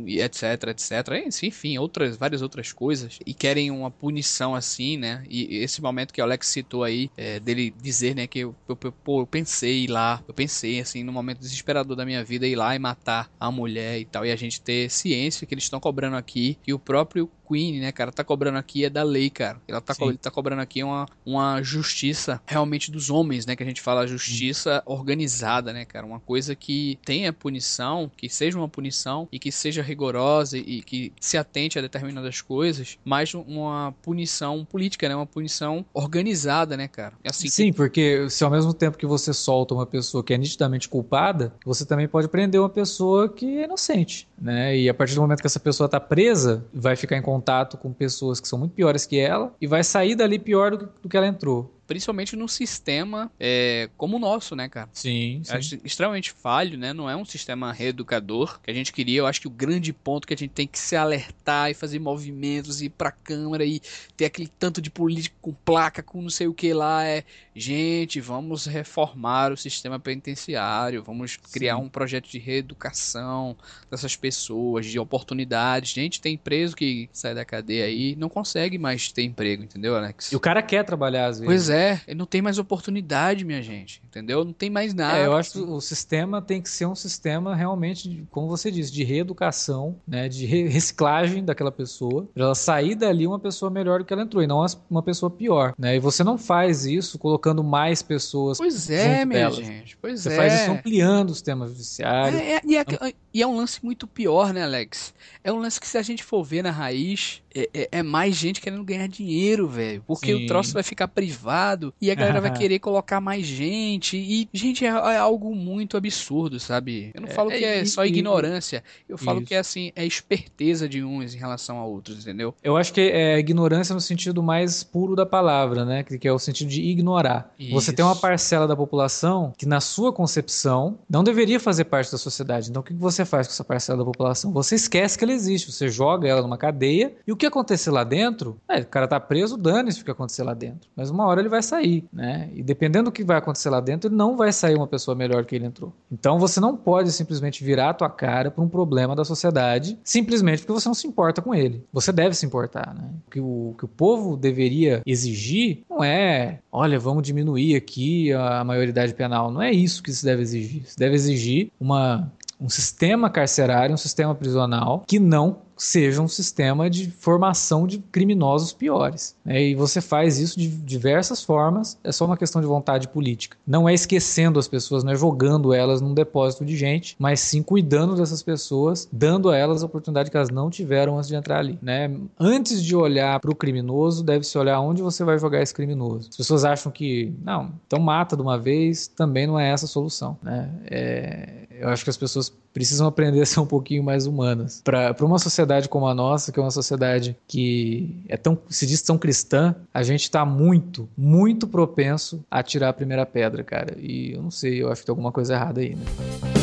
Etc, 0.09 0.68
etc. 0.68 1.42
Enfim, 1.42 1.78
outras, 1.78 2.16
várias 2.16 2.42
outras 2.42 2.72
coisas. 2.72 3.18
E 3.24 3.34
querem 3.34 3.70
uma 3.70 3.90
punição 3.90 4.55
assim, 4.55 4.96
né? 4.96 5.24
E 5.28 5.57
esse 5.57 5.82
momento 5.82 6.12
que 6.12 6.20
o 6.20 6.24
Alex 6.24 6.46
citou 6.48 6.84
aí, 6.84 7.11
é, 7.16 7.40
dele 7.40 7.74
dizer, 7.80 8.14
né, 8.14 8.26
que 8.26 8.40
eu, 8.40 8.55
eu, 8.68 8.78
eu, 8.82 8.94
eu 9.07 9.26
pensei 9.26 9.84
ir 9.84 9.88
lá, 9.88 10.22
eu 10.26 10.34
pensei, 10.34 10.80
assim, 10.80 11.03
no 11.03 11.12
momento 11.12 11.40
desesperador 11.40 11.96
da 11.96 12.05
minha 12.05 12.24
vida, 12.24 12.46
ir 12.46 12.57
lá 12.57 12.74
e 12.74 12.78
matar 12.78 13.30
a 13.38 13.51
mulher 13.51 13.98
e 13.98 14.05
tal. 14.05 14.24
E 14.24 14.32
a 14.32 14.36
gente 14.36 14.61
ter 14.61 14.90
ciência 14.90 15.46
que 15.46 15.55
eles 15.55 15.64
estão 15.64 15.80
cobrando 15.80 16.16
aqui, 16.16 16.59
e 16.66 16.72
o 16.72 16.78
próprio 16.78 17.30
Queen, 17.51 17.80
né, 17.80 17.90
cara, 17.90 18.12
tá 18.12 18.22
cobrando 18.22 18.59
aqui 18.59 18.84
é 18.84 18.90
da 18.90 19.03
lei, 19.03 19.28
cara. 19.28 19.61
Ela 19.66 19.80
tá, 19.80 19.94
ele 20.03 20.16
tá 20.16 20.30
cobrando 20.30 20.62
aqui 20.62 20.84
uma, 20.84 21.07
uma 21.26 21.61
justiça 21.62 22.40
realmente 22.46 22.92
dos 22.92 23.11
homens, 23.11 23.44
né, 23.44 23.57
que 23.57 23.62
a 23.62 23.66
gente 23.66 23.80
fala 23.80 24.07
justiça 24.07 24.82
organizada, 24.86 25.72
né, 25.72 25.84
cara, 25.84 26.07
uma 26.07 26.20
coisa 26.20 26.55
que 26.55 26.98
tenha 27.05 27.32
punição, 27.32 28.11
que 28.16 28.28
seja 28.28 28.57
uma 28.57 28.68
punição 28.68 29.28
e 29.32 29.38
que 29.38 29.51
seja 29.51 29.82
rigorosa 29.91 30.57
e 30.57 30.82
que 30.82 31.12
se 31.20 31.36
atente 31.36 31.78
a 31.78 31.82
determinadas 31.82 32.41
coisas, 32.41 32.99
mas 33.05 33.34
uma 33.34 33.95
punição 34.03 34.64
política, 34.64 35.09
né, 35.09 35.14
uma 35.14 35.26
punição 35.26 35.84
organizada, 35.93 36.76
né, 36.76 36.88
cara. 36.88 37.14
É 37.22 37.30
assim 37.30 37.49
Sim, 37.49 37.70
que... 37.70 37.76
porque 37.76 38.28
se 38.30 38.43
ao 38.43 38.51
mesmo 38.51 38.72
tempo 38.72 38.97
que 38.97 39.07
você 39.07 39.32
solta 39.32 39.74
uma 39.74 39.86
pessoa 39.86 40.22
que 40.24 40.32
é 40.32 40.38
nitidamente 40.38 40.88
culpada, 40.88 41.53
você 41.64 41.84
também 41.84 42.09
pode 42.09 42.28
prender 42.28 42.61
uma 42.61 42.68
pessoa 42.68 43.28
que 43.28 43.59
é 43.59 43.64
inocente, 43.64 44.28
né? 44.41 44.76
E 44.76 44.88
a 44.88 44.95
partir 44.95 45.14
do 45.14 45.20
momento 45.20 45.41
que 45.41 45.47
essa 45.47 45.61
pessoa 45.61 45.88
tá 45.88 46.01
presa, 46.01 46.64
vai 46.72 46.97
ficar 46.97 47.16
em 47.16 47.22
contato 47.22 47.76
com 47.76 47.93
pessoas 47.93 48.41
que 48.41 48.49
são 48.49 48.59
muito 48.59 48.72
piores 48.72 49.05
que 49.05 49.18
ela 49.18 49.55
e 49.61 49.66
vai 49.66 49.84
sair 49.84 50.14
dali 50.14 50.38
pior 50.38 50.70
do 50.72 50.78
que, 50.78 50.84
do 51.03 51.09
que 51.09 51.16
ela 51.16 51.26
entrou 51.26 51.80
principalmente 51.91 52.36
num 52.36 52.47
sistema 52.47 53.32
é, 53.41 53.91
como 53.97 54.16
o 54.16 54.20
nosso, 54.20 54.55
né, 54.55 54.68
cara? 54.68 54.88
Sim, 54.93 55.43
sim. 55.45 55.53
Acho 55.53 55.80
extremamente 55.84 56.30
falho, 56.30 56.78
né? 56.78 56.93
Não 56.93 57.11
é 57.11 57.16
um 57.16 57.24
sistema 57.24 57.72
reeducador 57.72 58.61
que 58.61 58.70
a 58.70 58.72
gente 58.74 58.93
queria. 58.93 59.18
Eu 59.18 59.26
acho 59.26 59.41
que 59.41 59.49
o 59.49 59.51
grande 59.51 59.93
ponto 59.93 60.24
que 60.24 60.32
a 60.32 60.36
gente 60.36 60.53
tem 60.53 60.68
que 60.68 60.78
se 60.78 60.95
alertar 60.95 61.68
e 61.68 61.74
fazer 61.74 61.99
movimentos 61.99 62.80
e 62.80 62.84
ir 62.84 62.91
pra 62.91 63.11
Câmara 63.11 63.64
e 63.64 63.82
ter 64.16 64.26
aquele 64.26 64.47
tanto 64.47 64.80
de 64.80 64.88
político 64.88 65.36
com 65.43 65.53
placa, 65.53 66.01
com 66.01 66.22
não 66.22 66.30
sei 66.30 66.47
o 66.47 66.55
que 66.55 66.72
lá, 66.72 67.05
é 67.05 67.24
gente, 67.57 68.20
vamos 68.20 68.66
reformar 68.66 69.51
o 69.51 69.57
sistema 69.57 69.99
penitenciário, 69.99 71.03
vamos 71.03 71.36
criar 71.36 71.76
sim. 71.76 71.82
um 71.82 71.88
projeto 71.88 72.28
de 72.30 72.38
reeducação 72.38 73.57
dessas 73.91 74.14
pessoas, 74.14 74.86
de 74.86 74.99
oportunidades. 74.99 75.91
Gente, 75.91 76.20
tem 76.20 76.38
preso 76.38 76.76
que 76.76 77.11
sai 77.12 77.34
da 77.34 77.45
cadeia 77.45 77.86
aí 77.86 78.14
não 78.14 78.28
consegue 78.28 78.78
mais 78.78 79.11
ter 79.11 79.22
emprego, 79.22 79.64
entendeu, 79.64 79.97
Alex? 79.97 80.30
E 80.30 80.36
o 80.36 80.41
cara 80.41 80.62
quer 80.62 80.84
trabalhar 80.84 81.26
às 81.26 81.41
vezes. 81.41 81.47
Pois 81.47 81.70
é, 81.70 81.80
é, 81.81 82.01
ele 82.07 82.18
não 82.18 82.26
tem 82.26 82.43
mais 82.43 82.59
oportunidade, 82.59 83.45
minha 83.45 83.62
gente. 83.62 84.03
Entendeu? 84.05 84.45
Não 84.45 84.53
tem 84.53 84.68
mais 84.68 84.93
nada. 84.93 85.18
É, 85.18 85.26
eu 85.26 85.37
acho 85.37 85.53
que 85.53 85.59
o 85.61 85.81
sistema 85.81 86.43
tem 86.43 86.61
que 86.61 86.68
ser 86.68 86.87
um 86.87 86.95
sistema 86.95 87.55
realmente, 87.55 88.26
como 88.31 88.49
você 88.49 88.70
disse, 88.70 88.93
de 88.93 89.05
reeducação, 89.05 89.97
né? 90.07 90.28
De 90.28 90.47
reciclagem 90.47 91.45
daquela 91.45 91.72
pessoa. 91.72 92.28
Pra 92.35 92.45
ela 92.45 92.55
sair 92.55 92.95
dali 92.95 93.26
uma 93.26 93.39
pessoa 93.39 93.70
melhor 93.70 94.01
do 94.01 94.05
que 94.05 94.12
ela 94.12 94.22
entrou, 94.22 94.43
e 94.43 94.47
não 94.47 94.64
uma 94.89 95.03
pessoa 95.03 95.31
pior. 95.31 95.74
Né? 95.78 95.97
E 95.97 95.99
você 95.99 96.22
não 96.22 96.37
faz 96.37 96.85
isso 96.85 97.18
colocando 97.18 97.64
mais 97.64 98.03
pessoas. 98.03 98.59
Pois 98.59 98.91
é, 98.91 99.24
minha 99.24 99.41
delas. 99.41 99.57
gente. 99.57 99.97
Pois 99.97 100.20
você 100.20 100.33
é. 100.33 100.37
faz 100.37 100.61
isso 100.61 100.70
ampliando 100.70 101.31
o 101.31 101.35
sistema 101.35 101.66
judiciário. 101.66 102.39
É, 102.39 102.57
é, 102.57 102.61
e, 102.64 102.76
é, 102.76 102.85
e 103.33 103.43
é 103.43 103.47
um 103.47 103.57
lance 103.57 103.83
muito 103.85 104.07
pior, 104.07 104.53
né, 104.53 104.62
Alex? 104.64 105.14
É 105.43 105.53
um 105.53 105.59
lance 105.59 105.81
que, 105.81 105.89
se 105.89 105.97
a 105.97 106.03
gente 106.03 106.22
for 106.22 106.43
ver 106.43 106.62
na 106.62 106.70
raiz, 106.70 107.43
é, 107.55 107.68
é, 107.74 107.88
é 107.92 108.03
mais 108.03 108.36
gente 108.36 108.61
querendo 108.61 108.84
ganhar 108.84 109.07
dinheiro, 109.09 109.68
velho. 109.68 110.03
Porque 110.07 110.34
Sim. 110.34 110.44
o 110.44 110.46
troço 110.46 110.72
vai 110.72 110.82
ficar 110.82 111.09
privado 111.09 111.92
e 112.01 112.11
a 112.11 112.14
galera 112.14 112.40
vai 112.40 112.53
querer 112.57 112.78
colocar 112.78 113.20
mais 113.20 113.46
gente. 113.46 114.16
E, 114.16 114.48
gente, 114.53 114.84
é, 114.84 114.88
é 114.88 115.16
algo 115.16 115.55
muito 115.55 115.96
absurdo, 115.96 116.59
sabe? 116.61 117.11
Eu 117.14 117.20
não 117.22 117.28
é, 117.28 117.32
falo 117.32 117.51
que 117.51 117.64
é, 117.64 117.84
só 117.84 118.05
ignorância. 118.05 118.82
Eu 119.09 119.18
falo 119.18 119.38
Isso. 119.40 119.48
que 119.48 119.55
é 119.55 119.59
assim, 119.59 119.92
é 119.96 120.05
esperteza 120.05 120.88
de 120.88 121.03
uns 121.03 121.34
em 121.34 121.38
relação 121.38 121.78
a 121.78 121.84
outros, 121.84 122.20
entendeu? 122.20 122.55
Eu 122.62 122.76
acho 122.76 122.92
que 122.92 123.01
é 123.01 123.38
ignorância 123.38 123.94
no 123.94 124.01
sentido 124.01 124.42
mais 124.42 124.82
puro 124.82 125.16
da 125.16 125.26
palavra, 125.26 125.84
né? 125.84 126.03
Que 126.03 126.28
é 126.28 126.32
o 126.32 126.38
sentido 126.38 126.68
de 126.68 126.82
ignorar. 126.82 127.53
Isso. 127.59 127.72
Você 127.72 127.92
tem 127.92 128.05
uma 128.05 128.16
parcela 128.16 128.66
da 128.66 128.76
população 128.76 129.53
que, 129.57 129.66
na 129.66 129.80
sua 129.80 130.12
concepção, 130.12 130.98
não 131.09 131.24
deveria 131.24 131.59
fazer 131.59 131.84
parte 131.84 132.12
da 132.12 132.18
sociedade. 132.18 132.70
Então, 132.70 132.80
o 132.80 132.84
que 132.84 132.92
você 132.92 133.24
faz 133.24 133.46
com 133.46 133.53
essa 133.53 133.64
parcela 133.64 133.98
da 133.98 134.05
população? 134.05 134.53
Você 134.53 134.74
esquece 134.74 135.18
que 135.18 135.24
ela 135.24 135.32
existe. 135.32 135.70
Você 135.72 135.88
joga 135.88 136.28
ela 136.28 136.42
numa 136.42 136.59
cadeia 136.59 137.14
e 137.26 137.32
o 137.32 137.36
que 137.41 137.47
acontecer 137.47 137.91
lá 137.91 138.05
dentro, 138.05 138.57
é, 138.68 138.80
o 138.80 138.86
cara 138.86 139.09
tá 139.09 139.18
preso, 139.18 139.57
dane-se 139.57 140.03
o 140.03 140.05
que 140.05 140.11
acontecer 140.11 140.43
lá 140.43 140.55
dentro. 140.55 140.88
Mas 140.95 141.11
uma 141.11 141.26
hora 141.26 141.41
ele 141.41 141.49
vai 141.49 141.62
sair, 141.62 142.05
né? 142.12 142.49
E 142.55 142.62
dependendo 142.62 143.07
do 143.07 143.12
que 143.12 143.24
vai 143.24 143.38
acontecer 143.38 143.70
lá 143.70 143.80
dentro, 143.80 144.09
ele 144.09 144.16
não 144.16 144.36
vai 144.36 144.53
sair 144.53 144.76
uma 144.76 144.86
pessoa 144.86 145.14
melhor 145.14 145.45
que 145.45 145.57
ele 145.57 145.66
entrou. 145.66 145.93
Então 146.12 146.38
você 146.38 146.61
não 146.61 146.76
pode 146.76 147.11
simplesmente 147.12 147.64
virar 147.64 147.91
a 147.91 147.95
tua 147.95 148.11
cara 148.11 148.51
para 148.51 148.62
um 148.62 148.68
problema 148.68 149.16
da 149.16 149.24
sociedade 149.24 149.99
simplesmente 150.05 150.59
porque 150.61 150.72
você 150.72 150.88
não 150.88 150.95
se 150.95 151.07
importa 151.07 151.41
com 151.41 151.55
ele. 151.55 151.84
Você 151.93 152.12
deve 152.12 152.34
se 152.34 152.45
importar, 152.45 152.95
né? 152.95 153.11
O 153.26 153.30
que 153.30 153.41
o, 153.41 153.74
que 153.78 153.84
o 153.84 153.88
povo 153.88 154.36
deveria 154.36 155.03
exigir 155.07 155.82
não 155.88 156.05
é, 156.05 156.61
olha, 156.70 156.99
vamos 156.99 157.22
diminuir 157.22 157.74
aqui 157.74 158.32
a 158.32 158.62
maioridade 158.62 159.14
penal. 159.14 159.51
Não 159.51 159.62
é 159.62 159.70
isso 159.70 160.03
que 160.03 160.12
se 160.12 160.24
deve 160.24 160.43
exigir. 160.43 160.82
Se 160.84 160.99
deve 160.99 161.14
exigir 161.14 161.70
uma 161.80 162.30
um 162.61 162.68
sistema 162.68 163.30
carcerário, 163.30 163.95
um 163.95 163.99
sistema 163.99 164.34
prisional 164.34 165.03
que 165.07 165.18
não 165.18 165.59
seja 165.83 166.20
um 166.20 166.28
sistema 166.28 166.91
de 166.91 167.11
formação 167.11 167.87
de 167.87 167.99
criminosos 167.99 168.72
piores. 168.72 169.35
Né? 169.45 169.68
E 169.68 169.74
você 169.74 170.01
faz 170.01 170.39
isso 170.39 170.59
de 170.59 170.68
diversas 170.68 171.43
formas, 171.43 171.99
é 172.05 172.12
só 172.12 172.26
uma 172.26 172.37
questão 172.37 172.61
de 172.61 172.66
vontade 172.66 173.09
política. 173.09 173.57
Não 173.66 173.89
é 173.89 173.95
esquecendo 173.95 174.59
as 174.59 174.68
pessoas, 174.68 175.03
não 175.03 175.12
é 175.12 175.16
jogando 175.16 175.72
elas 175.72 176.01
num 176.01 176.12
depósito 176.12 176.64
de 176.64 176.76
gente, 176.76 177.16
mas 177.18 177.41
sim 177.41 177.62
cuidando 177.62 178.14
dessas 178.14 178.43
pessoas, 178.43 179.09
dando 179.11 179.49
a 179.49 179.57
elas 179.57 179.83
a 179.83 179.87
oportunidade 179.87 180.31
que 180.31 180.37
elas 180.37 180.51
não 180.51 180.68
tiveram 180.68 181.16
antes 181.16 181.28
de 181.28 181.35
entrar 181.35 181.59
ali. 181.59 181.78
Né? 181.81 182.14
Antes 182.39 182.83
de 182.83 182.95
olhar 182.95 183.41
para 183.41 183.51
o 183.51 183.55
criminoso, 183.55 184.22
deve-se 184.22 184.57
olhar 184.59 184.81
onde 184.81 185.03
você 185.03 185.24
vai 185.24 185.39
jogar 185.39 185.62
esse 185.62 185.72
criminoso. 185.72 186.28
As 186.28 186.37
pessoas 186.37 186.64
acham 186.64 186.93
que, 186.93 187.33
não, 187.43 187.72
então 187.87 187.99
mata 187.99 188.37
de 188.37 188.43
uma 188.43 188.59
vez, 188.59 189.07
também 189.09 189.47
não 189.47 189.59
é 189.59 189.70
essa 189.70 189.87
a 189.87 189.89
solução. 189.89 190.37
Né? 190.43 190.68
É, 190.91 191.61
eu 191.81 191.89
acho 191.89 192.05
que 192.05 192.11
as 192.11 192.16
pessoas 192.16 192.53
precisam 192.73 193.07
aprender 193.07 193.41
a 193.43 193.47
ser 193.47 193.61
um 193.61 193.66
pouquinho 193.66 194.03
mais 194.03 194.27
humanas. 194.27 194.81
Para 194.85 195.14
uma 195.21 195.39
sociedade 195.39 195.89
como 195.89 196.07
a 196.07 196.14
nossa, 196.14 196.53
que 196.53 196.59
é 196.59 196.62
uma 196.62 196.71
sociedade 196.71 197.37
que 197.47 198.23
é 198.29 198.37
tão, 198.37 198.59
se 198.68 198.87
diz 198.87 199.03
tão 199.03 199.18
cristã, 199.18 199.75
a 199.93 200.03
gente 200.03 200.23
está 200.23 200.45
muito, 200.45 201.09
muito 201.16 201.66
propenso 201.66 202.45
a 202.51 202.62
tirar 202.62 202.91
a 202.91 202.93
primeira 202.93 203.27
pedra, 203.27 203.62
cara. 203.64 203.97
E 203.99 204.33
eu 204.33 204.43
não 204.43 204.51
sei, 204.51 204.83
eu 204.83 204.91
acho 204.91 205.03
que 205.03 205.07
tem 205.07 205.12
alguma 205.12 205.33
coisa 205.33 205.55
errada 205.55 205.81
aí, 205.81 205.95
né? 205.95 206.60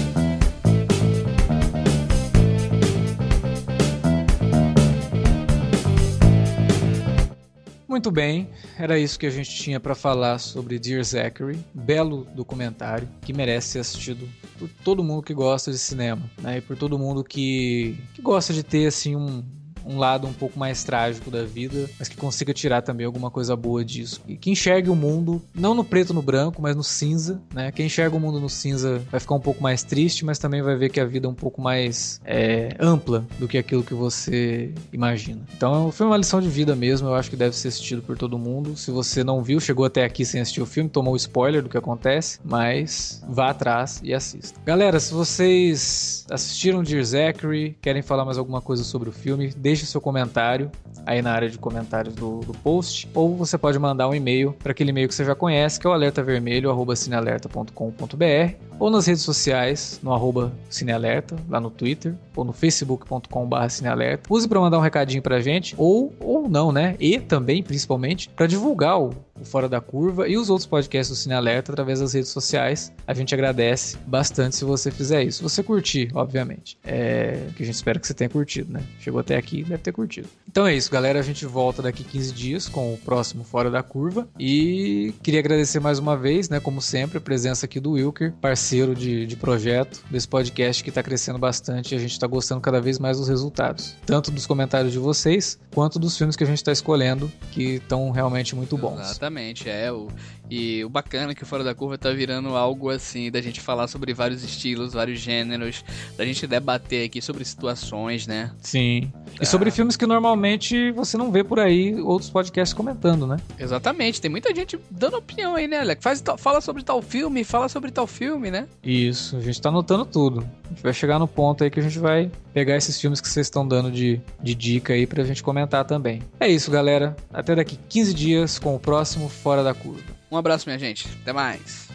Muito 7.98 8.12
bem, 8.12 8.48
era 8.78 9.00
isso 9.00 9.18
que 9.18 9.26
a 9.26 9.30
gente 9.32 9.50
tinha 9.50 9.80
para 9.80 9.96
falar 9.96 10.38
sobre 10.38 10.78
Dear 10.78 11.04
Zachary, 11.04 11.58
belo 11.74 12.28
documentário 12.36 13.10
que 13.24 13.34
merece 13.34 13.70
ser 13.70 13.80
assistido 13.80 14.30
por 14.60 14.70
todo 14.84 15.04
mundo 15.04 15.24
que 15.24 15.34
gosta 15.34 15.72
de 15.72 15.80
cinema, 15.80 16.30
né? 16.40 16.60
E 16.60 16.62
por 16.62 16.78
todo 16.78 17.00
mundo 17.00 17.24
que, 17.24 17.98
que 18.14 18.22
gosta 18.22 18.54
de 18.54 18.62
ter 18.62 18.86
assim 18.86 19.16
um, 19.16 19.44
um 19.88 19.98
lado 19.98 20.28
um 20.28 20.34
pouco 20.34 20.58
mais 20.60 20.84
trágico 20.84 21.32
da 21.32 21.44
vida, 21.44 21.90
mas 21.98 22.08
que 22.08 22.18
consiga 22.18 22.54
tirar 22.54 22.82
também 22.82 23.06
alguma 23.06 23.32
coisa 23.32 23.56
boa 23.56 23.84
disso. 23.84 24.22
E 24.28 24.36
que 24.36 24.52
enxergue 24.52 24.90
o 24.90 24.96
mundo, 24.96 25.42
não 25.54 25.74
no 25.74 25.84
preto 25.84 26.14
no 26.14 26.22
branco, 26.22 26.62
mas 26.62 26.76
no 26.76 26.84
cinza, 26.84 27.42
né? 27.54 27.72
Quem 27.72 27.86
enxerga 27.86 28.16
o 28.16 28.20
mundo 28.20 28.40
no 28.40 28.50
cinza 28.50 29.02
vai 29.12 29.20
ficar 29.20 29.36
um 29.36 29.40
pouco 29.40 29.62
mais 29.62 29.84
triste, 29.84 30.26
mas 30.26 30.40
também 30.40 30.62
vai 30.62 30.76
ver 30.76 30.90
que 30.90 31.00
a 31.00 31.06
vida 31.06 31.28
é 31.28 31.30
um 31.30 31.36
pouco 31.36 31.62
mais 31.62 32.20
é, 32.26 32.76
ampla 32.80 33.26
do 33.40 33.48
que 33.48 33.58
aquilo 33.58 33.84
que 33.84 33.94
você 33.94 34.74
imagina. 34.92 35.42
Então 35.56 35.92
foi 35.92 36.06
uma 36.06 36.18
lição 36.18 36.42
de 36.42 36.50
vida 36.50 36.76
mesmo, 36.76 37.08
eu 37.08 37.16
acho 37.16 37.30
que 37.30 37.36
deve 37.36 37.56
ser 37.56 37.70
assistido 37.70 38.02
por 38.02 38.18
todo 38.18 38.38
mundo. 38.38 38.76
Se 38.76 38.92
você 38.92 39.24
não 39.24 39.42
viu, 39.42 39.60
chegou 39.60 39.86
até 39.86 40.04
aqui 40.04 40.26
sem 40.26 40.42
assistir 40.42 40.62
o 40.62 40.66
filme, 40.66 40.90
tomou 40.90 41.14
o 41.14 41.18
spoiler 41.18 41.62
do 41.62 41.70
que 41.70 41.78
acontece, 41.78 42.40
mas 42.44 43.24
vá 43.28 43.50
atrás 43.50 44.02
e 44.04 44.14
assista. 44.14 44.60
Galera, 44.66 45.00
se 45.00 45.14
vocês 45.14 46.26
assistiram 46.30 46.84
Dear 46.84 47.04
Zachary, 47.04 47.78
querem 47.82 48.02
falar 48.02 48.26
mais 48.26 48.38
alguma 48.38 48.62
coisa 48.62 48.84
sobre 48.84 49.10
o 49.10 49.12
filme, 49.12 49.54
deixe 49.58 49.77
deixe 49.78 49.86
seu 49.86 50.02
comentário 50.02 50.72
aí 51.06 51.22
na 51.22 51.32
área 51.32 51.48
de 51.50 51.60
comentários 51.60 52.14
do, 52.16 52.40
do 52.40 52.54
post, 52.54 53.08
ou 53.14 53.36
você 53.36 53.56
pode 53.58 53.80
mandar 53.80 54.10
um 54.10 54.16
e-mail 54.16 54.52
para 54.54 54.72
aquele 54.72 54.90
e-mail 54.90 55.08
que 55.08 55.16
você 55.16 55.24
já 55.24 55.36
conhece, 55.36 55.80
que 55.80 55.88
é 55.88 55.90
o 55.90 55.94
alertavermelho@cinealerta.com.br, 55.94 58.56
ou 58.80 58.90
nas 58.90 59.06
redes 59.06 59.22
sociais, 59.24 60.00
no 60.04 60.14
arroba 60.14 60.52
cinealerta, 60.70 61.38
lá 61.48 61.62
no 61.62 61.70
Twitter, 61.70 62.16
ou 62.36 62.44
no 62.44 62.52
facebook.com.br 62.52 63.70
cinealerta. 63.70 64.28
Use 64.32 64.48
para 64.48 64.60
mandar 64.60 64.80
um 64.80 64.82
recadinho 64.82 65.22
pra 65.22 65.40
gente, 65.40 65.76
ou, 65.78 66.12
ou 66.20 66.50
não, 66.50 66.72
né? 66.72 66.96
E 67.00 67.20
também, 67.20 67.62
principalmente, 67.64 68.30
para 68.30 68.48
divulgar 68.48 69.00
o, 69.00 69.12
o 69.40 69.46
Fora 69.46 69.70
da 69.70 69.80
Curva 69.82 70.28
e 70.28 70.38
os 70.38 70.50
outros 70.50 70.68
podcasts 70.68 71.16
do 71.16 71.20
Cine 71.20 71.36
Alerta 71.36 71.72
através 71.72 72.00
das 72.00 72.14
redes 72.14 72.30
sociais. 72.30 72.92
A 73.06 73.14
gente 73.14 73.34
agradece 73.34 73.98
bastante 74.06 74.56
se 74.56 74.66
você 74.66 74.92
fizer 74.92 75.24
isso. 75.24 75.38
Se 75.38 75.44
você 75.44 75.64
curtir, 75.64 76.10
obviamente. 76.14 76.78
É, 76.84 77.48
que 77.56 77.64
a 77.64 77.66
gente 77.66 77.76
espera 77.76 78.00
que 78.00 78.08
você 78.08 78.14
tenha 78.14 78.30
curtido, 78.30 78.74
né? 78.74 78.84
Chegou 79.00 79.20
até 79.20 79.36
aqui, 79.36 79.64
deve 79.64 79.82
ter 79.82 79.92
curtido. 79.92 80.28
Então 80.48 80.66
é 80.66 80.76
isso, 80.76 80.92
galera. 80.92 81.20
A 81.20 81.24
gente 81.24 81.46
volta 81.46 81.82
daqui 81.82 82.04
15 82.04 82.34
dias 82.34 82.68
com 82.68 82.94
o 82.94 82.98
próximo 82.98 83.44
Fora 83.44 83.70
da 83.70 83.84
Curva. 83.84 84.28
E 84.40 85.14
queria 85.22 85.40
agradecer 85.40 85.80
mais 85.80 86.00
uma 86.00 86.18
vez, 86.18 86.50
né? 86.50 86.60
Como 86.60 86.82
sempre, 86.82 87.18
a 87.18 87.22
presença 87.22 87.66
aqui 87.66 87.80
do 87.80 87.92
Wilker, 87.92 88.34
parceiro 88.42 88.96
de, 88.96 89.26
de 89.26 89.36
projeto 89.36 90.04
desse 90.10 90.28
podcast 90.28 90.84
que 90.84 90.90
está 90.90 91.04
crescendo 91.04 91.40
bastante 91.40 91.94
e 91.94 91.98
a 91.98 92.00
gente 92.00 92.12
está 92.12 92.28
gostando 92.28 92.62
cada 92.62 92.82
vez 92.82 93.00
mais 93.00 93.18
dos 93.18 93.28
resultados. 93.28 93.96
Tanto 94.06 94.32
dos 94.32 94.46
comentários 94.46 94.92
de 94.92 95.00
vocês, 95.00 95.60
quanto 95.74 96.00
dos 96.00 96.18
filmes 96.18 96.36
que 96.36 96.44
a 96.44 96.48
gente 96.48 96.58
está 96.58 96.72
escolhendo, 96.72 97.32
que 97.52 97.76
estão 97.76 98.10
realmente 98.12 98.56
muito 98.56 98.78
bons. 98.78 99.00
Exatamente, 99.00 99.27
é. 99.70 99.92
O, 99.92 100.08
e 100.50 100.84
o 100.84 100.90
bacana 100.90 101.32
é 101.32 101.36
que 101.36 101.44
o 101.44 101.46
Fora 101.46 101.64
da 101.64 101.76
Curva 101.76 101.98
tá 101.98 102.12
virando 102.12 102.56
algo 102.56 102.90
assim, 102.90 103.30
da 103.30 103.42
gente 103.42 103.60
falar 103.60 103.88
sobre 103.88 104.14
vários 104.14 104.44
estilos, 104.44 104.94
vários 104.94 105.20
gêneros, 105.20 105.84
da 106.16 106.26
gente 106.26 106.48
debater 106.48 107.06
aqui 107.06 107.22
sobre 107.22 107.44
situações, 107.44 108.28
né? 108.28 108.52
Sim. 108.62 109.12
E 109.40 109.46
sobre 109.46 109.72
filmes 109.72 109.98
que 109.98 110.06
normalmente 110.06 110.92
você 110.92 111.18
não 111.18 111.32
vê 111.32 111.44
por 111.44 111.60
aí 111.60 112.00
outros 112.00 112.30
podcasts 112.30 112.74
comentando, 112.74 113.28
né? 113.28 113.38
Exatamente. 113.60 114.22
Tem 114.22 114.32
muita 114.32 114.56
gente 114.56 114.80
dando 114.90 115.18
opinião 115.18 115.56
aí, 115.56 115.68
né, 115.68 115.80
Alex? 115.80 116.02
Faz, 116.02 116.24
fala 116.38 116.62
sobre 116.62 116.84
tal 116.84 117.02
filme, 117.02 117.44
fala 117.44 117.68
sobre 117.68 117.92
tal 117.92 118.08
filme, 118.08 118.50
né? 118.50 118.68
Isso, 118.84 119.36
a 119.36 119.42
gente 119.42 119.62
tá 119.62 119.70
anotando 119.70 120.06
tudo. 120.06 120.48
A 120.68 120.74
gente 120.74 120.84
vai 120.84 120.94
chegar 120.94 121.18
no 121.18 121.28
ponto 121.28 121.64
aí 121.64 121.70
que 121.70 121.80
a 121.80 121.84
gente 121.84 121.98
vai 121.98 122.30
pegar 122.54 122.76
esses 122.76 123.00
filmes 123.00 123.22
que 123.22 123.28
vocês 123.28 123.48
estão 123.48 123.68
dando 123.68 123.92
de, 123.92 124.22
de 124.42 124.54
dica 124.54 124.94
aí 124.94 125.08
pra 125.08 125.24
gente 125.24 125.42
comentar 125.42 125.86
também. 125.86 126.22
É 126.40 126.48
isso, 126.48 126.70
galera. 126.70 127.16
Até 127.34 127.56
daqui 127.56 127.80
15 127.90 128.14
dias 128.14 128.60
com 128.60 128.76
o 128.76 128.80
próximo 128.80 129.30
Fora 129.30 129.64
da 129.64 129.74
Curva. 129.74 130.04
Um 130.32 130.38
abraço, 130.38 130.68
minha 130.68 130.78
gente. 130.78 131.08
Até 131.22 131.32
mais. 131.32 131.87